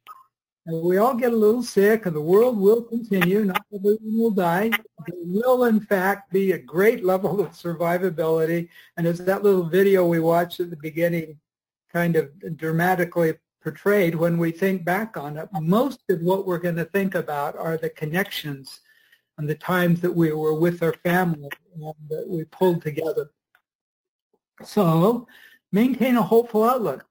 And 0.67 0.83
we 0.83 0.99
all 0.99 1.15
get 1.15 1.33
a 1.33 1.37
little 1.37 1.63
sick 1.63 2.05
and 2.05 2.15
the 2.15 2.21
world 2.21 2.59
will 2.59 2.83
continue. 2.83 3.45
Not 3.45 3.65
everyone 3.75 4.19
will 4.19 4.31
die. 4.31 4.69
There 4.69 5.17
will, 5.25 5.65
in 5.65 5.81
fact, 5.81 6.31
be 6.31 6.53
a 6.53 6.59
great 6.59 7.03
level 7.03 7.41
of 7.41 7.53
survivability. 7.53 8.69
And 8.97 9.07
as 9.07 9.19
that 9.25 9.43
little 9.43 9.65
video 9.65 10.07
we 10.07 10.21
watched 10.21 10.61
at 10.61 10.69
the 10.71 10.77
beginning 10.77 11.39
kind 11.91 12.15
of 12.15 12.31
dramatically 12.57 13.35
portrayed 13.63 14.15
when 14.15 14.39
we 14.39 14.51
think 14.51 14.85
back 14.85 15.17
on 15.17 15.37
it. 15.37 15.49
Most 15.61 16.01
of 16.09 16.21
what 16.23 16.47
we're 16.47 16.59
going 16.59 16.77
to 16.77 16.85
think 16.85 17.15
about 17.15 17.57
are 17.57 17.77
the 17.77 17.91
connections 17.91 18.81
and 19.39 19.49
the 19.49 19.55
times 19.55 20.01
that 20.01 20.15
we 20.15 20.33
were 20.33 20.55
with 20.55 20.83
our 20.83 20.95
family 21.05 21.49
and 21.75 21.95
that 22.09 22.27
we 22.29 22.45
pulled 22.45 22.83
together. 22.83 23.31
So 24.65 25.27
maintain 25.73 26.17
a 26.17 26.23
hopeful 26.23 26.65
outlook. 26.65 27.07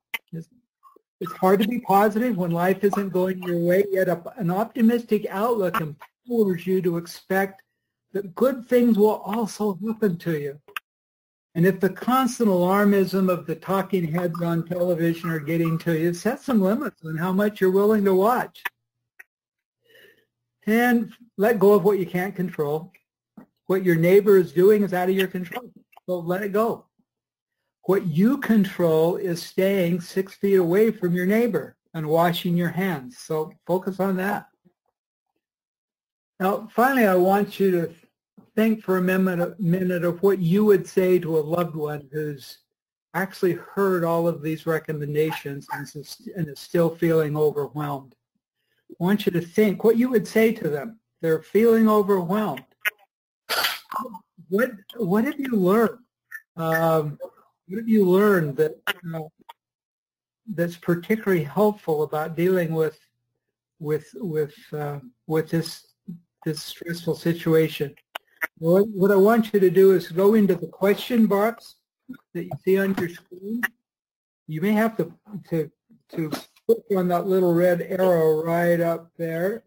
It's 1.22 1.34
hard 1.34 1.62
to 1.62 1.68
be 1.68 1.82
positive 1.82 2.38
when 2.38 2.52
life 2.52 2.84
isn't 2.84 3.10
going 3.10 3.44
your 3.44 3.60
way, 3.60 3.84
yet 3.92 4.08
an 4.38 4.50
optimistic 4.50 5.28
outlook 5.30 5.82
empowers 5.82 6.66
you 6.66 6.82
to 6.82 6.96
expect 6.98 7.62
that 8.14 8.34
good 8.36 8.66
things 8.68 8.98
will 8.98 9.18
also 9.18 9.78
happen 9.86 10.18
to 10.18 10.40
you. 10.40 10.60
And 11.60 11.68
if 11.68 11.82
the 11.82 11.90
constant 11.90 12.48
alarmism 12.48 13.30
of 13.30 13.46
the 13.46 13.54
talking 13.54 14.10
heads 14.10 14.42
on 14.42 14.66
television 14.66 15.30
are 15.30 15.42
getting 15.42 15.78
to 15.80 16.00
you, 16.00 16.14
set 16.14 16.40
some 16.40 16.62
limits 16.62 17.04
on 17.04 17.18
how 17.18 17.34
much 17.34 17.60
you're 17.60 17.70
willing 17.70 18.06
to 18.06 18.16
watch. 18.16 18.64
And 20.66 21.12
let 21.36 21.60
go 21.60 21.74
of 21.74 21.84
what 21.84 22.00
you 22.00 22.06
can't 22.06 22.34
control. 22.34 22.94
What 23.66 23.84
your 23.84 23.98
neighbor 23.98 24.38
is 24.38 24.54
doing 24.54 24.84
is 24.84 24.94
out 24.94 25.10
of 25.10 25.16
your 25.16 25.28
control. 25.28 25.70
So 26.06 26.20
let 26.20 26.44
it 26.44 26.54
go. 26.54 26.86
What 27.82 28.06
you 28.06 28.38
control 28.38 29.18
is 29.18 29.44
staying 29.44 30.00
six 30.00 30.36
feet 30.36 30.56
away 30.56 30.92
from 30.92 31.14
your 31.14 31.26
neighbor 31.26 31.76
and 31.94 32.08
washing 32.08 32.56
your 32.56 32.70
hands. 32.70 33.18
So 33.18 33.52
focus 33.68 34.00
on 34.00 34.16
that. 34.16 34.48
Now, 36.40 36.70
finally, 36.72 37.06
I 37.06 37.16
want 37.16 37.60
you 37.60 37.72
to 37.72 37.94
think 38.60 38.84
for 38.84 38.98
a 38.98 39.02
minute, 39.02 39.58
minute 39.58 40.04
of 40.04 40.22
what 40.22 40.40
you 40.40 40.66
would 40.66 40.86
say 40.86 41.18
to 41.18 41.38
a 41.38 41.40
loved 41.40 41.78
one 41.78 42.10
who's 42.12 42.58
actually 43.14 43.54
heard 43.54 44.04
all 44.04 44.28
of 44.28 44.42
these 44.42 44.66
recommendations 44.66 45.66
and 45.72 45.88
is, 45.96 46.30
and 46.36 46.50
is 46.50 46.60
still 46.60 46.94
feeling 46.94 47.38
overwhelmed. 47.38 48.14
I 48.92 48.96
want 49.00 49.26
you 49.26 49.32
to 49.32 49.40
think 49.40 49.86
what 49.86 49.96
you 49.96 50.10
would 50.10 50.28
say 50.28 50.52
to 50.52 50.68
them. 50.68 51.00
They're 51.22 51.42
feeling 51.42 51.88
overwhelmed. 51.88 52.66
What 54.50 54.72
what 54.98 55.24
have 55.24 55.40
you 55.40 55.52
learned? 55.52 56.00
Um, 56.58 57.18
what 57.68 57.78
have 57.78 57.88
you 57.88 58.04
learned 58.10 58.58
that 58.58 58.76
uh, 59.14 59.22
that's 60.54 60.76
particularly 60.76 61.46
helpful 61.46 62.04
about 62.04 62.36
dealing 62.36 62.74
with 62.74 63.00
with 63.80 64.10
with 64.16 64.56
uh, 64.74 65.00
with 65.28 65.50
this 65.50 65.94
this 66.44 66.62
stressful 66.62 67.16
situation? 67.16 67.96
What, 68.58 69.12
I 69.12 69.16
want 69.16 69.54
you 69.54 69.60
to 69.60 69.70
do 69.70 69.94
is 69.94 70.10
go 70.10 70.34
into 70.34 70.56
the 70.56 70.68
question 70.68 71.28
box 71.28 71.76
that 72.34 72.44
you 72.44 72.52
see 72.64 72.78
on 72.78 72.96
your 72.96 73.10
screen. 73.10 73.62
You 74.48 74.62
may 74.62 74.72
have 74.72 74.98
to, 74.98 75.14
to, 75.50 75.72
to 76.10 76.30
click 76.66 76.84
on 76.98 77.08
that 77.10 77.28
little 77.28 77.54
red 77.54 77.82
arrow 77.82 78.44
right 78.44 78.82
up 78.82 79.12
there, 79.18 79.64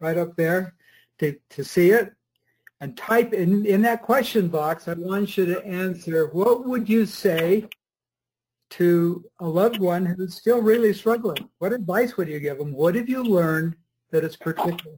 right 0.00 0.18
up 0.18 0.36
there 0.36 0.74
to, 1.18 1.36
to 1.50 1.64
see 1.64 1.90
it. 1.90 2.12
And 2.80 2.96
type 2.96 3.32
in, 3.32 3.66
in 3.66 3.82
that 3.82 4.02
question 4.02 4.48
box, 4.48 4.86
I 4.86 4.94
want 4.94 5.36
you 5.36 5.46
to 5.46 5.66
answer, 5.66 6.28
what 6.28 6.64
would 6.64 6.88
you 6.88 7.06
say 7.06 7.68
to 8.70 9.24
a 9.40 9.46
loved 9.48 9.80
one 9.80 10.06
who's 10.06 10.36
still 10.36 10.62
really 10.62 10.92
struggling? 10.92 11.48
What 11.58 11.72
advice 11.72 12.16
would 12.16 12.28
you 12.28 12.38
give 12.38 12.58
them? 12.58 12.72
What 12.72 12.94
have 12.94 13.08
you 13.08 13.24
learned 13.24 13.76
that 14.12 14.24
is 14.24 14.36
particular? 14.36 14.96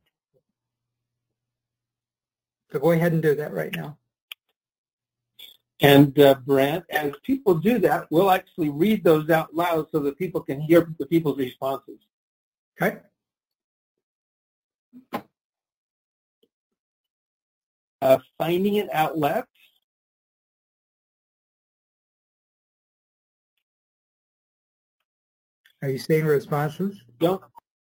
So 2.72 2.78
go 2.78 2.92
ahead 2.92 3.12
and 3.12 3.22
do 3.22 3.34
that 3.34 3.52
right 3.52 3.74
now. 3.74 3.98
And 5.82 6.18
uh, 6.18 6.34
Brent, 6.44 6.84
as 6.90 7.12
people 7.22 7.54
do 7.54 7.78
that, 7.78 8.06
we'll 8.10 8.30
actually 8.30 8.68
read 8.68 9.02
those 9.02 9.30
out 9.30 9.54
loud 9.54 9.86
so 9.90 9.98
that 10.00 10.18
people 10.18 10.42
can 10.42 10.60
hear 10.60 10.86
the 10.98 11.06
people's 11.06 11.38
responses. 11.38 11.98
Okay. 12.80 12.98
Uh, 18.02 18.18
finding 18.38 18.78
an 18.78 18.88
outlet. 18.92 19.46
Are 25.82 25.88
you 25.88 25.98
seeing 25.98 26.26
responses? 26.26 27.00
Don't 27.18 27.42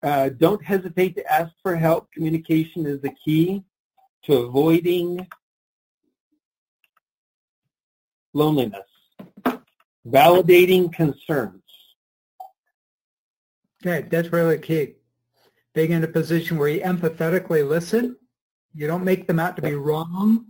uh, 0.04 0.30
don't 0.30 0.64
hesitate 0.64 1.16
to 1.16 1.32
ask 1.32 1.54
for 1.62 1.76
help. 1.76 2.12
Communication 2.12 2.86
is 2.86 3.02
the 3.02 3.14
key 3.26 3.64
to 4.26 4.34
avoiding 4.38 5.28
loneliness, 8.34 8.88
validating 10.08 10.92
concerns. 10.94 11.62
Okay, 13.86 14.08
that's 14.10 14.32
really 14.32 14.58
key. 14.60 14.96
being 15.76 15.92
in 15.92 16.04
a 16.04 16.08
position 16.08 16.58
where 16.58 16.70
you 16.70 16.82
empathetically 16.82 17.68
listen. 17.68 18.16
You 18.74 18.88
don't 18.88 19.04
make 19.04 19.28
them 19.28 19.40
out 19.40 19.56
to 19.58 19.62
be 19.62 19.74
wrong. 19.76 20.46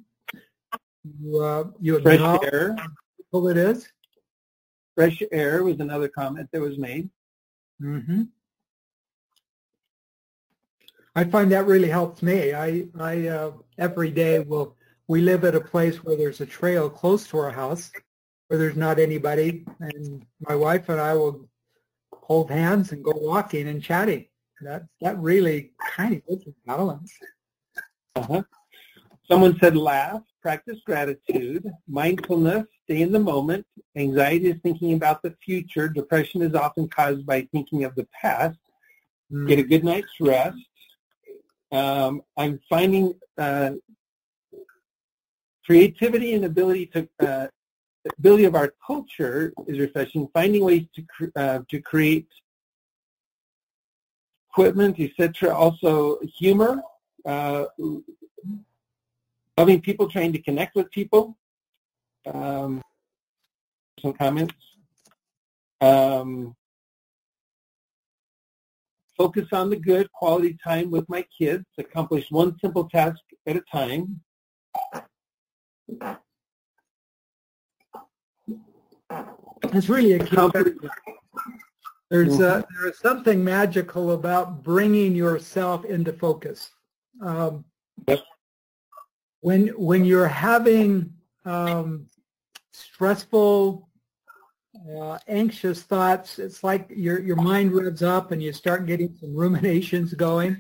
You, 1.20 1.40
uh, 1.40 1.64
you 1.80 2.00
Fresh 2.00 2.16
acknowledge 2.20 2.54
air. 2.54 2.76
how 3.34 3.48
it 3.48 3.58
is. 3.58 3.90
Fresh 4.96 5.24
air 5.32 5.64
was 5.64 5.80
another 5.80 6.08
comment 6.08 6.48
that 6.52 6.62
was 6.62 6.78
made. 6.78 7.10
hmm 7.80 8.24
I 11.16 11.24
find 11.26 11.52
that 11.52 11.68
really 11.68 11.90
helps 11.90 12.24
me. 12.24 12.54
I, 12.54 12.86
I 13.00 13.28
uh, 13.28 13.52
every 13.78 14.12
day 14.12 14.40
will 14.40 14.76
we 15.08 15.22
live 15.22 15.44
at 15.44 15.56
a 15.56 15.62
place 15.62 16.04
where 16.04 16.18
there's 16.18 16.42
a 16.42 16.46
trail 16.46 16.90
close 16.90 17.28
to 17.28 17.38
our 17.38 17.52
house 17.52 17.92
where 18.48 18.58
there's 18.58 18.76
not 18.76 19.00
anybody, 19.00 19.66
and 19.80 20.26
my 20.42 20.56
wife 20.56 20.90
and 20.90 21.00
I 21.00 21.14
will 21.14 21.48
hold 22.12 22.50
hands 22.50 22.92
and 22.92 23.04
go 23.04 23.14
walking 23.16 23.68
and 23.68 23.82
chatting. 23.82 24.26
That 24.62 24.86
that 25.02 25.18
really 25.20 25.74
kind 25.96 26.16
of 26.16 26.26
gives 26.28 26.48
a 26.48 26.54
balance. 26.66 27.12
Uh-huh. 28.16 28.44
Someone 29.28 29.58
said 29.60 29.76
laugh, 29.76 30.22
practice 30.42 30.80
gratitude, 30.86 31.70
mindfulness, 31.88 32.66
stay 32.86 33.02
in 33.02 33.12
the 33.12 33.20
moment. 33.20 33.66
Anxiety 33.96 34.50
is 34.50 34.58
thinking 34.64 34.94
about 34.94 35.22
the 35.22 35.36
future. 35.44 35.88
Depression 35.88 36.42
is 36.42 36.56
often 36.56 36.88
caused 36.88 37.26
by 37.26 37.48
thinking 37.52 37.84
of 37.84 37.96
the 37.96 38.08
past. 38.22 38.58
Mm. 39.32 39.48
Get 39.48 39.60
a 39.60 39.64
good 39.64 39.84
night's 39.84 40.20
rest. 40.20 40.58
Um, 41.74 42.22
I'm 42.38 42.60
finding 42.70 43.16
uh, 43.38 43.72
creativity 45.66 46.36
and 46.36 46.46
ability 46.46 46.86
to 46.88 47.10
uh, 47.20 47.48
ability 48.20 48.46
of 48.46 48.54
our 48.54 48.74
culture 48.86 49.52
is 49.68 49.80
refreshing. 49.80 50.30
Finding 50.34 50.64
ways 50.64 50.84
to 50.96 51.02
cr- 51.02 51.36
uh, 51.36 51.60
to 51.70 51.82
create 51.82 52.28
equipment, 54.52 55.00
etc. 55.00 55.54
Also 55.56 56.20
humor. 56.38 56.82
Uh, 57.26 57.66
loving 59.58 59.82
people, 59.82 60.10
trying 60.10 60.34
to 60.34 60.40
connect 60.40 60.76
with 60.76 60.92
people. 60.92 61.38
Um, 62.32 62.82
some 64.00 64.14
comments. 64.14 64.56
Um, 65.82 66.56
focus 69.24 69.48
on 69.54 69.70
the 69.70 69.78
good, 69.78 70.12
quality 70.12 70.58
time 70.62 70.92
with 70.92 71.08
my 71.08 71.24
kids, 71.40 71.64
accomplish 71.78 72.26
one 72.30 72.58
simple 72.60 72.90
task 72.90 73.20
at 73.48 73.56
a 73.56 73.62
time. 73.72 74.20
It's 79.76 79.88
really 79.88 80.14
a 80.14 80.20
key. 80.20 80.36
Accomplish- 80.36 80.76
There's 82.12 82.40
uh, 82.42 82.62
there 82.76 82.90
is 82.90 83.00
something 83.00 83.44
magical 83.44 84.12
about 84.12 84.62
bringing 84.62 85.16
yourself 85.16 85.86
into 85.86 86.12
focus. 86.14 86.70
Um, 87.22 87.64
When 89.40 89.68
when 89.90 90.04
you're 90.06 90.28
having 90.50 91.14
um, 91.46 92.08
stressful, 92.74 93.90
uh, 94.90 95.18
anxious 95.28 95.84
thoughts, 95.84 96.40
it's 96.40 96.64
like 96.64 96.88
your 96.90 97.20
your 97.20 97.36
mind 97.36 97.72
revs 97.72 98.04
up 98.04 98.32
and 98.32 98.42
you 98.42 98.52
start 98.52 98.86
getting 98.86 99.16
some 99.20 99.36
ruminations 99.36 100.14
going. 100.14 100.58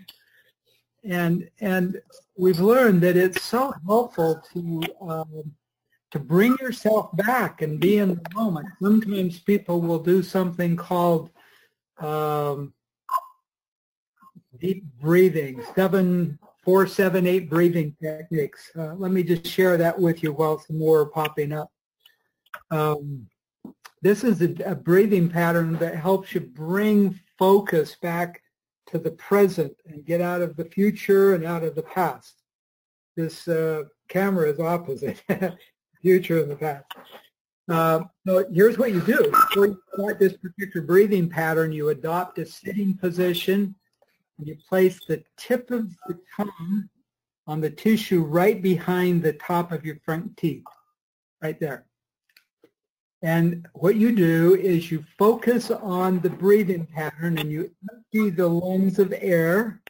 And 1.03 1.49
and 1.59 2.01
we've 2.37 2.59
learned 2.59 3.01
that 3.01 3.17
it's 3.17 3.41
so 3.41 3.73
helpful 3.85 4.41
to 4.53 4.83
um, 5.01 5.51
to 6.11 6.19
bring 6.19 6.55
yourself 6.61 7.09
back 7.17 7.61
and 7.61 7.79
be 7.79 7.97
in 7.97 8.09
the 8.09 8.21
moment. 8.35 8.67
Sometimes 8.81 9.39
people 9.39 9.81
will 9.81 9.99
do 9.99 10.21
something 10.23 10.75
called 10.75 11.31
um, 11.97 12.73
deep 14.59 14.83
breathing, 15.01 15.61
seven, 15.75 16.39
four, 16.63 16.87
seven, 16.87 17.27
eight 17.27 17.49
breathing 17.49 17.95
techniques. 18.01 18.71
Uh, 18.77 18.93
let 18.93 19.11
me 19.11 19.23
just 19.23 19.47
share 19.47 19.75
that 19.77 19.99
with 19.99 20.23
you 20.23 20.33
while 20.33 20.59
some 20.59 20.77
more 20.77 21.01
are 21.01 21.05
popping 21.07 21.51
up. 21.51 21.71
Um, 22.71 23.27
this 24.03 24.25
is 24.25 24.41
a, 24.41 24.53
a 24.65 24.75
breathing 24.75 25.29
pattern 25.29 25.77
that 25.77 25.95
helps 25.95 26.33
you 26.33 26.41
bring 26.41 27.17
focus 27.39 27.95
back 28.01 28.41
to 28.87 28.99
the 28.99 29.11
present 29.11 29.73
and 29.85 30.05
get 30.05 30.19
out 30.19 30.41
of 30.41 30.57
the 30.57 30.65
future 30.65 31.33
and 31.33 31.45
out 31.45 31.63
of 31.63 31.73
the 31.73 31.83
past. 31.83 32.43
This 33.15 33.47
uh, 33.47 33.83
camera 34.09 34.51
is 34.51 34.59
opposite, 34.59 35.23
future 36.01 36.41
and 36.41 36.51
the 36.51 36.55
past. 36.57 36.85
Uh, 37.69 38.01
so 38.27 38.45
here's 38.51 38.77
what 38.77 38.91
you 38.91 38.99
do. 39.01 39.31
Before 39.31 39.67
you 39.67 39.81
start 39.93 40.19
this 40.19 40.35
particular 40.35 40.85
breathing 40.85 41.29
pattern, 41.29 41.71
you 41.71 41.89
adopt 41.89 42.39
a 42.39 42.45
sitting 42.45 42.95
position. 42.95 43.73
And 44.37 44.47
you 44.47 44.57
place 44.67 44.99
the 45.07 45.23
tip 45.37 45.71
of 45.71 45.89
the 46.07 46.19
tongue 46.35 46.89
on 47.47 47.61
the 47.61 47.69
tissue 47.69 48.23
right 48.23 48.61
behind 48.61 49.23
the 49.23 49.33
top 49.33 49.71
of 49.71 49.85
your 49.85 49.97
front 50.03 50.35
teeth, 50.35 50.65
right 51.41 51.57
there. 51.57 51.85
And 53.23 53.65
what 53.71 53.95
you 53.95 54.13
do 54.13 54.55
is 54.55 54.91
you 54.91 55.05
focus 55.17 55.71
on 55.71 56.19
the 56.19 56.29
breathing 56.29 56.85
pattern 56.85 57.37
and 57.37 57.49
you 57.49 57.71
empty 57.89 58.29
the 58.29 58.47
lungs 58.47 58.99
of 58.99 59.13
air. 59.17 59.81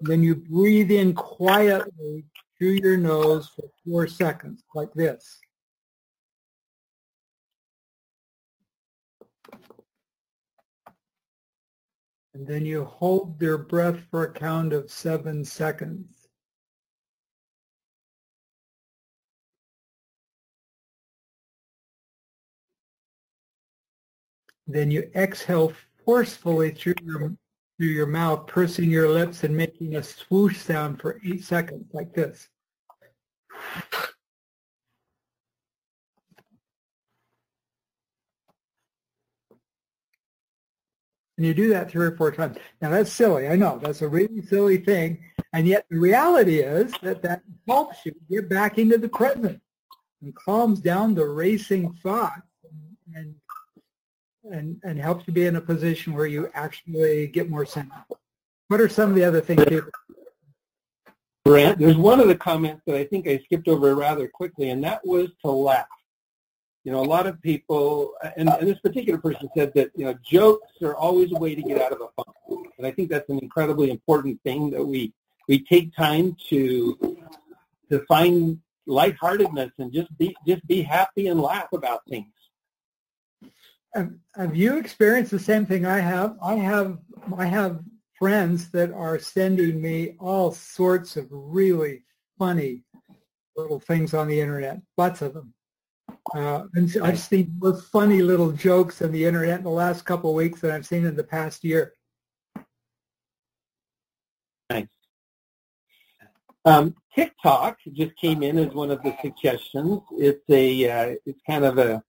Then 0.00 0.22
you 0.22 0.34
breathe 0.34 0.90
in 0.90 1.14
quietly 1.14 2.26
through 2.58 2.78
your 2.82 2.98
nose 2.98 3.48
for 3.48 3.70
four 3.82 4.06
seconds, 4.06 4.62
like 4.74 4.92
this. 4.92 5.38
And 12.34 12.46
then 12.46 12.66
you 12.66 12.84
hold 12.84 13.40
your 13.40 13.56
breath 13.56 14.00
for 14.10 14.24
a 14.24 14.32
count 14.32 14.74
of 14.74 14.90
seven 14.90 15.46
seconds. 15.46 16.15
Then 24.66 24.90
you 24.90 25.10
exhale 25.14 25.72
forcefully 26.04 26.70
through 26.70 26.94
your, 27.04 27.36
through 27.78 27.88
your 27.88 28.06
mouth, 28.06 28.46
pursing 28.46 28.90
your 28.90 29.08
lips 29.08 29.44
and 29.44 29.56
making 29.56 29.96
a 29.96 30.02
swoosh 30.02 30.58
sound 30.58 31.00
for 31.00 31.20
eight 31.24 31.44
seconds 31.44 31.86
like 31.92 32.14
this. 32.14 32.48
And 41.36 41.46
you 41.46 41.52
do 41.52 41.68
that 41.68 41.90
three 41.90 42.06
or 42.06 42.16
four 42.16 42.32
times. 42.32 42.56
Now 42.80 42.90
that's 42.90 43.12
silly. 43.12 43.46
I 43.48 43.56
know 43.56 43.78
that's 43.82 44.02
a 44.02 44.08
really 44.08 44.40
silly 44.42 44.78
thing. 44.78 45.22
And 45.52 45.66
yet 45.68 45.84
the 45.90 45.98
reality 45.98 46.60
is 46.60 46.92
that 47.02 47.22
that 47.22 47.42
helps 47.68 48.04
you 48.06 48.14
get 48.30 48.48
back 48.48 48.78
into 48.78 48.98
the 48.98 49.08
present 49.08 49.60
and 50.22 50.34
calms 50.34 50.80
down 50.80 51.14
the 51.14 51.26
racing 51.26 51.92
thoughts 52.02 52.40
and, 52.64 53.16
and, 53.16 53.34
and 54.52 55.00
helps 55.00 55.26
you 55.26 55.32
be 55.32 55.46
in 55.46 55.56
a 55.56 55.60
position 55.60 56.14
where 56.14 56.26
you 56.26 56.50
actually 56.54 57.28
get 57.28 57.50
more 57.50 57.66
centered. 57.66 57.92
What 58.68 58.80
are 58.80 58.88
some 58.88 59.10
of 59.10 59.16
the 59.16 59.24
other 59.24 59.40
things 59.40 59.64
people? 59.64 59.90
Brent, 61.44 61.78
there's 61.78 61.96
one 61.96 62.18
of 62.18 62.26
the 62.26 62.34
comments 62.34 62.82
that 62.86 62.96
I 62.96 63.04
think 63.04 63.28
I 63.28 63.38
skipped 63.38 63.68
over 63.68 63.94
rather 63.94 64.26
quickly, 64.26 64.70
and 64.70 64.82
that 64.82 65.06
was 65.06 65.28
to 65.44 65.50
laugh. 65.50 65.86
You 66.82 66.92
know, 66.92 67.00
a 67.00 67.04
lot 67.04 67.26
of 67.26 67.40
people, 67.42 68.14
and, 68.36 68.48
and 68.48 68.66
this 68.66 68.78
particular 68.80 69.18
person 69.18 69.48
said 69.56 69.72
that, 69.74 69.90
you 69.94 70.04
know, 70.04 70.14
jokes 70.24 70.70
are 70.82 70.96
always 70.96 71.32
a 71.32 71.38
way 71.38 71.54
to 71.54 71.62
get 71.62 71.80
out 71.80 71.92
of 71.92 72.00
a 72.00 72.08
funk. 72.16 72.66
And 72.78 72.86
I 72.86 72.90
think 72.90 73.10
that's 73.10 73.28
an 73.28 73.38
incredibly 73.38 73.90
important 73.90 74.40
thing 74.42 74.70
that 74.70 74.84
we, 74.84 75.12
we 75.48 75.64
take 75.64 75.94
time 75.94 76.36
to, 76.48 77.16
to 77.90 78.04
find 78.06 78.60
lightheartedness 78.86 79.70
and 79.78 79.92
just 79.92 80.16
be, 80.18 80.36
just 80.46 80.66
be 80.66 80.82
happy 80.82 81.28
and 81.28 81.40
laugh 81.40 81.72
about 81.72 82.00
things. 82.08 82.32
Have, 83.96 84.12
have 84.34 84.54
you 84.54 84.76
experienced 84.76 85.30
the 85.30 85.38
same 85.38 85.64
thing 85.64 85.86
I 85.86 86.00
have? 86.00 86.36
I 86.42 86.56
have, 86.56 86.98
I 87.38 87.46
have 87.46 87.80
friends 88.18 88.70
that 88.72 88.92
are 88.92 89.18
sending 89.18 89.80
me 89.80 90.16
all 90.20 90.52
sorts 90.52 91.16
of 91.16 91.26
really 91.30 92.04
funny 92.38 92.84
little 93.56 93.80
things 93.80 94.12
on 94.12 94.28
the 94.28 94.38
internet, 94.38 94.82
lots 94.98 95.22
of 95.22 95.32
them. 95.32 95.54
Uh, 96.34 96.64
and 96.74 96.90
so 96.90 97.02
I've 97.02 97.18
seen 97.18 97.56
more 97.58 97.80
funny 97.80 98.20
little 98.20 98.52
jokes 98.52 99.00
on 99.00 99.12
the 99.12 99.24
internet 99.24 99.58
in 99.58 99.64
the 99.64 99.70
last 99.70 100.04
couple 100.04 100.28
of 100.28 100.36
weeks 100.36 100.60
than 100.60 100.72
I've 100.72 100.86
seen 100.86 101.06
in 101.06 101.16
the 101.16 101.24
past 101.24 101.64
year. 101.64 101.94
Nice. 104.68 104.88
Um, 106.66 106.94
TikTok 107.14 107.78
just 107.94 108.14
came 108.16 108.42
in 108.42 108.58
as 108.58 108.74
one 108.74 108.90
of 108.90 109.02
the 109.02 109.16
suggestions. 109.22 110.02
It's 110.18 110.44
a, 110.50 110.90
uh, 110.90 111.16
it's 111.24 111.40
kind 111.48 111.64
of 111.64 111.78
a, 111.78 112.02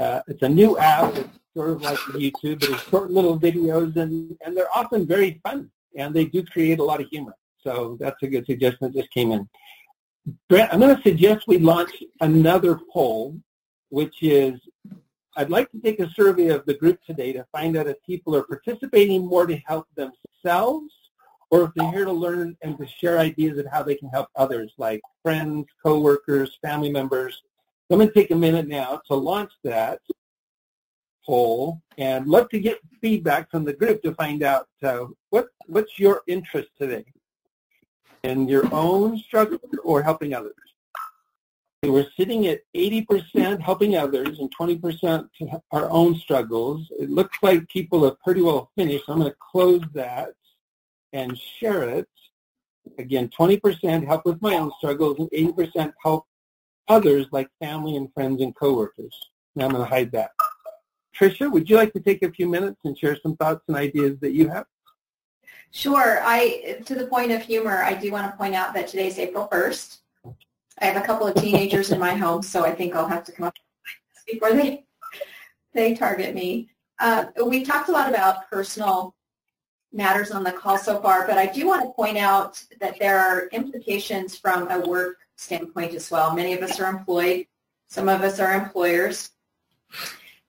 uh, 0.00 0.20
it's 0.26 0.42
a 0.42 0.48
new 0.48 0.76
app. 0.78 1.16
It's 1.16 1.38
sort 1.56 1.70
of 1.70 1.82
like 1.82 1.98
YouTube, 1.98 2.60
but 2.60 2.70
it's 2.70 2.82
short 2.84 3.10
little 3.10 3.38
videos, 3.38 3.96
and, 3.96 4.36
and 4.44 4.56
they're 4.56 4.74
often 4.74 5.06
very 5.06 5.40
fun, 5.42 5.70
and 5.96 6.14
they 6.14 6.24
do 6.24 6.44
create 6.44 6.78
a 6.78 6.84
lot 6.84 7.00
of 7.00 7.08
humor. 7.08 7.34
So 7.62 7.96
that's 8.00 8.22
a 8.22 8.26
good 8.26 8.46
suggestion 8.46 8.78
that 8.82 8.94
just 8.94 9.10
came 9.12 9.32
in. 9.32 9.48
Brent, 10.48 10.72
I'm 10.72 10.80
going 10.80 10.94
to 10.96 11.02
suggest 11.02 11.46
we 11.46 11.58
launch 11.58 11.90
another 12.20 12.80
poll, 12.92 13.38
which 13.90 14.22
is 14.22 14.58
I'd 15.36 15.50
like 15.50 15.70
to 15.72 15.80
take 15.80 16.00
a 16.00 16.10
survey 16.10 16.48
of 16.48 16.64
the 16.64 16.74
group 16.74 16.98
today 17.04 17.32
to 17.32 17.44
find 17.50 17.76
out 17.76 17.88
if 17.88 17.96
people 18.06 18.36
are 18.36 18.44
participating 18.44 19.26
more 19.26 19.46
to 19.46 19.56
help 19.66 19.88
themselves 19.96 20.92
or 21.50 21.64
if 21.64 21.70
they're 21.74 21.90
here 21.90 22.04
to 22.04 22.12
learn 22.12 22.56
and 22.62 22.78
to 22.78 22.86
share 22.86 23.18
ideas 23.18 23.58
of 23.58 23.66
how 23.66 23.82
they 23.82 23.94
can 23.96 24.08
help 24.08 24.28
others, 24.36 24.72
like 24.78 25.00
friends, 25.22 25.66
coworkers, 25.82 26.58
family 26.62 26.90
members. 26.90 27.42
I'm 27.90 27.98
going 27.98 28.08
to 28.08 28.14
take 28.14 28.30
a 28.30 28.36
minute 28.36 28.66
now 28.66 29.02
to 29.08 29.14
launch 29.14 29.52
that 29.62 30.00
poll 31.24 31.80
and 31.98 32.26
love 32.26 32.48
to 32.50 32.60
get 32.60 32.78
feedback 33.00 33.50
from 33.50 33.64
the 33.64 33.72
group 33.72 34.02
to 34.02 34.14
find 34.14 34.42
out 34.42 34.68
uh, 34.82 35.06
what 35.30 35.48
what's 35.66 35.98
your 35.98 36.22
interest 36.26 36.68
today 36.78 37.04
in 38.22 38.48
your 38.48 38.72
own 38.72 39.18
struggle 39.18 39.58
or 39.84 40.02
helping 40.02 40.34
others. 40.34 40.54
We're 41.82 42.06
sitting 42.16 42.46
at 42.46 42.60
80% 42.74 43.60
helping 43.60 43.96
others 43.96 44.38
and 44.38 44.50
20% 44.58 45.28
our 45.70 45.90
own 45.90 46.14
struggles. 46.14 46.88
It 46.98 47.10
looks 47.10 47.36
like 47.42 47.68
people 47.68 48.04
have 48.04 48.18
pretty 48.20 48.40
well 48.40 48.70
finished. 48.74 49.04
I'm 49.08 49.18
going 49.18 49.30
to 49.30 49.36
close 49.52 49.82
that 49.92 50.30
and 51.12 51.38
share 51.38 51.82
it. 51.82 52.08
Again, 52.98 53.28
20% 53.28 54.06
help 54.06 54.24
with 54.24 54.40
my 54.40 54.54
own 54.54 54.72
struggles 54.78 55.18
and 55.18 55.30
80% 55.30 55.92
help 56.02 56.26
others 56.88 57.26
like 57.32 57.48
family 57.60 57.96
and 57.96 58.12
friends 58.12 58.42
and 58.42 58.54
coworkers. 58.54 59.18
Now 59.56 59.66
I'm 59.66 59.72
going 59.72 59.84
to 59.84 59.88
hide 59.88 60.12
that. 60.12 60.32
Tricia, 61.18 61.50
would 61.50 61.70
you 61.70 61.76
like 61.76 61.92
to 61.92 62.00
take 62.00 62.22
a 62.22 62.30
few 62.30 62.48
minutes 62.48 62.80
and 62.84 62.98
share 62.98 63.16
some 63.16 63.36
thoughts 63.36 63.62
and 63.68 63.76
ideas 63.76 64.18
that 64.20 64.32
you 64.32 64.48
have? 64.48 64.66
Sure. 65.70 66.20
I, 66.22 66.82
to 66.86 66.94
the 66.94 67.06
point 67.06 67.32
of 67.32 67.42
humor, 67.42 67.82
I 67.82 67.94
do 67.94 68.10
want 68.10 68.30
to 68.30 68.36
point 68.36 68.54
out 68.54 68.74
that 68.74 68.88
today's 68.88 69.18
April 69.18 69.48
1st. 69.50 69.98
I 70.80 70.86
have 70.86 71.02
a 71.02 71.06
couple 71.06 71.26
of 71.26 71.36
teenagers 71.36 71.92
in 71.92 72.00
my 72.00 72.14
home, 72.14 72.42
so 72.42 72.64
I 72.64 72.74
think 72.74 72.94
I'll 72.94 73.08
have 73.08 73.24
to 73.24 73.32
come 73.32 73.46
up 73.46 73.54
before 74.26 74.52
they 74.52 74.84
they 75.72 75.94
target 75.94 76.34
me. 76.34 76.70
Uh, 77.00 77.26
we 77.44 77.64
talked 77.64 77.88
a 77.88 77.92
lot 77.92 78.08
about 78.08 78.48
personal 78.48 79.14
matters 79.92 80.30
on 80.30 80.44
the 80.44 80.52
call 80.52 80.78
so 80.78 81.00
far, 81.00 81.26
but 81.26 81.38
I 81.38 81.46
do 81.46 81.66
want 81.66 81.82
to 81.82 81.90
point 81.90 82.16
out 82.16 82.62
that 82.80 82.98
there 82.98 83.18
are 83.18 83.48
implications 83.48 84.36
from 84.36 84.70
a 84.70 84.80
work 84.80 85.18
standpoint 85.36 85.94
as 85.94 86.10
well. 86.10 86.34
Many 86.34 86.54
of 86.54 86.62
us 86.62 86.80
are 86.80 86.90
employed. 86.90 87.46
Some 87.88 88.08
of 88.08 88.22
us 88.22 88.40
are 88.40 88.54
employers. 88.54 89.30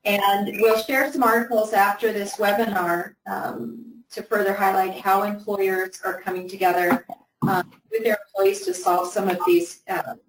And 0.03 0.57
we'll 0.61 0.81
share 0.83 1.11
some 1.11 1.23
articles 1.23 1.73
after 1.73 2.13
this 2.13 2.35
webinar 2.35 3.15
um, 3.25 4.03
to 4.11 4.21
further 4.21 4.53
highlight 4.53 4.99
how 4.99 5.23
employers 5.23 5.99
are 6.03 6.21
coming 6.21 6.47
together 6.47 7.05
um, 7.47 7.71
with 7.91 8.03
their 8.03 8.17
employees 8.27 8.61
to 8.65 8.73
solve 8.73 9.11
some 9.11 9.29
of 9.29 9.39
these, 9.45 9.81
um, 9.89 10.19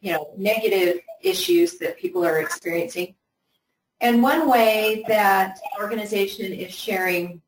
you 0.00 0.12
know, 0.12 0.30
negative 0.36 1.00
issues 1.22 1.78
that 1.78 1.98
people 1.98 2.24
are 2.24 2.40
experiencing. 2.40 3.14
And 4.00 4.22
one 4.22 4.48
way 4.48 5.04
that 5.08 5.58
organization 5.80 6.52
is 6.52 6.74
sharing, 6.74 7.40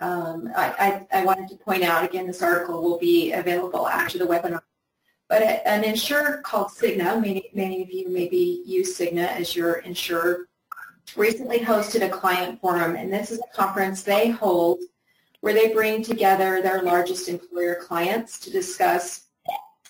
um, 0.00 0.50
I, 0.56 1.06
I, 1.12 1.18
I, 1.20 1.24
wanted 1.24 1.48
to 1.50 1.56
point 1.56 1.82
out, 1.82 2.04
again, 2.04 2.26
this 2.26 2.40
article 2.40 2.80
will 2.82 2.98
be 2.98 3.32
available 3.32 3.88
after 3.88 4.16
the 4.16 4.24
webinar, 4.24 4.62
but 5.30 5.42
an 5.42 5.84
insurer 5.84 6.42
called 6.44 6.72
Cigna, 6.72 7.14
many, 7.22 7.50
many 7.54 7.82
of 7.82 7.92
you 7.92 8.08
maybe 8.08 8.62
use 8.66 8.98
Cigna 8.98 9.28
as 9.28 9.54
your 9.54 9.74
insurer, 9.74 10.48
recently 11.16 11.60
hosted 11.60 12.04
a 12.04 12.08
client 12.08 12.60
forum, 12.60 12.96
and 12.96 13.12
this 13.12 13.30
is 13.30 13.38
a 13.38 13.56
conference 13.56 14.02
they 14.02 14.28
hold 14.28 14.80
where 15.40 15.54
they 15.54 15.72
bring 15.72 16.02
together 16.02 16.60
their 16.60 16.82
largest 16.82 17.28
employer 17.28 17.76
clients 17.76 18.40
to 18.40 18.50
discuss 18.50 19.26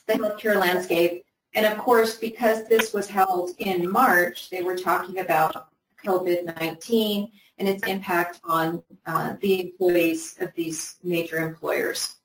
the 0.06 0.12
healthcare 0.12 0.60
landscape. 0.60 1.24
And 1.54 1.64
of 1.64 1.78
course, 1.78 2.18
because 2.18 2.68
this 2.68 2.92
was 2.92 3.08
held 3.08 3.52
in 3.58 3.90
March, 3.90 4.50
they 4.50 4.62
were 4.62 4.76
talking 4.76 5.20
about 5.20 5.68
COVID-19 6.04 7.30
and 7.56 7.66
its 7.66 7.86
impact 7.86 8.40
on 8.44 8.82
uh, 9.06 9.36
the 9.40 9.62
employees 9.62 10.36
of 10.40 10.52
these 10.54 10.96
major 11.02 11.38
employers. 11.38 12.16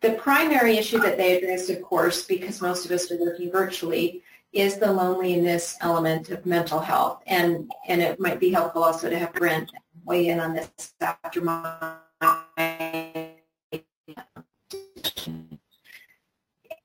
The 0.00 0.12
primary 0.12 0.76
issue 0.76 0.98
that 1.00 1.16
they 1.16 1.38
addressed, 1.38 1.70
of 1.70 1.82
course, 1.82 2.24
because 2.24 2.62
most 2.62 2.84
of 2.84 2.92
us 2.92 3.10
are 3.10 3.18
working 3.18 3.50
virtually, 3.50 4.22
is 4.52 4.78
the 4.78 4.92
loneliness 4.92 5.76
element 5.80 6.30
of 6.30 6.46
mental 6.46 6.78
health. 6.78 7.22
And, 7.26 7.70
and 7.88 8.00
it 8.00 8.20
might 8.20 8.40
be 8.40 8.50
helpful 8.50 8.84
also 8.84 9.10
to 9.10 9.18
have 9.18 9.32
Brett 9.32 9.68
weigh 10.04 10.28
in 10.28 10.40
on 10.40 10.54
this 10.54 10.94
after 11.00 11.40
my 11.40 11.96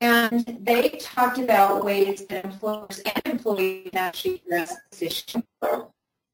and 0.01 0.59
they 0.61 0.89
talked 0.99 1.37
about 1.37 1.85
ways 1.85 2.25
that 2.25 2.43
employers 2.43 2.99
and 2.99 3.21
employees 3.25 3.91
actually 3.93 4.41
address 4.45 4.75
this 4.89 5.01
issue. 5.03 5.43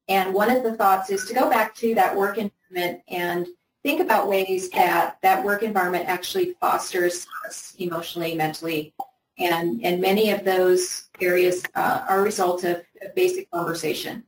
And 0.08 0.32
one 0.32 0.50
of 0.50 0.62
the 0.62 0.74
thoughts 0.74 1.10
is 1.10 1.26
to 1.26 1.34
go 1.34 1.50
back 1.50 1.74
to 1.76 1.94
that 1.94 2.16
work 2.16 2.38
environment 2.38 3.02
and 3.08 3.46
think 3.82 4.00
about 4.00 4.28
ways 4.28 4.70
that 4.70 5.18
that 5.22 5.44
work 5.44 5.62
environment 5.62 6.08
actually 6.08 6.54
fosters 6.60 7.26
us 7.46 7.74
emotionally, 7.78 8.34
mentally, 8.34 8.94
and, 9.38 9.80
and 9.84 10.00
many 10.00 10.30
of 10.30 10.44
those 10.44 11.08
areas 11.20 11.62
uh, 11.74 12.04
are 12.08 12.20
a 12.20 12.22
result 12.22 12.64
of, 12.64 12.82
basic 13.14 13.48
conversation. 13.52 14.24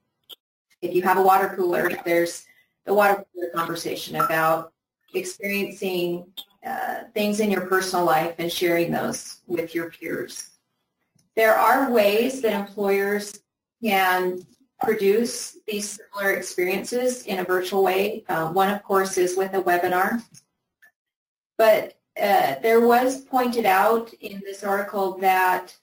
If 0.81 0.95
you 0.95 1.03
have 1.03 1.19
a 1.19 1.23
water 1.23 1.53
cooler, 1.57 1.91
there's 2.05 2.47
the 2.87 2.95
water 2.95 3.25
cooler 3.35 3.51
conversation 3.51 4.15
about 4.15 4.73
experiencing 5.13 6.27
uh, 6.65 7.01
things 7.15 7.41
in 7.41 7.51
your 7.51 7.63
personal 7.63 8.05
life 8.05 8.37
and 8.39 8.51
sharing 8.51 8.93
those 8.93 9.41
with 9.49 9.75
your 9.75 9.91
peers. 9.91 10.51
There 11.35 11.57
are 11.57 11.91
ways 11.91 12.41
that 12.43 12.53
employers 12.53 13.41
can 13.83 14.47
produce 14.81 15.59
these 15.66 15.99
similar 15.99 16.33
experiences 16.35 17.27
in 17.27 17.40
a 17.40 17.45
virtual 17.45 17.83
way. 17.83 18.25
Uh, 18.29 18.49
one, 18.49 18.71
of 18.71 18.83
course, 18.83 19.19
is 19.19 19.37
with 19.37 19.55
a 19.55 19.62
webinar. 19.62 20.23
But 21.59 21.99
uh, 22.21 22.57
there 22.62 22.81
was 22.81 23.21
pointed 23.21 23.66
out 23.66 24.12
in 24.14 24.40
this 24.45 24.64
article 24.64 25.19
that 25.19 25.77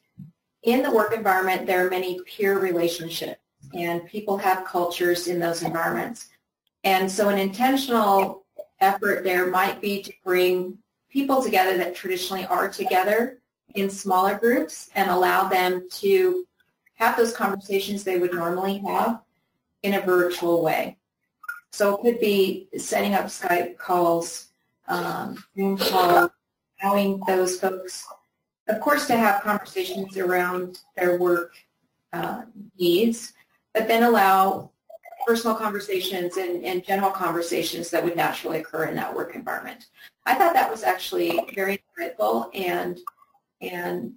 in 0.64 0.82
the 0.82 0.92
work 0.92 1.14
environment, 1.14 1.68
there 1.68 1.86
are 1.86 1.90
many 1.90 2.20
peer 2.26 2.60
relationships, 2.60 3.40
and 3.74 4.06
people 4.06 4.38
have 4.38 4.66
cultures 4.66 5.28
in 5.28 5.40
those 5.40 5.64
environments. 5.64 6.30
And 6.84 7.10
so 7.10 7.30
an 7.30 7.38
intentional 7.38 8.46
effort 8.80 9.24
there 9.24 9.48
might 9.48 9.82
be 9.82 10.02
to 10.04 10.14
bring 10.24 10.78
people 11.10 11.42
together 11.42 11.78
that 11.78 11.96
traditionally 11.96 12.46
are 12.46 12.70
together 12.70 13.40
in 13.76 13.90
smaller 13.90 14.38
groups 14.38 14.90
and 14.96 15.10
allow 15.10 15.48
them 15.48 15.88
to 15.90 16.46
have 16.98 17.18
those 17.18 17.34
conversations 17.34 18.04
they 18.04 18.20
would 18.20 18.34
normally 18.34 18.80
have 18.80 19.22
in 19.84 19.96
a 19.96 20.02
virtual 20.02 20.64
way. 20.64 20.98
So 21.72 21.96
it 21.96 22.02
could 22.02 22.20
be 22.20 22.68
setting 22.78 23.14
up 23.14 23.26
Skype 23.26 23.78
calls, 23.78 24.48
um, 24.88 25.44
calls, 25.56 26.32
allowing 26.82 27.22
those 27.28 27.60
folks, 27.60 28.06
of 28.68 28.80
course, 28.82 29.06
to 29.08 29.16
have 29.16 29.44
conversations 29.44 30.18
around 30.18 30.80
their 30.96 31.18
work 31.18 31.54
uh, 32.14 32.44
needs, 32.80 33.34
but 33.74 33.88
then 33.88 34.04
allow 34.04 34.72
personal 35.26 35.56
conversations 35.56 36.38
and, 36.38 36.64
and 36.64 36.86
general 36.86 37.12
conversations 37.12 37.90
that 37.92 38.04
would 38.04 38.16
naturally 38.16 38.60
occur 38.60 38.86
in 38.86 38.96
that 38.96 39.14
work 39.14 39.36
environment. 39.36 39.88
I 40.26 40.36
thought 40.36 40.54
that 40.54 40.72
was 40.72 40.84
actually 40.84 41.40
very 41.54 41.84
critical 41.94 42.50
and 42.54 43.00
and 43.62 44.14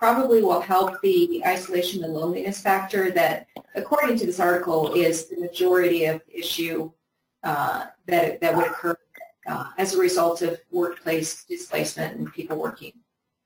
probably 0.00 0.42
will 0.42 0.62
help 0.62 0.98
the 1.02 1.42
isolation 1.46 2.02
and 2.02 2.14
loneliness 2.14 2.58
factor 2.58 3.10
that, 3.10 3.46
according 3.74 4.16
to 4.16 4.24
this 4.24 4.40
article, 4.40 4.94
is 4.94 5.28
the 5.28 5.36
majority 5.36 6.06
of 6.06 6.22
the 6.26 6.38
issue 6.38 6.90
uh, 7.44 7.84
that, 8.06 8.40
that 8.40 8.56
would 8.56 8.66
occur 8.66 8.96
uh, 9.46 9.66
as 9.76 9.94
a 9.94 9.98
result 9.98 10.40
of 10.40 10.58
workplace 10.70 11.44
displacement 11.44 12.16
and 12.16 12.32
people 12.32 12.56
working 12.56 12.92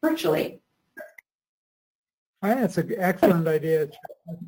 virtually. 0.00 0.60
Think 2.40 2.60
that's 2.60 2.78
an 2.78 2.94
excellent 2.98 3.48
idea. 3.48 3.88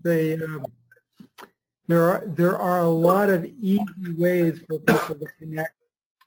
The, 0.05 0.45
um, 0.45 0.67
there 1.89 2.05
are 2.05 2.25
there 2.27 2.59
are 2.59 2.81
a 2.81 2.89
lot 2.89 3.31
of 3.31 3.47
easy 3.47 3.85
ways 4.17 4.61
for 4.69 4.79
people 4.81 5.15
to 5.15 5.27
connect 5.39 5.75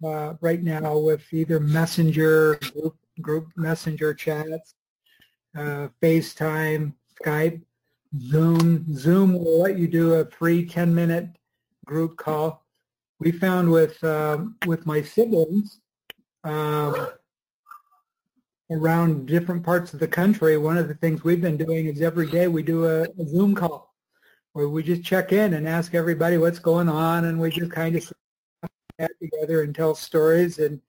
uh, 0.03 0.33
right 0.41 0.63
now 0.63 0.97
with 0.97 1.21
either 1.31 1.59
messenger 1.59 2.55
group, 2.73 2.95
group 3.21 3.47
messenger 3.55 4.13
chats, 4.13 4.73
uh, 5.55 5.87
FaceTime, 6.01 6.93
Skype, 7.21 7.61
Zoom. 8.19 8.85
Zoom 8.93 9.33
will 9.33 9.59
let 9.59 9.77
you 9.77 9.87
do 9.87 10.15
a 10.15 10.25
free 10.25 10.65
10 10.65 10.93
minute 10.93 11.29
group 11.85 12.17
call 12.17 12.65
we 13.19 13.31
found 13.31 13.69
with 13.69 14.01
um, 14.03 14.55
with 14.65 14.85
my 14.85 15.01
siblings 15.01 15.81
um, 16.43 17.09
around 18.71 19.27
different 19.27 19.63
parts 19.63 19.93
of 19.93 19.99
the 19.99 20.07
country, 20.07 20.57
one 20.57 20.77
of 20.77 20.87
the 20.87 20.93
things 20.95 21.23
we've 21.23 21.41
been 21.41 21.57
doing 21.57 21.87
is 21.87 22.01
every 22.01 22.27
day 22.27 22.47
we 22.47 22.63
do 22.63 22.85
a, 22.85 23.01
a, 23.01 23.27
Zoom 23.27 23.55
call 23.55 23.93
where 24.53 24.69
we 24.69 24.83
just 24.83 25.03
check 25.03 25.31
in 25.31 25.53
and 25.53 25.67
ask 25.67 25.93
everybody 25.93 26.37
what's 26.37 26.59
going 26.59 26.87
on, 26.87 27.25
and 27.25 27.39
we 27.39 27.49
just 27.49 27.71
kind 27.71 27.95
of 27.95 28.11
get 28.97 29.11
together 29.21 29.63
and 29.63 29.75
tell 29.75 29.95
stories. 29.95 30.59
And, 30.59 30.71
and, 30.71 30.81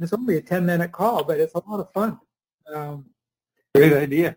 it's 0.00 0.12
only 0.12 0.36
a 0.36 0.42
10-minute 0.42 0.92
call, 0.92 1.24
but 1.24 1.40
it's 1.40 1.54
a 1.54 1.62
lot 1.68 1.80
of 1.80 1.92
fun. 1.92 2.18
Um, 2.74 3.06
Great 3.74 3.92
idea. 3.92 4.36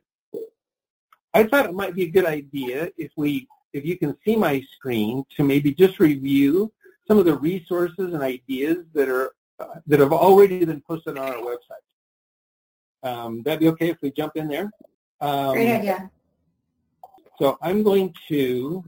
I 1.33 1.43
thought 1.43 1.65
it 1.65 1.73
might 1.73 1.95
be 1.95 2.03
a 2.03 2.09
good 2.09 2.25
idea 2.25 2.91
if 2.97 3.11
we, 3.15 3.47
if 3.73 3.83
you 3.85 3.97
can 3.97 4.15
see 4.23 4.35
my 4.35 4.63
screen, 4.75 5.23
to 5.35 5.43
maybe 5.43 5.73
just 5.73 5.99
review 5.99 6.71
some 7.07 7.17
of 7.17 7.25
the 7.25 7.35
resources 7.35 8.13
and 8.13 8.21
ideas 8.21 8.85
that 8.93 9.09
are 9.09 9.31
uh, 9.59 9.75
that 9.87 9.99
have 9.99 10.13
already 10.13 10.63
been 10.65 10.81
posted 10.81 11.17
on 11.17 11.29
our 11.29 11.41
website. 11.41 11.83
Um, 13.03 13.43
that'd 13.43 13.59
be 13.59 13.67
okay 13.69 13.89
if 13.89 13.97
we 14.01 14.11
jump 14.11 14.33
in 14.35 14.47
there. 14.47 14.71
Um, 15.21 15.53
Great 15.53 15.75
idea. 15.75 16.09
So 17.39 17.57
I'm 17.61 17.83
going 17.83 18.13
to 18.29 18.83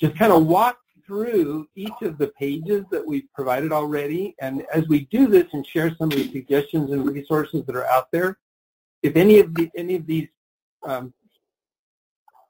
just 0.00 0.16
kind 0.16 0.32
of 0.32 0.46
walk 0.46 0.78
through 1.06 1.66
each 1.74 2.02
of 2.02 2.18
the 2.18 2.28
pages 2.28 2.84
that 2.90 3.04
we've 3.04 3.26
provided 3.34 3.72
already. 3.72 4.34
And 4.40 4.64
as 4.72 4.86
we 4.88 5.06
do 5.06 5.26
this 5.26 5.46
and 5.52 5.66
share 5.66 5.94
some 5.96 6.12
of 6.12 6.18
the 6.18 6.30
suggestions 6.30 6.90
and 6.92 7.06
resources 7.06 7.64
that 7.66 7.76
are 7.76 7.86
out 7.86 8.10
there, 8.12 8.38
if 9.08 9.16
any 9.16 9.38
of 9.38 9.54
the, 9.54 9.70
any 9.76 9.96
of 9.96 10.06
these 10.06 10.28
um, 10.86 11.12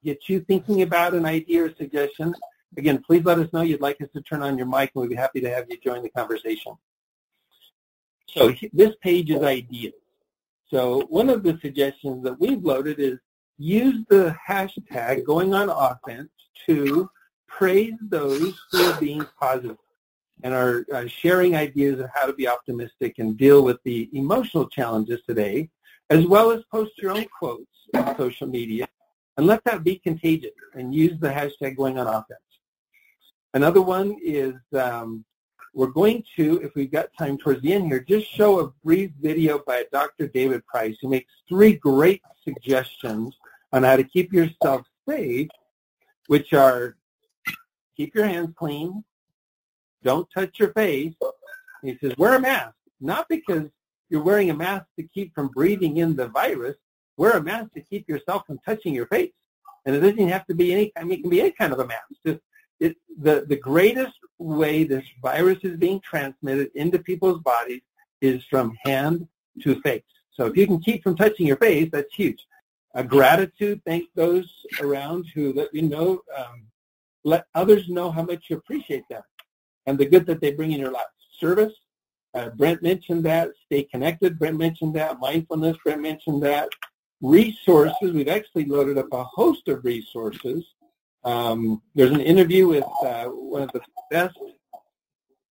get 0.05 0.29
you 0.29 0.41
thinking 0.41 0.83
about 0.83 1.15
an 1.15 1.25
idea 1.25 1.65
or 1.65 1.75
suggestion, 1.75 2.35
again, 2.77 3.03
please 3.07 3.25
let 3.25 3.39
us 3.39 3.53
know 3.53 3.63
you'd 3.63 3.81
like 3.81 4.01
us 4.01 4.09
to 4.15 4.23
turn 4.23 4.43
on 4.43 4.59
your 4.59 4.67
mic 4.67 4.91
and 4.95 5.03
we'd 5.03 5.11
be 5.11 5.17
happy 5.17 5.41
to 5.41 5.51
have 5.51 5.67
you 5.69 5.79
join 5.79 6.03
the 6.03 6.11
conversation. 6.11 6.73
So 8.29 8.53
this 8.73 8.95
page 9.01 9.31
is 9.31 9.43
ideas. 9.43 9.95
So 10.71 11.07
one 11.09 11.31
of 11.31 11.43
the 11.43 11.59
suggestions 11.63 12.23
that 12.25 12.39
we've 12.39 12.63
loaded 12.63 12.99
is 12.99 13.19
use 13.57 14.05
the 14.09 14.37
hashtag 14.47 15.25
going 15.25 15.55
on 15.55 15.71
offense 15.71 16.31
to 16.67 17.09
praise 17.47 17.95
those 18.03 18.61
who 18.71 18.85
are 18.85 19.01
being 19.01 19.25
positive 19.41 19.79
and 20.43 20.53
are 20.55 20.85
uh, 20.93 21.07
sharing 21.07 21.57
ideas 21.57 21.99
of 22.01 22.09
how 22.15 22.27
to 22.27 22.33
be 22.33 22.47
optimistic 22.47 23.15
and 23.19 23.37
deal 23.37 23.65
with 23.65 23.79
the 23.85 24.09
emotional 24.13 24.69
challenges 24.69 25.21
today, 25.27 25.69
as 26.11 26.27
well 26.27 26.51
as 26.51 26.63
post 26.71 26.93
your 26.99 27.13
own 27.13 27.27
quotes 27.39 27.67
on 27.95 28.17
social 28.17 28.47
media 28.47 28.89
and 29.37 29.47
let 29.47 29.63
that 29.65 29.85
be 29.85 29.97
contagious 29.97 30.51
and 30.75 30.95
use 30.95 31.19
the 31.21 31.29
hashtag 31.29 31.77
going 31.77 31.99
on 31.99 32.07
offense. 32.07 32.41
Another 33.55 33.81
one 33.81 34.17
is 34.23 34.55
um, 34.75 35.25
we're 35.75 35.87
going 35.87 36.25
to, 36.37 36.61
if 36.63 36.75
we've 36.75 36.91
got 36.91 37.09
time 37.19 37.39
towards 37.39 37.63
the 37.63 37.73
end 37.73 37.87
here, 37.87 38.01
just 38.01 38.27
show 38.27 38.61
a 38.61 38.69
brief 38.85 39.11
video 39.21 39.61
by 39.67 39.85
Dr. 39.93 40.27
David 40.29 40.67
Price 40.67 40.97
who 41.01 41.09
makes 41.09 41.33
three 41.49 41.75
great 41.75 42.23
suggestions 42.45 43.37
on 43.73 43.85
how 43.85 43.97
to 43.97 44.05
keep 44.05 44.33
yourself 44.33 44.87
safe, 45.09 45.49
which 46.27 46.53
are 46.53 46.97
keep 47.97 48.15
your 48.15 48.27
hands 48.27 48.55
clean, 48.57 49.05
don't 50.03 50.29
touch 50.35 50.59
your 50.59 50.73
face. 50.73 51.15
He 51.83 51.97
says, 52.01 52.13
wear 52.17 52.35
a 52.35 52.41
mask, 52.41 52.75
not 53.01 53.29
because 53.29 53.69
you're 54.09 54.23
wearing 54.23 54.51
a 54.51 54.55
mask 54.55 54.87
to 54.97 55.03
keep 55.03 55.35
from 55.35 55.49
breathing 55.49 55.99
in 55.99 56.17
the 56.17 56.29
virus. 56.29 56.77
Wear 57.17 57.33
a 57.33 57.43
mask 57.43 57.73
to 57.75 57.81
keep 57.81 58.09
yourself 58.09 58.47
from 58.47 58.59
touching 58.65 58.95
your 58.95 59.07
face. 59.07 59.33
And 59.85 59.95
it 59.95 60.01
doesn't 60.01 60.29
have 60.29 60.47
to 60.47 60.55
be 60.55 60.73
any, 60.73 60.93
I 60.97 61.05
mean, 61.05 61.19
it 61.19 61.23
can 61.23 61.31
be 61.31 61.41
any 61.41 61.53
kind 61.53 61.73
of 61.73 61.81
a 61.81 61.87
mask. 61.87 62.05
Just 62.25 62.41
it, 62.81 62.97
the, 63.21 63.45
the 63.49 63.57
greatest 63.57 64.19
way 64.39 64.85
this 64.85 65.05
virus 65.23 65.59
is 65.63 65.77
being 65.79 66.01
transmitted 66.01 66.71
into 66.75 66.99
people's 66.99 67.41
bodies 67.41 67.83
is 68.21 68.43
from 68.51 68.77
hand 68.85 69.27
to 69.63 69.81
face. 69.81 70.03
So 70.33 70.47
if 70.47 70.57
you 70.57 70.67
can 70.67 70.81
keep 70.81 71.03
from 71.03 71.17
touching 71.17 71.47
your 71.47 71.57
face, 71.57 71.89
that's 71.93 72.15
huge. 72.15 72.39
A 72.95 73.03
gratitude, 73.03 73.81
thank 73.85 74.09
those 74.15 74.49
around 74.81 75.27
who 75.35 75.53
let 75.53 75.75
you 75.75 75.83
know, 75.83 76.21
um, 76.37 76.67
let 77.25 77.47
others 77.55 77.89
know 77.89 78.11
how 78.11 78.23
much 78.23 78.45
you 78.49 78.57
appreciate 78.57 79.05
them 79.11 79.23
and 79.87 79.99
the 79.99 80.07
good 80.07 80.27
that 80.27 80.41
they 80.41 80.53
bring 80.53 80.73
in 80.73 80.81
your 80.81 80.93
life. 80.93 81.07
Service, 81.41 81.73
uh, 82.35 82.51
Brett 82.51 82.83
mentioned 82.83 83.25
that. 83.25 83.51
Stay 83.67 83.85
connected, 83.85 84.39
Brett 84.39 84.55
mentioned 84.55 84.95
that. 84.97 85.19
Mindfulness, 85.19 85.77
Brett 85.85 86.01
mentioned 86.01 86.43
that. 86.43 86.69
Resources, 87.21 88.13
we've 88.13 88.29
actually 88.29 88.65
loaded 88.65 88.99
up 88.99 89.13
a 89.13 89.25
host 89.25 89.69
of 89.69 89.85
resources 89.85 90.65
um, 91.25 91.83
there's 91.95 92.11
an 92.11 92.21
interview 92.21 92.69
with 92.69 92.85
uh, 93.05 93.25
one 93.27 93.63
of 93.63 93.71
the 93.73 93.81
best 94.11 94.39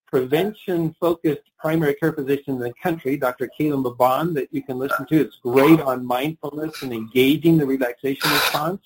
prevention-focused 0.08 1.42
primary 1.60 1.94
care 1.96 2.14
physicians 2.14 2.48
in 2.48 2.60
the 2.60 2.74
country, 2.82 3.18
Dr. 3.18 3.50
Caleb 3.58 3.84
Babban, 3.84 4.34
that 4.36 4.48
you 4.52 4.64
can 4.64 4.78
listen 4.78 5.06
to. 5.08 5.20
It's 5.20 5.38
great 5.44 5.82
on 5.82 6.06
mindfulness 6.06 6.82
and 6.82 6.94
engaging 6.94 7.58
the 7.58 7.66
relaxation 7.66 8.32
response. 8.32 8.82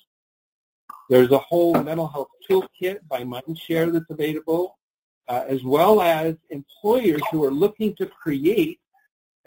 There's 1.09 1.31
a 1.31 1.37
whole 1.37 1.75
mental 1.75 2.07
health 2.07 2.29
toolkit 2.49 2.99
by 3.07 3.23
Mindshare 3.23 3.93
that's 3.93 4.09
available, 4.09 4.77
uh, 5.27 5.43
as 5.47 5.63
well 5.63 6.01
as 6.01 6.35
employers 6.49 7.21
who 7.31 7.43
are 7.43 7.51
looking 7.51 7.95
to 7.95 8.05
create 8.05 8.79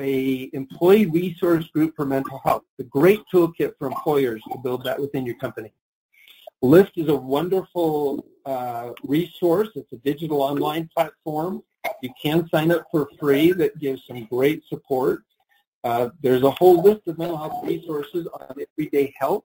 a 0.00 0.50
employee 0.52 1.06
resource 1.06 1.66
group 1.68 1.94
for 1.94 2.04
mental 2.04 2.40
health. 2.44 2.62
It's 2.78 2.86
a 2.86 2.90
great 2.90 3.20
toolkit 3.32 3.74
for 3.78 3.86
employers 3.86 4.42
to 4.52 4.58
build 4.58 4.84
that 4.84 5.00
within 5.00 5.24
your 5.24 5.36
company. 5.36 5.72
Lift 6.62 6.92
is 6.96 7.08
a 7.08 7.14
wonderful 7.14 8.24
uh, 8.46 8.90
resource. 9.02 9.68
It's 9.76 9.92
a 9.92 9.96
digital 9.98 10.42
online 10.42 10.88
platform. 10.94 11.62
You 12.02 12.10
can 12.20 12.48
sign 12.48 12.72
up 12.72 12.86
for 12.90 13.08
free 13.20 13.52
that 13.52 13.78
gives 13.78 14.02
some 14.06 14.24
great 14.24 14.62
support. 14.68 15.22
Uh, 15.84 16.08
there's 16.22 16.42
a 16.42 16.50
whole 16.50 16.82
list 16.82 17.06
of 17.06 17.18
mental 17.18 17.36
health 17.36 17.62
resources 17.64 18.26
on 18.26 18.56
everyday 18.58 19.14
health. 19.18 19.44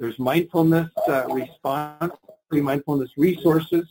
There's 0.00 0.18
mindfulness 0.18 0.90
uh, 1.06 1.26
response, 1.28 2.14
free 2.48 2.60
mindfulness 2.60 3.10
resources 3.16 3.86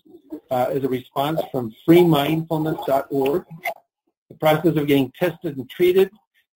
uh, 0.51 0.67
as 0.69 0.83
a 0.83 0.89
response 0.89 1.41
from 1.51 1.73
freemindfulness.org. 1.87 3.45
The 4.29 4.35
process 4.35 4.75
of 4.75 4.87
getting 4.87 5.11
tested 5.19 5.57
and 5.57 5.69
treated 5.69 6.11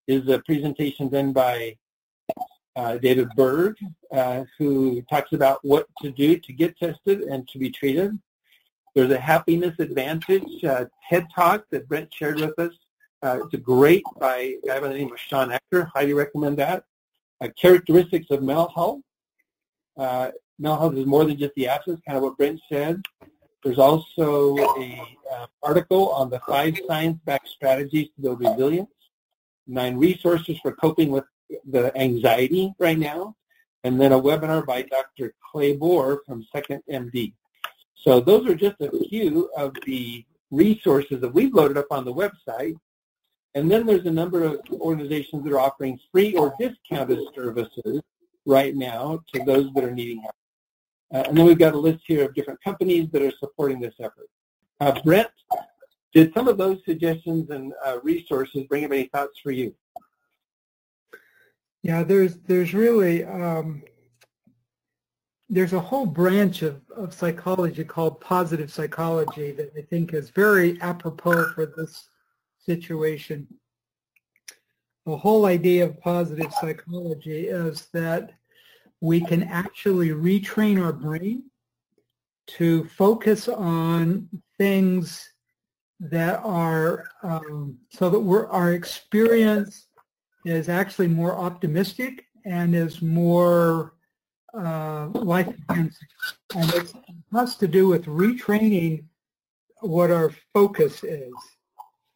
is 0.07 0.27
a 0.27 0.39
presentation 0.39 1.09
done 1.09 1.31
by 1.31 1.77
uh, 2.75 2.97
David 2.97 3.29
Berg, 3.35 3.75
uh, 4.11 4.43
who 4.57 5.01
talks 5.03 5.33
about 5.33 5.59
what 5.63 5.87
to 6.01 6.11
do 6.11 6.37
to 6.37 6.53
get 6.53 6.77
tested 6.77 7.21
and 7.21 7.47
to 7.49 7.57
be 7.57 7.69
treated. 7.69 8.17
There's 8.95 9.11
a 9.11 9.19
Happiness 9.19 9.75
Advantage 9.79 10.63
uh, 10.63 10.85
TED 11.09 11.27
Talk 11.33 11.65
that 11.71 11.87
Brett 11.87 12.09
shared 12.13 12.39
with 12.39 12.57
us. 12.59 12.73
Uh, 13.23 13.39
it's 13.43 13.53
a 13.53 13.57
great 13.57 14.03
by 14.19 14.37
a 14.37 14.57
guy 14.65 14.79
by 14.79 14.87
the 14.87 14.95
name 14.95 15.11
of 15.11 15.19
Shawn 15.19 15.51
Achor. 15.51 15.89
Highly 15.93 16.13
recommend 16.13 16.57
that. 16.57 16.83
Uh, 17.39 17.49
characteristics 17.59 18.27
of 18.31 18.43
mental 18.43 18.69
health. 18.75 19.01
Uh, 20.61 20.69
mental 20.69 20.79
health 20.79 20.95
is 20.95 21.05
more 21.07 21.25
than 21.25 21.37
just 21.37 21.53
the 21.55 21.67
absence, 21.67 21.99
kind 22.05 22.17
of 22.17 22.23
what 22.23 22.37
Brett 22.37 22.55
said. 22.69 23.01
There's 23.63 23.79
also 23.79 24.57
a 24.79 25.01
article 25.63 26.09
on 26.09 26.29
the 26.29 26.39
five 26.39 26.77
science-backed 26.87 27.47
strategies 27.47 28.07
to 28.15 28.21
build 28.21 28.39
resilience, 28.41 28.91
nine 29.67 29.97
resources 29.97 30.57
for 30.61 30.71
coping 30.73 31.09
with 31.09 31.23
the 31.69 31.95
anxiety 31.97 32.73
right 32.79 32.97
now, 32.97 33.35
and 33.83 33.99
then 33.99 34.11
a 34.11 34.19
webinar 34.19 34.65
by 34.65 34.83
Dr. 34.83 35.33
Clay 35.51 35.77
Bohr 35.77 36.19
from 36.25 36.45
Second 36.53 36.81
MD. 36.91 37.33
So 38.03 38.19
those 38.19 38.47
are 38.47 38.55
just 38.55 38.75
a 38.81 38.91
few 39.09 39.49
of 39.57 39.75
the 39.85 40.25
resources 40.49 41.21
that 41.21 41.33
we've 41.33 41.53
loaded 41.53 41.77
up 41.77 41.87
on 41.91 42.05
the 42.05 42.13
website. 42.13 42.75
And 43.53 43.69
then 43.69 43.85
there's 43.85 44.05
a 44.05 44.11
number 44.11 44.43
of 44.43 44.61
organizations 44.71 45.43
that 45.43 45.53
are 45.53 45.59
offering 45.59 45.99
free 46.11 46.35
or 46.35 46.53
discounted 46.59 47.19
services 47.35 48.01
right 48.45 48.75
now 48.75 49.21
to 49.33 49.43
those 49.43 49.71
that 49.73 49.83
are 49.83 49.91
needing 49.91 50.21
help. 50.21 50.35
Uh, 51.13 51.23
and 51.27 51.37
then 51.37 51.45
we've 51.45 51.59
got 51.59 51.73
a 51.73 51.77
list 51.77 52.03
here 52.07 52.25
of 52.25 52.33
different 52.33 52.61
companies 52.63 53.09
that 53.11 53.21
are 53.21 53.33
supporting 53.39 53.79
this 53.79 53.95
effort. 53.99 54.29
Uh, 54.79 54.99
Brett, 55.03 55.31
did 56.13 56.33
some 56.33 56.47
of 56.47 56.57
those 56.57 56.79
suggestions 56.85 57.49
and 57.49 57.73
uh, 57.85 57.97
resources 58.03 58.63
bring 58.69 58.85
up 58.85 58.91
any 58.91 59.09
thoughts 59.13 59.39
for 59.41 59.51
you? 59.51 59.73
Yeah, 61.83 62.03
there's 62.03 62.37
there's 62.41 62.73
really 62.73 63.23
um, 63.25 63.83
there's 65.49 65.73
a 65.73 65.79
whole 65.79 66.05
branch 66.05 66.61
of, 66.61 66.81
of 66.95 67.13
psychology 67.13 67.83
called 67.83 68.21
positive 68.21 68.71
psychology 68.71 69.51
that 69.51 69.71
I 69.77 69.81
think 69.81 70.13
is 70.13 70.29
very 70.29 70.79
apropos 70.81 71.51
for 71.53 71.65
this 71.65 72.07
situation. 72.57 73.47
The 75.05 75.17
whole 75.17 75.45
idea 75.45 75.85
of 75.85 75.99
positive 75.99 76.53
psychology 76.53 77.47
is 77.47 77.87
that 77.93 78.31
we 79.01 79.19
can 79.19 79.43
actually 79.43 80.09
retrain 80.09 80.81
our 80.81 80.93
brain 80.93 81.43
to 82.47 82.85
focus 82.85 83.47
on 83.47 84.29
things 84.57 85.27
that 85.99 86.39
are 86.43 87.05
um, 87.23 87.77
so 87.89 88.09
that 88.09 88.19
we're, 88.19 88.47
our 88.47 88.73
experience 88.73 89.87
is 90.45 90.69
actually 90.69 91.07
more 91.07 91.35
optimistic 91.35 92.25
and 92.45 92.75
is 92.75 93.01
more 93.01 93.93
uh, 94.57 95.07
life 95.13 95.47
enhancing. 95.69 96.07
And 96.55 96.73
it 96.73 96.93
has 97.31 97.55
to 97.57 97.67
do 97.67 97.87
with 97.87 98.05
retraining 98.05 99.05
what 99.79 100.11
our 100.11 100.31
focus 100.53 101.03
is. 101.03 101.33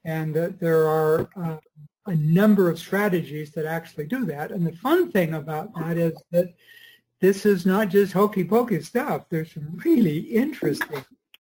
And 0.04 0.34
that 0.36 0.60
there 0.60 0.88
are 0.88 1.30
uh, 1.36 1.58
a 2.06 2.16
number 2.16 2.70
of 2.70 2.78
strategies 2.78 3.52
that 3.52 3.66
actually 3.66 4.06
do 4.06 4.26
that. 4.26 4.52
And 4.52 4.66
the 4.66 4.74
fun 4.74 5.12
thing 5.12 5.34
about 5.34 5.74
that 5.76 5.98
is 5.98 6.14
that 6.32 6.54
this 7.20 7.46
is 7.46 7.66
not 7.66 7.90
just 7.90 8.14
hokey 8.14 8.44
pokey 8.44 8.82
stuff. 8.82 9.26
There's 9.30 9.54
some 9.54 9.80
really 9.84 10.20
interesting, 10.20 11.04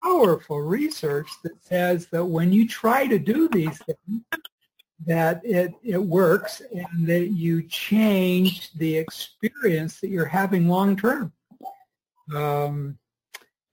powerful 0.03 0.61
research 0.61 1.29
that 1.43 1.63
says 1.63 2.07
that 2.07 2.25
when 2.25 2.53
you 2.53 2.67
try 2.67 3.07
to 3.07 3.17
do 3.17 3.47
these 3.49 3.79
things, 3.79 4.21
that 5.05 5.41
it, 5.43 5.73
it 5.83 5.97
works 5.97 6.61
and 6.71 7.07
that 7.07 7.29
you 7.29 7.63
change 7.63 8.71
the 8.73 8.95
experience 8.95 9.99
that 9.99 10.09
you're 10.09 10.25
having 10.25 10.67
long 10.67 10.95
term. 10.95 11.33
Um, 12.35 12.97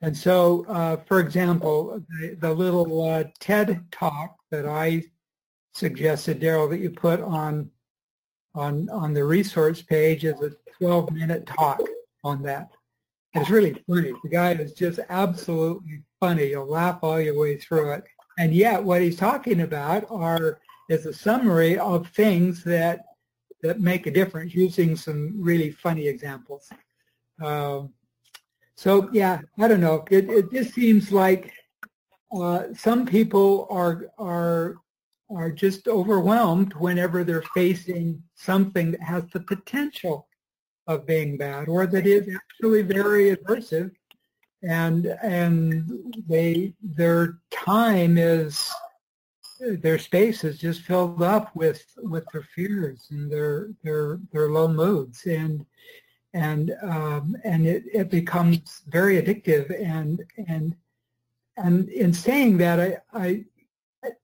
And 0.03 0.17
so, 0.17 0.65
uh, 0.67 0.97
for 1.09 1.21
example, 1.21 2.03
the, 2.09 2.35
the 2.41 2.53
little 2.55 3.05
uh, 3.07 3.25
TED 3.39 3.85
talk 3.93 4.39
that 4.51 4.67
I 4.67 5.05
suggested, 5.73 6.41
Daryl, 6.41 6.69
that 6.71 6.81
you 6.81 6.91
put 6.91 7.21
on 7.21 7.71
on 8.55 8.89
on 8.91 9.13
the 9.13 9.25
resource 9.25 9.81
page 9.81 10.25
is 10.25 10.41
a 10.41 10.51
12-minute 10.83 11.47
talk 11.47 11.81
on 12.25 12.43
that. 12.43 12.71
It's 13.35 13.51
really 13.51 13.81
funny. 13.87 14.13
The 14.25 14.29
guy 14.29 14.53
is 14.55 14.73
just 14.73 14.99
absolutely 15.09 16.03
funny. 16.19 16.49
You'll 16.49 16.67
laugh 16.67 16.99
all 17.03 17.21
your 17.21 17.39
way 17.39 17.57
through 17.57 17.93
it. 17.93 18.05
And 18.39 18.53
yet, 18.53 18.83
what 18.83 19.03
he's 19.03 19.17
talking 19.17 19.61
about 19.61 20.05
are 20.11 20.59
is 20.89 21.07
a 21.07 21.13
summary 21.13 21.79
of 21.79 22.09
things 22.09 22.65
that 22.65 23.05
that 23.63 23.81
make 23.81 24.07
a 24.07 24.11
difference 24.11 24.55
using 24.55 24.97
some 24.97 25.35
really 25.39 25.71
funny 25.71 26.09
examples. 26.09 26.71
Um, 27.43 27.93
so 28.75 29.11
yeah, 29.13 29.41
I 29.59 29.69
don't 29.69 29.81
know. 29.81 30.05
It, 30.11 30.29
it 30.31 30.51
just 30.51 30.75
seems 30.75 31.13
like 31.13 31.53
uh, 32.35 32.65
some 32.75 33.07
people 33.07 33.67
are 33.71 34.07
are 34.19 34.77
are 35.35 35.51
just 35.51 35.89
overwhelmed 35.89 36.73
whenever 36.75 37.25
they're 37.25 37.45
facing 37.55 38.23
something 38.35 38.91
that 38.93 39.03
has 39.03 39.25
the 39.33 39.41
potential 39.41 40.27
of 40.87 41.07
being 41.07 41.37
bad 41.37 41.69
or 41.69 41.87
that 41.87 42.07
is 42.07 42.29
actually 42.35 42.83
very 42.83 43.35
aversive. 43.35 43.93
And 44.63 45.07
and 45.23 46.23
they 46.29 46.75
their 46.83 47.39
time 47.51 48.19
is 48.19 48.71
their 49.59 49.99
space 49.99 50.45
is 50.45 50.59
just 50.59 50.83
filled 50.83 51.23
up 51.23 51.55
with 51.55 51.83
with 51.99 52.25
their 52.33 52.47
fears 52.55 53.07
and 53.11 53.31
their 53.31 53.71
their 53.83 54.19
their 54.33 54.51
low 54.51 54.69
moods. 54.69 55.25
And 55.27 55.65
and 56.35 56.75
um, 56.83 57.37
and 57.45 57.67
it, 57.67 57.85
it 57.93 58.11
becomes 58.11 58.83
very 58.89 59.21
addictive. 59.21 59.71
And 59.83 60.23
and 60.49 60.77
and 61.57 61.89
in 61.89 62.13
saying 62.13 62.59
that 62.59 62.81
I 62.81 62.99
I 63.13 63.45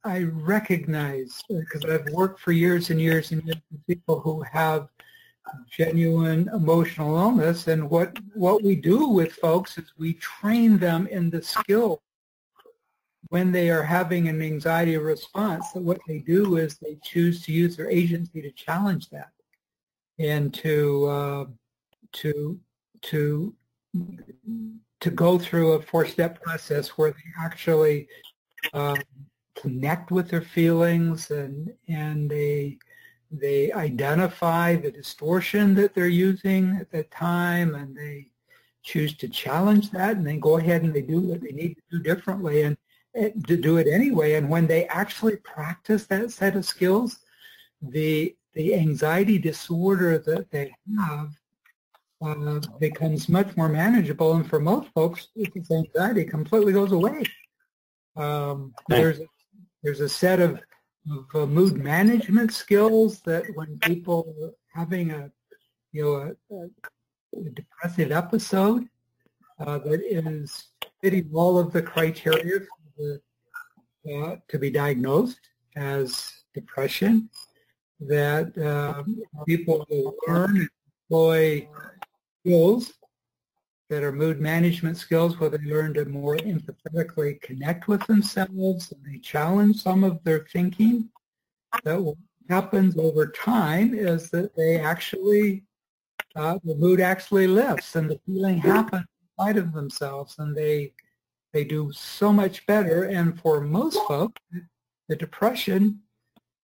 I 0.05 0.23
recognize 0.23 1.43
because 1.49 1.85
I've 1.85 2.09
worked 2.11 2.41
for 2.41 2.53
years 2.53 2.91
and 2.91 3.01
years 3.01 3.33
and 3.33 3.43
years 3.45 3.61
with 3.71 3.87
people 3.87 4.21
who 4.21 4.43
have 4.43 4.89
genuine 5.71 6.49
emotional 6.53 7.17
illness 7.17 7.69
and 7.69 7.89
what 7.89 8.19
what 8.35 8.63
we 8.63 8.75
do 8.75 9.09
with 9.09 9.33
folks 9.35 9.79
is 9.79 9.93
we 9.99 10.15
train 10.15 10.79
them 10.79 11.07
in 11.09 11.31
the 11.31 11.43
skill. 11.43 12.03
When 13.29 13.51
they 13.51 13.71
are 13.71 13.83
having 13.83 14.29
an 14.29 14.41
anxiety 14.41 14.97
response 14.97 15.73
that 15.73 15.83
what 15.83 15.99
they 16.07 16.19
do 16.19 16.57
is 16.57 16.79
they 16.79 16.97
choose 17.03 17.43
to 17.43 17.53
use 17.53 17.77
their 17.77 17.91
agency 17.91 18.41
to 18.41 18.53
challenge 18.53 19.11
that 19.11 19.31
and 20.19 20.55
to 20.55 21.07
uh, 21.07 21.45
to 22.13 22.61
to 23.03 23.55
to 25.01 25.11
go 25.11 25.39
through 25.39 25.73
a 25.73 25.83
four-step 25.83 26.43
process 26.43 26.89
where 26.91 27.11
they 27.11 27.45
actually 27.45 28.09
uh, 28.73 28.97
connect 29.57 30.11
with 30.11 30.29
their 30.29 30.43
feelings 30.43 31.31
and 31.31 31.73
and 31.89 32.31
they 32.31 32.79
they 33.31 33.73
identify 33.73 34.77
the 34.77 34.91
distortion 34.91 35.75
that 35.75 35.95
they're 35.95 36.07
using 36.07 36.77
at 36.81 36.91
that 36.91 37.11
time 37.11 37.75
and 37.75 37.97
they 37.97 38.29
choose 38.83 39.17
to 39.17 39.29
challenge 39.29 39.91
that 39.91 40.17
and 40.17 40.27
then 40.27 40.39
go 40.39 40.59
ahead 40.59 40.83
and 40.83 40.95
they 40.95 41.03
do 41.03 41.21
what 41.21 41.41
they 41.41 41.53
need 41.53 41.75
to 41.75 41.83
do 41.91 42.03
differently 42.03 42.63
and, 42.63 42.77
and 43.15 43.47
to 43.49 43.57
do 43.57 43.79
it 43.79 43.89
anyway 43.89 44.35
and 44.35 44.49
when 44.49 44.67
they 44.67 44.87
actually 44.87 45.37
practice 45.39 46.07
that 46.07 46.31
set 46.31 46.55
of 46.55 46.65
skills 46.65 47.19
the 47.83 48.35
the 48.55 48.75
anxiety 48.75 49.39
disorder 49.39 50.19
that 50.19 50.51
they 50.51 50.73
have 50.99 51.31
uh, 52.23 52.61
becomes 52.81 53.29
much 53.29 53.55
more 53.57 53.69
manageable. 53.69 54.33
And 54.35 54.49
for 54.49 54.59
most 54.59 54.89
folks, 54.95 55.29
this 55.37 55.71
anxiety 55.71 56.25
completely 56.25 56.73
goes 56.73 56.93
away. 56.93 57.25
Um, 58.17 58.73
there's 58.89 59.21
a, 59.21 59.27
there's 59.87 60.01
a 60.01 60.09
set 60.09 60.41
of, 60.41 60.61
of 61.13 61.27
uh, 61.33 61.47
mood 61.47 61.77
management 61.77 62.53
skills 62.53 63.21
that 63.21 63.45
when 63.55 63.79
people 63.79 64.35
are 64.43 64.81
having 64.81 65.13
a 65.13 65.31
you 65.93 66.03
know 66.03 66.35
a, 66.51 67.39
a 67.39 67.51
depressive 67.51 68.11
episode 68.11 68.89
uh, 69.61 69.79
that 69.79 70.01
is 70.03 70.71
fitting 71.01 71.31
all 71.33 71.57
of 71.57 71.73
the 71.73 71.81
criteria 71.81 72.59
the, 72.99 73.21
uh, 74.13 74.35
to 74.49 74.59
be 74.59 74.71
diagnosed 74.71 75.39
as 75.77 76.33
depression, 76.53 77.31
that 78.01 78.51
um, 78.59 79.23
people 79.47 79.87
will 79.89 80.17
learn 80.27 80.57
and 80.57 80.69
employ 81.09 81.69
skills 82.41 82.93
that 83.89 84.03
are 84.03 84.13
mood 84.13 84.41
management 84.41 84.97
skills 84.97 85.39
where 85.39 85.51
they 85.51 85.59
learn 85.59 85.95
to 85.95 86.05
more 86.07 86.37
empathetically 86.37 87.41
connect 87.41 87.87
with 87.87 88.05
themselves 88.07 88.93
and 88.93 89.05
they 89.05 89.19
challenge 89.19 89.81
some 89.81 90.03
of 90.03 90.23
their 90.25 90.47
thinking. 90.53 91.09
That 91.85 92.03
what 92.03 92.17
happens 92.49 92.97
over 92.99 93.29
time 93.29 93.95
is 93.95 94.31
that 94.31 94.57
they 94.57 94.81
actually, 94.81 95.65
uh, 96.35 96.59
the 96.65 96.75
mood 96.75 97.01
actually 97.01 97.47
lifts 97.47 97.95
and 97.95 98.11
the 98.11 98.21
feeling 98.27 98.59
happens 98.59 99.07
inside 99.39 99.57
of 99.57 99.73
themselves 99.73 100.37
and 100.39 100.57
they, 100.57 100.93
they 101.53 101.65
do 101.65 101.93
so 101.93 102.33
much 102.33 102.67
better. 102.67 103.05
And 103.05 103.39
for 103.41 103.61
most 103.61 103.99
folks, 104.09 104.41
the 105.09 105.17
depression 105.17 106.01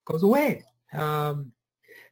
goes 0.07 0.25
away. 0.25 0.64
Um, 0.93 1.53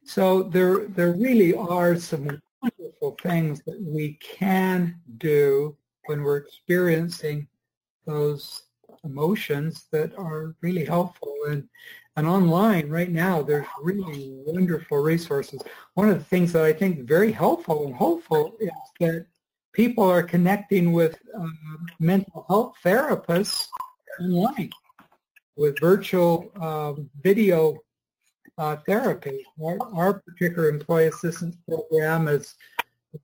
so 0.05 0.43
there, 0.43 0.87
there 0.87 1.11
really 1.11 1.53
are 1.53 1.97
some 1.97 2.41
wonderful 2.61 3.17
things 3.21 3.61
that 3.65 3.79
we 3.81 4.17
can 4.21 4.99
do 5.17 5.75
when 6.05 6.21
we're 6.21 6.37
experiencing 6.37 7.47
those 8.05 8.63
emotions 9.03 9.87
that 9.91 10.17
are 10.17 10.55
really 10.61 10.85
helpful. 10.85 11.33
And, 11.47 11.67
and 12.15 12.27
online 12.27 12.89
right 12.89 13.09
now, 13.09 13.41
there's 13.41 13.67
really 13.81 14.29
wonderful 14.45 14.99
resources. 14.99 15.61
One 15.95 16.09
of 16.09 16.17
the 16.17 16.25
things 16.25 16.53
that 16.53 16.63
I 16.63 16.73
think 16.73 17.07
very 17.07 17.31
helpful 17.31 17.85
and 17.85 17.95
hopeful 17.95 18.53
is 18.59 18.69
that 18.99 19.25
people 19.73 20.03
are 20.03 20.23
connecting 20.23 20.91
with 20.91 21.17
um, 21.35 21.87
mental 21.99 22.45
health 22.47 22.75
therapists 22.83 23.67
online 24.19 24.69
with 25.55 25.79
virtual 25.79 26.51
um, 26.59 27.09
video 27.21 27.77
uh, 28.57 28.77
therapy. 28.87 29.45
Our, 29.61 29.77
our, 29.93 30.13
particular 30.13 30.69
employee 30.69 31.07
assistance 31.07 31.55
program 31.67 32.27
has 32.27 32.55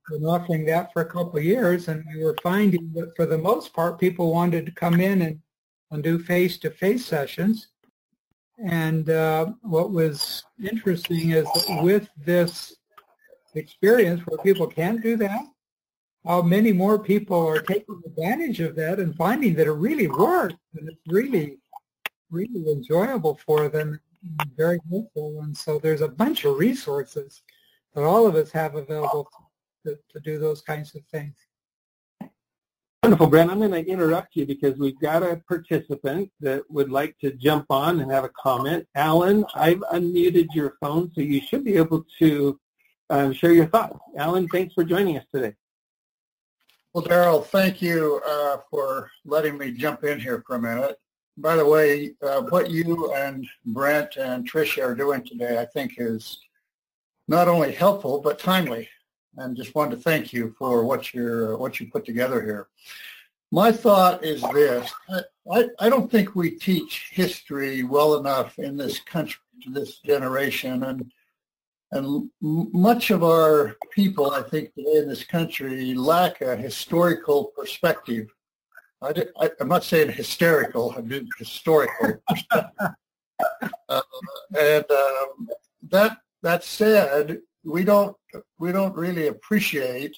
been 0.10 0.26
offering 0.26 0.66
that 0.66 0.92
for 0.94 1.02
a 1.02 1.06
couple 1.06 1.38
of 1.38 1.44
years, 1.44 1.88
and 1.88 2.04
we 2.14 2.24
were 2.24 2.36
finding 2.42 2.92
that 2.96 3.16
for 3.16 3.26
the 3.26 3.38
most 3.38 3.74
part, 3.74 4.00
people 4.00 4.32
wanted 4.32 4.66
to 4.66 4.72
come 4.72 5.00
in 5.00 5.22
and, 5.22 5.40
and 5.92 6.04
do 6.04 6.20
face-to-face 6.20 7.06
sessions. 7.06 7.68
And 8.58 9.10
uh, 9.10 9.48
what 9.62 9.92
was 9.92 10.44
interesting 10.64 11.32
is 11.32 11.46
that 11.46 11.84
with 11.84 12.10
this 12.18 12.76
experience 13.56 14.22
where 14.26 14.40
people 14.40 14.68
can 14.68 15.00
do 15.00 15.16
that, 15.18 15.42
how 16.26 16.42
many 16.42 16.74
more 16.74 17.00
people 17.00 17.48
are 17.48 17.62
taking 17.62 18.02
advantage 18.06 18.60
of 18.60 18.76
that 18.76 19.00
and 19.00 19.16
finding 19.16 19.54
that 19.56 19.68
it 19.68 19.72
really 19.72 20.08
works 20.08 20.56
and 20.76 20.90
it's 20.90 21.02
really, 21.08 21.58
really 22.30 22.72
enjoyable 22.72 23.40
for 23.46 23.70
them 23.70 24.00
very 24.56 24.80
helpful. 24.90 25.42
And 25.42 25.56
so 25.56 25.80
there's 25.80 26.02
a 26.02 26.08
bunch 26.08 26.46
of 26.46 26.58
resources 26.58 27.42
that 27.94 28.04
all 28.04 28.28
of 28.28 28.36
us 28.36 28.52
have 28.52 28.76
available 28.76 29.30
to, 29.86 29.98
to 30.12 30.20
do 30.20 30.38
those 30.40 30.62
kinds 30.62 30.96
of 30.96 31.02
things. 31.12 31.36
Wonderful, 33.04 33.28
Brett. 33.28 33.50
I'm 33.50 33.60
going 33.60 33.72
to 33.72 33.86
interrupt 33.90 34.36
you 34.36 34.46
because 34.46 34.78
we've 34.78 35.00
got 35.00 35.24
a 35.24 35.42
participant 35.48 36.32
that 36.42 36.64
would 36.70 36.92
like 36.92 37.18
to 37.20 37.32
jump 37.32 37.68
on 37.70 38.00
and 38.00 38.12
have 38.12 38.24
a 38.24 38.30
comment. 38.30 38.88
Alan, 38.96 39.46
I've 39.56 39.80
unmuted 39.94 40.48
your 40.54 40.74
phone, 40.82 41.12
so 41.14 41.22
you 41.22 41.40
should 41.40 41.64
be 41.64 41.76
able 41.76 42.06
to 42.20 42.60
um, 43.10 43.34
share 43.34 43.54
your 43.54 43.68
thoughts. 43.68 43.98
Alan, 44.18 44.48
thanks 44.50 44.74
for 44.74 44.84
joining 44.84 45.18
us 45.18 45.26
today. 45.34 45.54
Well, 46.94 47.06
Daryl, 47.06 47.46
thank 47.46 47.82
you 47.82 48.20
uh, 48.28 48.58
for 48.70 49.12
letting 49.24 49.58
me 49.58 49.72
jump 49.72 50.04
in 50.04 50.20
here 50.20 50.44
for 50.46 50.56
a 50.56 50.62
minute 50.62 50.98
by 51.38 51.56
the 51.56 51.66
way, 51.66 52.14
uh, 52.22 52.42
what 52.42 52.70
you 52.72 53.14
and 53.14 53.48
Brett 53.66 54.18
and 54.18 54.50
Tricia 54.50 54.84
are 54.84 54.96
doing 54.96 55.24
today, 55.24 55.60
I 55.60 55.66
think 55.66 55.96
is 55.98 56.40
not 57.28 57.48
only 57.48 57.72
helpful 57.72 58.20
but 58.20 58.40
timely. 58.40 58.90
And 59.40 59.56
just 59.56 59.76
wanted 59.76 59.98
to 59.98 60.02
thank 60.02 60.34
you 60.34 60.56
for 60.58 60.84
what 60.84 61.14
you're 61.14 61.58
what 61.58 61.80
you 61.80 61.92
put 61.92 62.06
together 62.06 62.42
here. 62.42 62.70
My 63.52 63.72
thought 63.72 64.26
is 64.26 64.42
this: 64.52 64.92
I, 65.52 65.70
I 65.80 65.90
don't 65.90 66.10
think 66.10 66.36
we 66.36 66.52
teach 66.52 67.12
history 67.12 67.84
well 67.84 68.18
enough 68.18 68.58
in 68.58 68.78
this 68.78 69.00
country 69.00 69.40
to 69.62 69.70
this 69.70 70.00
generation, 70.00 70.84
and 70.84 71.12
and 71.92 72.32
much 72.42 73.12
of 73.12 73.24
our 73.24 73.78
people, 73.92 74.32
I 74.32 74.42
think, 74.42 74.74
today 74.74 74.98
in 74.98 75.08
this 75.08 75.24
country 75.24 75.94
lack 75.94 76.42
a 76.42 76.56
historical 76.56 77.46
perspective 77.56 78.34
I 79.02 79.52
am 79.60 79.68
not 79.68 79.84
saying 79.84 80.12
hysterical. 80.12 80.94
I 80.98 81.02
mean 81.02 81.28
historical. 81.38 82.22
uh, 82.52 84.02
and 84.60 84.86
um, 84.92 85.50
that 85.90 86.18
that 86.42 86.64
said, 86.64 87.40
we 87.64 87.84
don't 87.84 88.16
we 88.60 88.72
don't 88.72 88.96
really 88.96 89.28
appreciate 89.28 90.18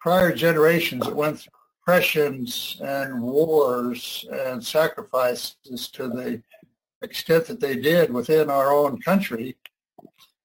prior 0.00 0.32
generations 0.32 1.04
that 1.04 1.16
went 1.16 1.40
through 1.40 1.52
oppressions 1.86 2.80
and 2.82 3.22
wars 3.22 4.26
and 4.32 4.64
sacrifices 4.64 5.88
to 5.88 6.08
the 6.08 6.42
extent 7.02 7.46
that 7.46 7.60
they 7.60 7.76
did 7.76 8.12
within 8.12 8.50
our 8.50 8.72
own 8.72 9.00
country, 9.00 9.56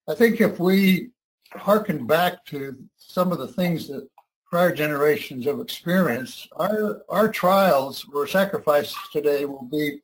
I 0.07 0.13
think 0.13 0.39
if 0.39 0.59
we 0.59 1.09
harken 1.53 2.05
back 2.05 2.45
to 2.45 2.77
some 2.97 3.31
of 3.31 3.39
the 3.39 3.47
things 3.47 3.87
that 3.87 4.07
prior 4.51 4.73
generations 4.73 5.47
of 5.47 5.61
experience, 5.61 6.47
our, 6.57 7.01
our 7.07 7.29
trials 7.29 8.05
or 8.13 8.27
sacrifices 8.27 8.97
today 9.13 9.45
will 9.45 9.63
be 9.71 10.01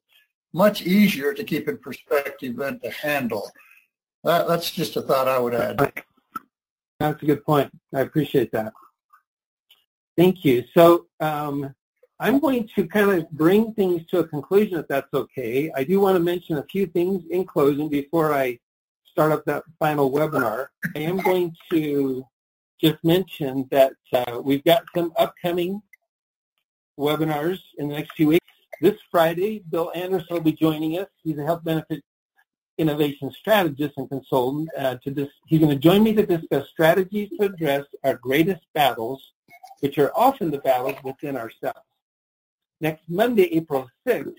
much 0.53 0.81
easier 0.81 1.33
to 1.33 1.43
keep 1.43 1.67
in 1.67 1.77
perspective 1.77 2.57
and 2.59 2.81
to 2.81 2.89
handle. 2.89 3.51
That, 4.23 4.47
that's 4.47 4.71
just 4.71 4.95
a 4.95 5.01
thought 5.01 5.27
I 5.27 5.37
would 5.37 5.53
add. 5.53 5.91
That's 6.99 7.21
a 7.21 7.25
good 7.25 7.43
point. 7.43 7.69
I 7.93 7.99
appreciate 7.99 8.51
that. 8.53 8.71
Thank 10.15 10.45
you. 10.45 10.63
So 10.73 11.07
um, 11.19 11.75
I'm 12.19 12.39
going 12.39 12.69
to 12.75 12.87
kind 12.87 13.11
of 13.11 13.29
bring 13.31 13.73
things 13.73 14.03
to 14.07 14.19
a 14.19 14.27
conclusion 14.27 14.79
if 14.79 14.87
that's 14.87 15.13
okay. 15.13 15.69
I 15.75 15.83
do 15.83 15.99
want 15.99 16.15
to 16.15 16.23
mention 16.23 16.57
a 16.57 16.63
few 16.63 16.87
things 16.87 17.23
in 17.29 17.45
closing 17.45 17.89
before 17.89 18.33
I 18.33 18.57
start 19.11 19.33
up 19.33 19.43
that 19.45 19.63
final 19.77 20.09
webinar. 20.09 20.67
I 20.95 20.99
am 20.99 21.17
going 21.17 21.53
to 21.71 22.25
just 22.81 23.03
mention 23.03 23.67
that 23.71 23.93
uh, 24.13 24.39
we've 24.43 24.63
got 24.63 24.83
some 24.95 25.11
upcoming 25.17 25.81
webinars 26.99 27.59
in 27.77 27.87
the 27.87 27.95
next 27.95 28.13
few 28.15 28.27
weeks. 28.27 28.45
This 28.81 28.95
Friday, 29.09 29.63
Bill 29.69 29.91
Anderson 29.95 30.27
will 30.35 30.41
be 30.41 30.51
joining 30.51 30.99
us. 30.99 31.07
He's 31.23 31.37
a 31.37 31.43
health 31.43 31.63
benefit 31.63 32.03
innovation 32.77 33.31
strategist 33.31 33.97
and 33.97 34.07
consultant. 34.09 34.69
Uh, 34.77 34.95
to 35.03 35.11
dis- 35.11 35.29
he's 35.47 35.59
going 35.59 35.71
to 35.71 35.79
join 35.79 36.03
me 36.03 36.13
to 36.13 36.25
discuss 36.25 36.67
strategies 36.69 37.29
to 37.39 37.47
address 37.47 37.85
our 38.03 38.15
greatest 38.15 38.61
battles, 38.73 39.33
which 39.79 39.97
are 39.97 40.11
often 40.15 40.51
the 40.51 40.59
battles 40.59 40.95
within 41.03 41.35
ourselves. 41.35 41.79
Next 42.79 43.03
Monday, 43.09 43.55
April 43.55 43.89
6th, 44.07 44.33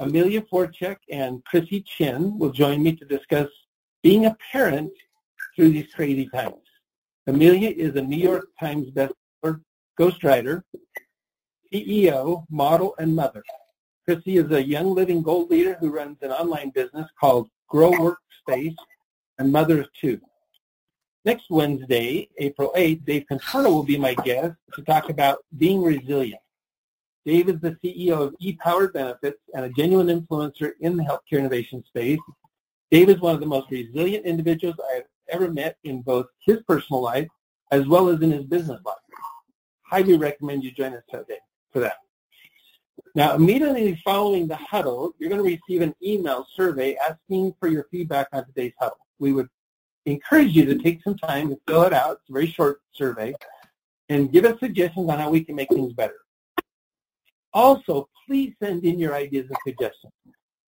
Amelia 0.00 0.42
Forchek 0.42 0.96
and 1.10 1.44
Chrissy 1.44 1.82
Chin 1.82 2.38
will 2.38 2.50
join 2.50 2.82
me 2.82 2.96
to 2.96 3.04
discuss 3.04 3.48
being 4.02 4.26
a 4.26 4.36
parent 4.50 4.92
through 5.54 5.70
these 5.70 5.92
crazy 5.94 6.28
times. 6.28 6.56
Amelia 7.30 7.70
is 7.70 7.94
a 7.94 8.02
New 8.02 8.16
York 8.16 8.48
Times 8.58 8.88
bestseller, 8.90 9.60
ghostwriter, 9.96 10.64
CEO, 11.72 12.44
model, 12.50 12.92
and 12.98 13.14
mother. 13.14 13.44
Chrissy 14.04 14.38
is 14.38 14.50
a 14.50 14.60
young 14.60 14.96
living 14.96 15.22
gold 15.22 15.48
leader 15.48 15.76
who 15.78 15.90
runs 15.90 16.16
an 16.22 16.32
online 16.32 16.70
business 16.70 17.08
called 17.20 17.48
Grow 17.68 17.92
Workspace 17.92 18.74
and 19.38 19.52
mother 19.52 19.82
of 19.82 19.88
two. 20.00 20.20
Next 21.24 21.44
Wednesday, 21.50 22.28
April 22.38 22.72
8th, 22.76 23.04
Dave 23.04 23.26
Contorno 23.30 23.70
will 23.70 23.84
be 23.84 23.96
my 23.96 24.14
guest 24.14 24.56
to 24.74 24.82
talk 24.82 25.08
about 25.08 25.38
being 25.56 25.84
resilient. 25.84 26.40
Dave 27.24 27.48
is 27.48 27.60
the 27.60 27.76
CEO 27.84 28.18
of 28.18 28.34
ePowered 28.42 28.92
Benefits 28.92 29.38
and 29.54 29.66
a 29.66 29.68
genuine 29.68 30.08
influencer 30.08 30.72
in 30.80 30.96
the 30.96 31.04
healthcare 31.04 31.38
innovation 31.38 31.84
space. 31.86 32.18
Dave 32.90 33.08
is 33.08 33.20
one 33.20 33.36
of 33.36 33.40
the 33.40 33.46
most 33.46 33.70
resilient 33.70 34.26
individuals 34.26 34.74
I 34.90 34.96
have 34.96 35.04
ever 35.30 35.50
met 35.50 35.76
in 35.84 36.02
both 36.02 36.26
his 36.44 36.58
personal 36.66 37.02
life 37.02 37.28
as 37.70 37.86
well 37.86 38.08
as 38.08 38.20
in 38.20 38.30
his 38.30 38.44
business 38.44 38.80
life. 38.84 38.96
Highly 39.82 40.16
recommend 40.16 40.64
you 40.64 40.70
join 40.70 40.94
us 40.94 41.02
today 41.10 41.38
for 41.72 41.80
that. 41.80 41.96
Now, 43.14 43.34
immediately 43.34 44.00
following 44.04 44.46
the 44.46 44.56
huddle, 44.56 45.14
you're 45.18 45.30
going 45.30 45.42
to 45.42 45.58
receive 45.58 45.82
an 45.82 45.94
email 46.02 46.46
survey 46.54 46.96
asking 46.96 47.54
for 47.58 47.68
your 47.68 47.86
feedback 47.90 48.28
on 48.32 48.46
today's 48.46 48.72
huddle. 48.78 48.98
We 49.18 49.32
would 49.32 49.48
encourage 50.06 50.52
you 50.52 50.64
to 50.66 50.78
take 50.78 51.02
some 51.02 51.16
time 51.16 51.48
to 51.50 51.58
fill 51.66 51.82
it 51.82 51.92
out. 51.92 52.18
It's 52.20 52.30
a 52.30 52.32
very 52.32 52.46
short 52.46 52.80
survey. 52.92 53.34
And 54.08 54.32
give 54.32 54.44
us 54.44 54.58
suggestions 54.60 55.08
on 55.08 55.18
how 55.18 55.30
we 55.30 55.44
can 55.44 55.54
make 55.54 55.68
things 55.68 55.92
better. 55.92 56.18
Also, 57.52 58.08
please 58.26 58.54
send 58.62 58.84
in 58.84 58.98
your 58.98 59.14
ideas 59.14 59.46
and 59.48 59.58
suggestions. 59.66 60.12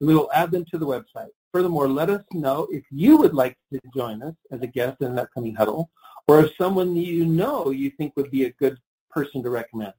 We 0.02 0.16
will 0.16 0.30
add 0.34 0.50
them 0.50 0.64
to 0.72 0.78
the 0.78 0.86
website. 0.86 1.30
Furthermore, 1.52 1.86
let 1.86 2.10
us 2.10 2.24
know 2.32 2.66
if 2.72 2.82
you 2.90 3.16
would 3.18 3.34
like 3.34 3.56
to 3.72 3.80
join 3.94 4.20
us 4.20 4.34
as 4.50 4.60
a 4.60 4.66
guest 4.66 5.00
in 5.00 5.12
an 5.12 5.18
upcoming 5.20 5.54
huddle, 5.54 5.90
or 6.26 6.40
if 6.40 6.56
someone 6.56 6.96
you 6.96 7.24
know 7.24 7.70
you 7.70 7.90
think 7.90 8.16
would 8.16 8.30
be 8.32 8.44
a 8.44 8.52
good 8.52 8.76
person 9.10 9.44
to 9.44 9.50
recommend. 9.50 9.92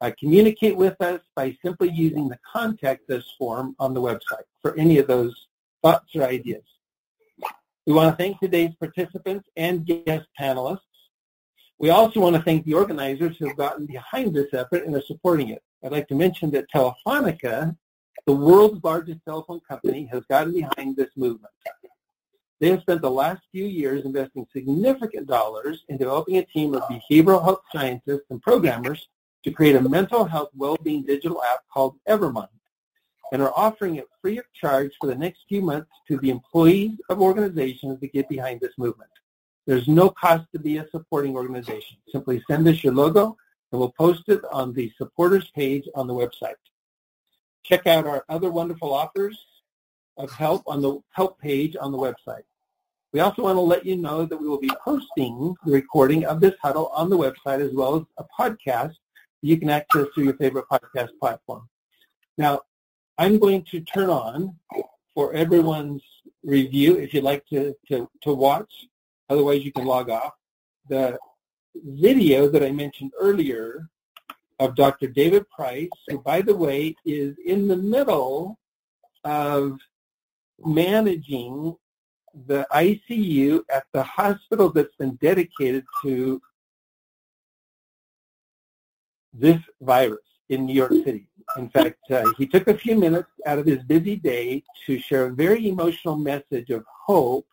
Uh, 0.00 0.12
communicate 0.18 0.74
with 0.74 0.98
us 1.02 1.20
by 1.36 1.54
simply 1.62 1.90
using 1.90 2.26
the 2.26 2.38
contact 2.50 3.10
us 3.10 3.24
form 3.38 3.76
on 3.78 3.92
the 3.92 4.00
website 4.00 4.46
for 4.62 4.74
any 4.76 4.96
of 4.96 5.06
those 5.06 5.34
thoughts 5.82 6.16
or 6.16 6.22
ideas. 6.22 6.64
We 7.86 7.92
want 7.92 8.10
to 8.10 8.16
thank 8.16 8.40
today's 8.40 8.74
participants 8.80 9.46
and 9.58 9.84
guest 9.84 10.26
panelists. 10.40 10.78
We 11.78 11.90
also 11.90 12.18
want 12.18 12.34
to 12.34 12.42
thank 12.42 12.64
the 12.64 12.72
organizers 12.72 13.36
who 13.36 13.48
have 13.48 13.58
gotten 13.58 13.84
behind 13.84 14.34
this 14.34 14.54
effort 14.54 14.86
and 14.86 14.94
are 14.94 15.02
supporting 15.02 15.50
it. 15.50 15.62
I'd 15.84 15.92
like 15.92 16.08
to 16.08 16.14
mention 16.14 16.50
that 16.52 16.70
Telefonica 16.74 17.76
the 18.26 18.32
world's 18.32 18.82
largest 18.82 19.20
telephone 19.24 19.60
company 19.68 20.08
has 20.12 20.22
gotten 20.30 20.52
behind 20.52 20.96
this 20.96 21.10
movement. 21.16 21.52
They 22.60 22.70
have 22.70 22.80
spent 22.80 23.02
the 23.02 23.10
last 23.10 23.42
few 23.52 23.66
years 23.66 24.04
investing 24.04 24.46
significant 24.52 25.26
dollars 25.26 25.84
in 25.88 25.98
developing 25.98 26.38
a 26.38 26.44
team 26.46 26.74
of 26.74 26.82
behavioral 26.84 27.42
health 27.42 27.60
scientists 27.72 28.24
and 28.30 28.40
programmers 28.40 29.08
to 29.44 29.50
create 29.50 29.76
a 29.76 29.80
mental 29.82 30.24
health 30.24 30.48
well-being 30.54 31.02
digital 31.02 31.42
app 31.42 31.60
called 31.72 31.96
Evermind 32.08 32.48
and 33.32 33.42
are 33.42 33.52
offering 33.56 33.96
it 33.96 34.06
free 34.22 34.38
of 34.38 34.44
charge 34.54 34.92
for 35.00 35.06
the 35.08 35.14
next 35.14 35.40
few 35.48 35.60
months 35.60 35.90
to 36.08 36.16
the 36.18 36.30
employees 36.30 36.92
of 37.10 37.20
organizations 37.20 38.00
that 38.00 38.12
get 38.12 38.28
behind 38.28 38.60
this 38.60 38.72
movement. 38.78 39.10
There's 39.66 39.88
no 39.88 40.10
cost 40.10 40.44
to 40.52 40.58
be 40.58 40.76
a 40.78 40.88
supporting 40.90 41.34
organization. 41.34 41.96
Simply 42.10 42.42
send 42.48 42.68
us 42.68 42.84
your 42.84 42.94
logo 42.94 43.36
and 43.72 43.78
we'll 43.80 43.92
post 43.92 44.22
it 44.28 44.40
on 44.52 44.72
the 44.72 44.92
supporters 44.96 45.50
page 45.54 45.88
on 45.94 46.06
the 46.06 46.14
website. 46.14 46.54
Check 47.64 47.86
out 47.86 48.06
our 48.06 48.24
other 48.28 48.50
wonderful 48.50 48.92
offers 48.92 49.38
of 50.16 50.30
help 50.30 50.62
on 50.66 50.82
the 50.82 51.00
help 51.10 51.38
page 51.40 51.76
on 51.80 51.92
the 51.92 51.98
website. 51.98 52.44
We 53.12 53.20
also 53.20 53.42
want 53.42 53.56
to 53.56 53.60
let 53.60 53.86
you 53.86 53.96
know 53.96 54.26
that 54.26 54.36
we 54.36 54.48
will 54.48 54.60
be 54.60 54.70
posting 54.84 55.54
the 55.64 55.72
recording 55.72 56.24
of 56.24 56.40
this 56.40 56.54
huddle 56.60 56.88
on 56.88 57.08
the 57.08 57.16
website 57.16 57.60
as 57.60 57.72
well 57.72 57.96
as 57.96 58.02
a 58.18 58.24
podcast 58.38 58.94
you 59.40 59.56
can 59.56 59.70
access 59.70 60.06
through 60.14 60.24
your 60.24 60.36
favorite 60.36 60.64
podcast 60.70 61.10
platform. 61.20 61.68
Now, 62.38 62.62
I'm 63.18 63.38
going 63.38 63.64
to 63.70 63.80
turn 63.80 64.10
on 64.10 64.56
for 65.14 65.32
everyone's 65.32 66.02
review 66.42 66.96
if 66.96 67.14
you'd 67.14 67.24
like 67.24 67.46
to, 67.46 67.74
to, 67.88 68.08
to 68.22 68.32
watch. 68.32 68.72
Otherwise, 69.30 69.64
you 69.64 69.72
can 69.72 69.84
log 69.84 70.10
off. 70.10 70.32
The 70.88 71.18
video 71.84 72.48
that 72.48 72.62
I 72.62 72.72
mentioned 72.72 73.12
earlier 73.20 73.88
of 74.58 74.74
Dr. 74.74 75.08
David 75.08 75.48
Price, 75.50 75.88
who, 76.08 76.18
by 76.18 76.40
the 76.40 76.54
way, 76.54 76.94
is 77.04 77.36
in 77.44 77.68
the 77.68 77.76
middle 77.76 78.58
of 79.24 79.78
managing 80.64 81.76
the 82.46 82.66
ICU 82.72 83.62
at 83.72 83.84
the 83.92 84.02
hospital 84.02 84.70
that's 84.70 84.94
been 84.96 85.16
dedicated 85.16 85.84
to 86.02 86.40
this 89.32 89.60
virus 89.80 90.18
in 90.48 90.66
New 90.66 90.74
York 90.74 90.92
City. 90.92 91.26
In 91.56 91.68
fact, 91.68 91.98
uh, 92.10 92.24
he 92.38 92.46
took 92.46 92.68
a 92.68 92.76
few 92.76 92.96
minutes 92.96 93.28
out 93.46 93.58
of 93.58 93.66
his 93.66 93.82
busy 93.84 94.16
day 94.16 94.62
to 94.86 94.98
share 94.98 95.26
a 95.26 95.32
very 95.32 95.68
emotional 95.68 96.16
message 96.16 96.70
of 96.70 96.84
hope 97.06 97.46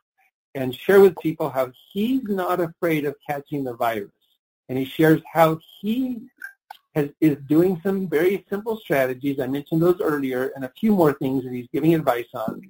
and 0.56 0.74
share 0.74 1.00
with 1.00 1.16
people 1.22 1.50
how 1.50 1.72
he's 1.92 2.24
not 2.24 2.60
afraid 2.60 3.06
of 3.06 3.16
catching 3.28 3.64
the 3.64 3.74
virus. 3.74 4.12
And 4.70 4.78
he 4.78 4.86
shares 4.86 5.22
how 5.32 5.60
he 5.82 6.22
has, 6.96 7.10
is 7.22 7.38
doing 7.48 7.80
some 7.84 8.08
very 8.08 8.46
simple 8.50 8.78
strategies. 8.78 9.40
I 9.40 9.48
mentioned 9.48 9.82
those 9.82 10.02
earlier, 10.02 10.52
and 10.56 10.66
a 10.66 10.72
few 10.80 10.94
more 10.94 11.14
things 11.14 11.44
that 11.44 11.54
he's 11.54 11.68
giving 11.74 11.96
advice 11.96 12.28
on 12.34 12.62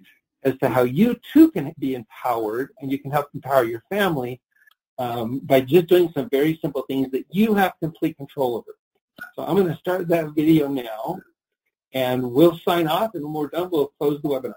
as 0.44 0.58
to 0.60 0.70
how 0.70 0.84
you 0.84 1.20
too 1.34 1.52
can 1.52 1.74
be 1.78 1.96
empowered 1.96 2.70
and 2.80 2.92
you 2.92 2.98
can 2.98 3.12
help 3.12 3.28
empower 3.34 3.64
your 3.64 3.84
family 3.90 4.42
um, 4.98 5.40
by 5.40 5.62
just 5.62 5.88
doing 5.88 6.12
some 6.14 6.30
very 6.30 6.60
simple 6.62 6.84
things 6.88 7.10
that 7.12 7.26
you 7.32 7.54
have 7.54 7.74
complete 7.80 8.18
control 8.18 8.56
over. 8.56 8.78
So 9.36 9.44
I'm 9.44 9.56
going 9.56 9.68
to 9.68 9.78
start 9.78 10.08
that 10.10 10.32
video 10.36 10.68
now, 10.68 11.20
and 11.94 12.32
we'll 12.32 12.58
sign 12.60 12.88
off, 12.88 13.12
and 13.14 13.24
when 13.24 13.34
we're 13.34 13.48
done, 13.48 13.70
we'll 13.72 13.94
close 14.00 14.22
the 14.22 14.30
webinar. 14.30 14.54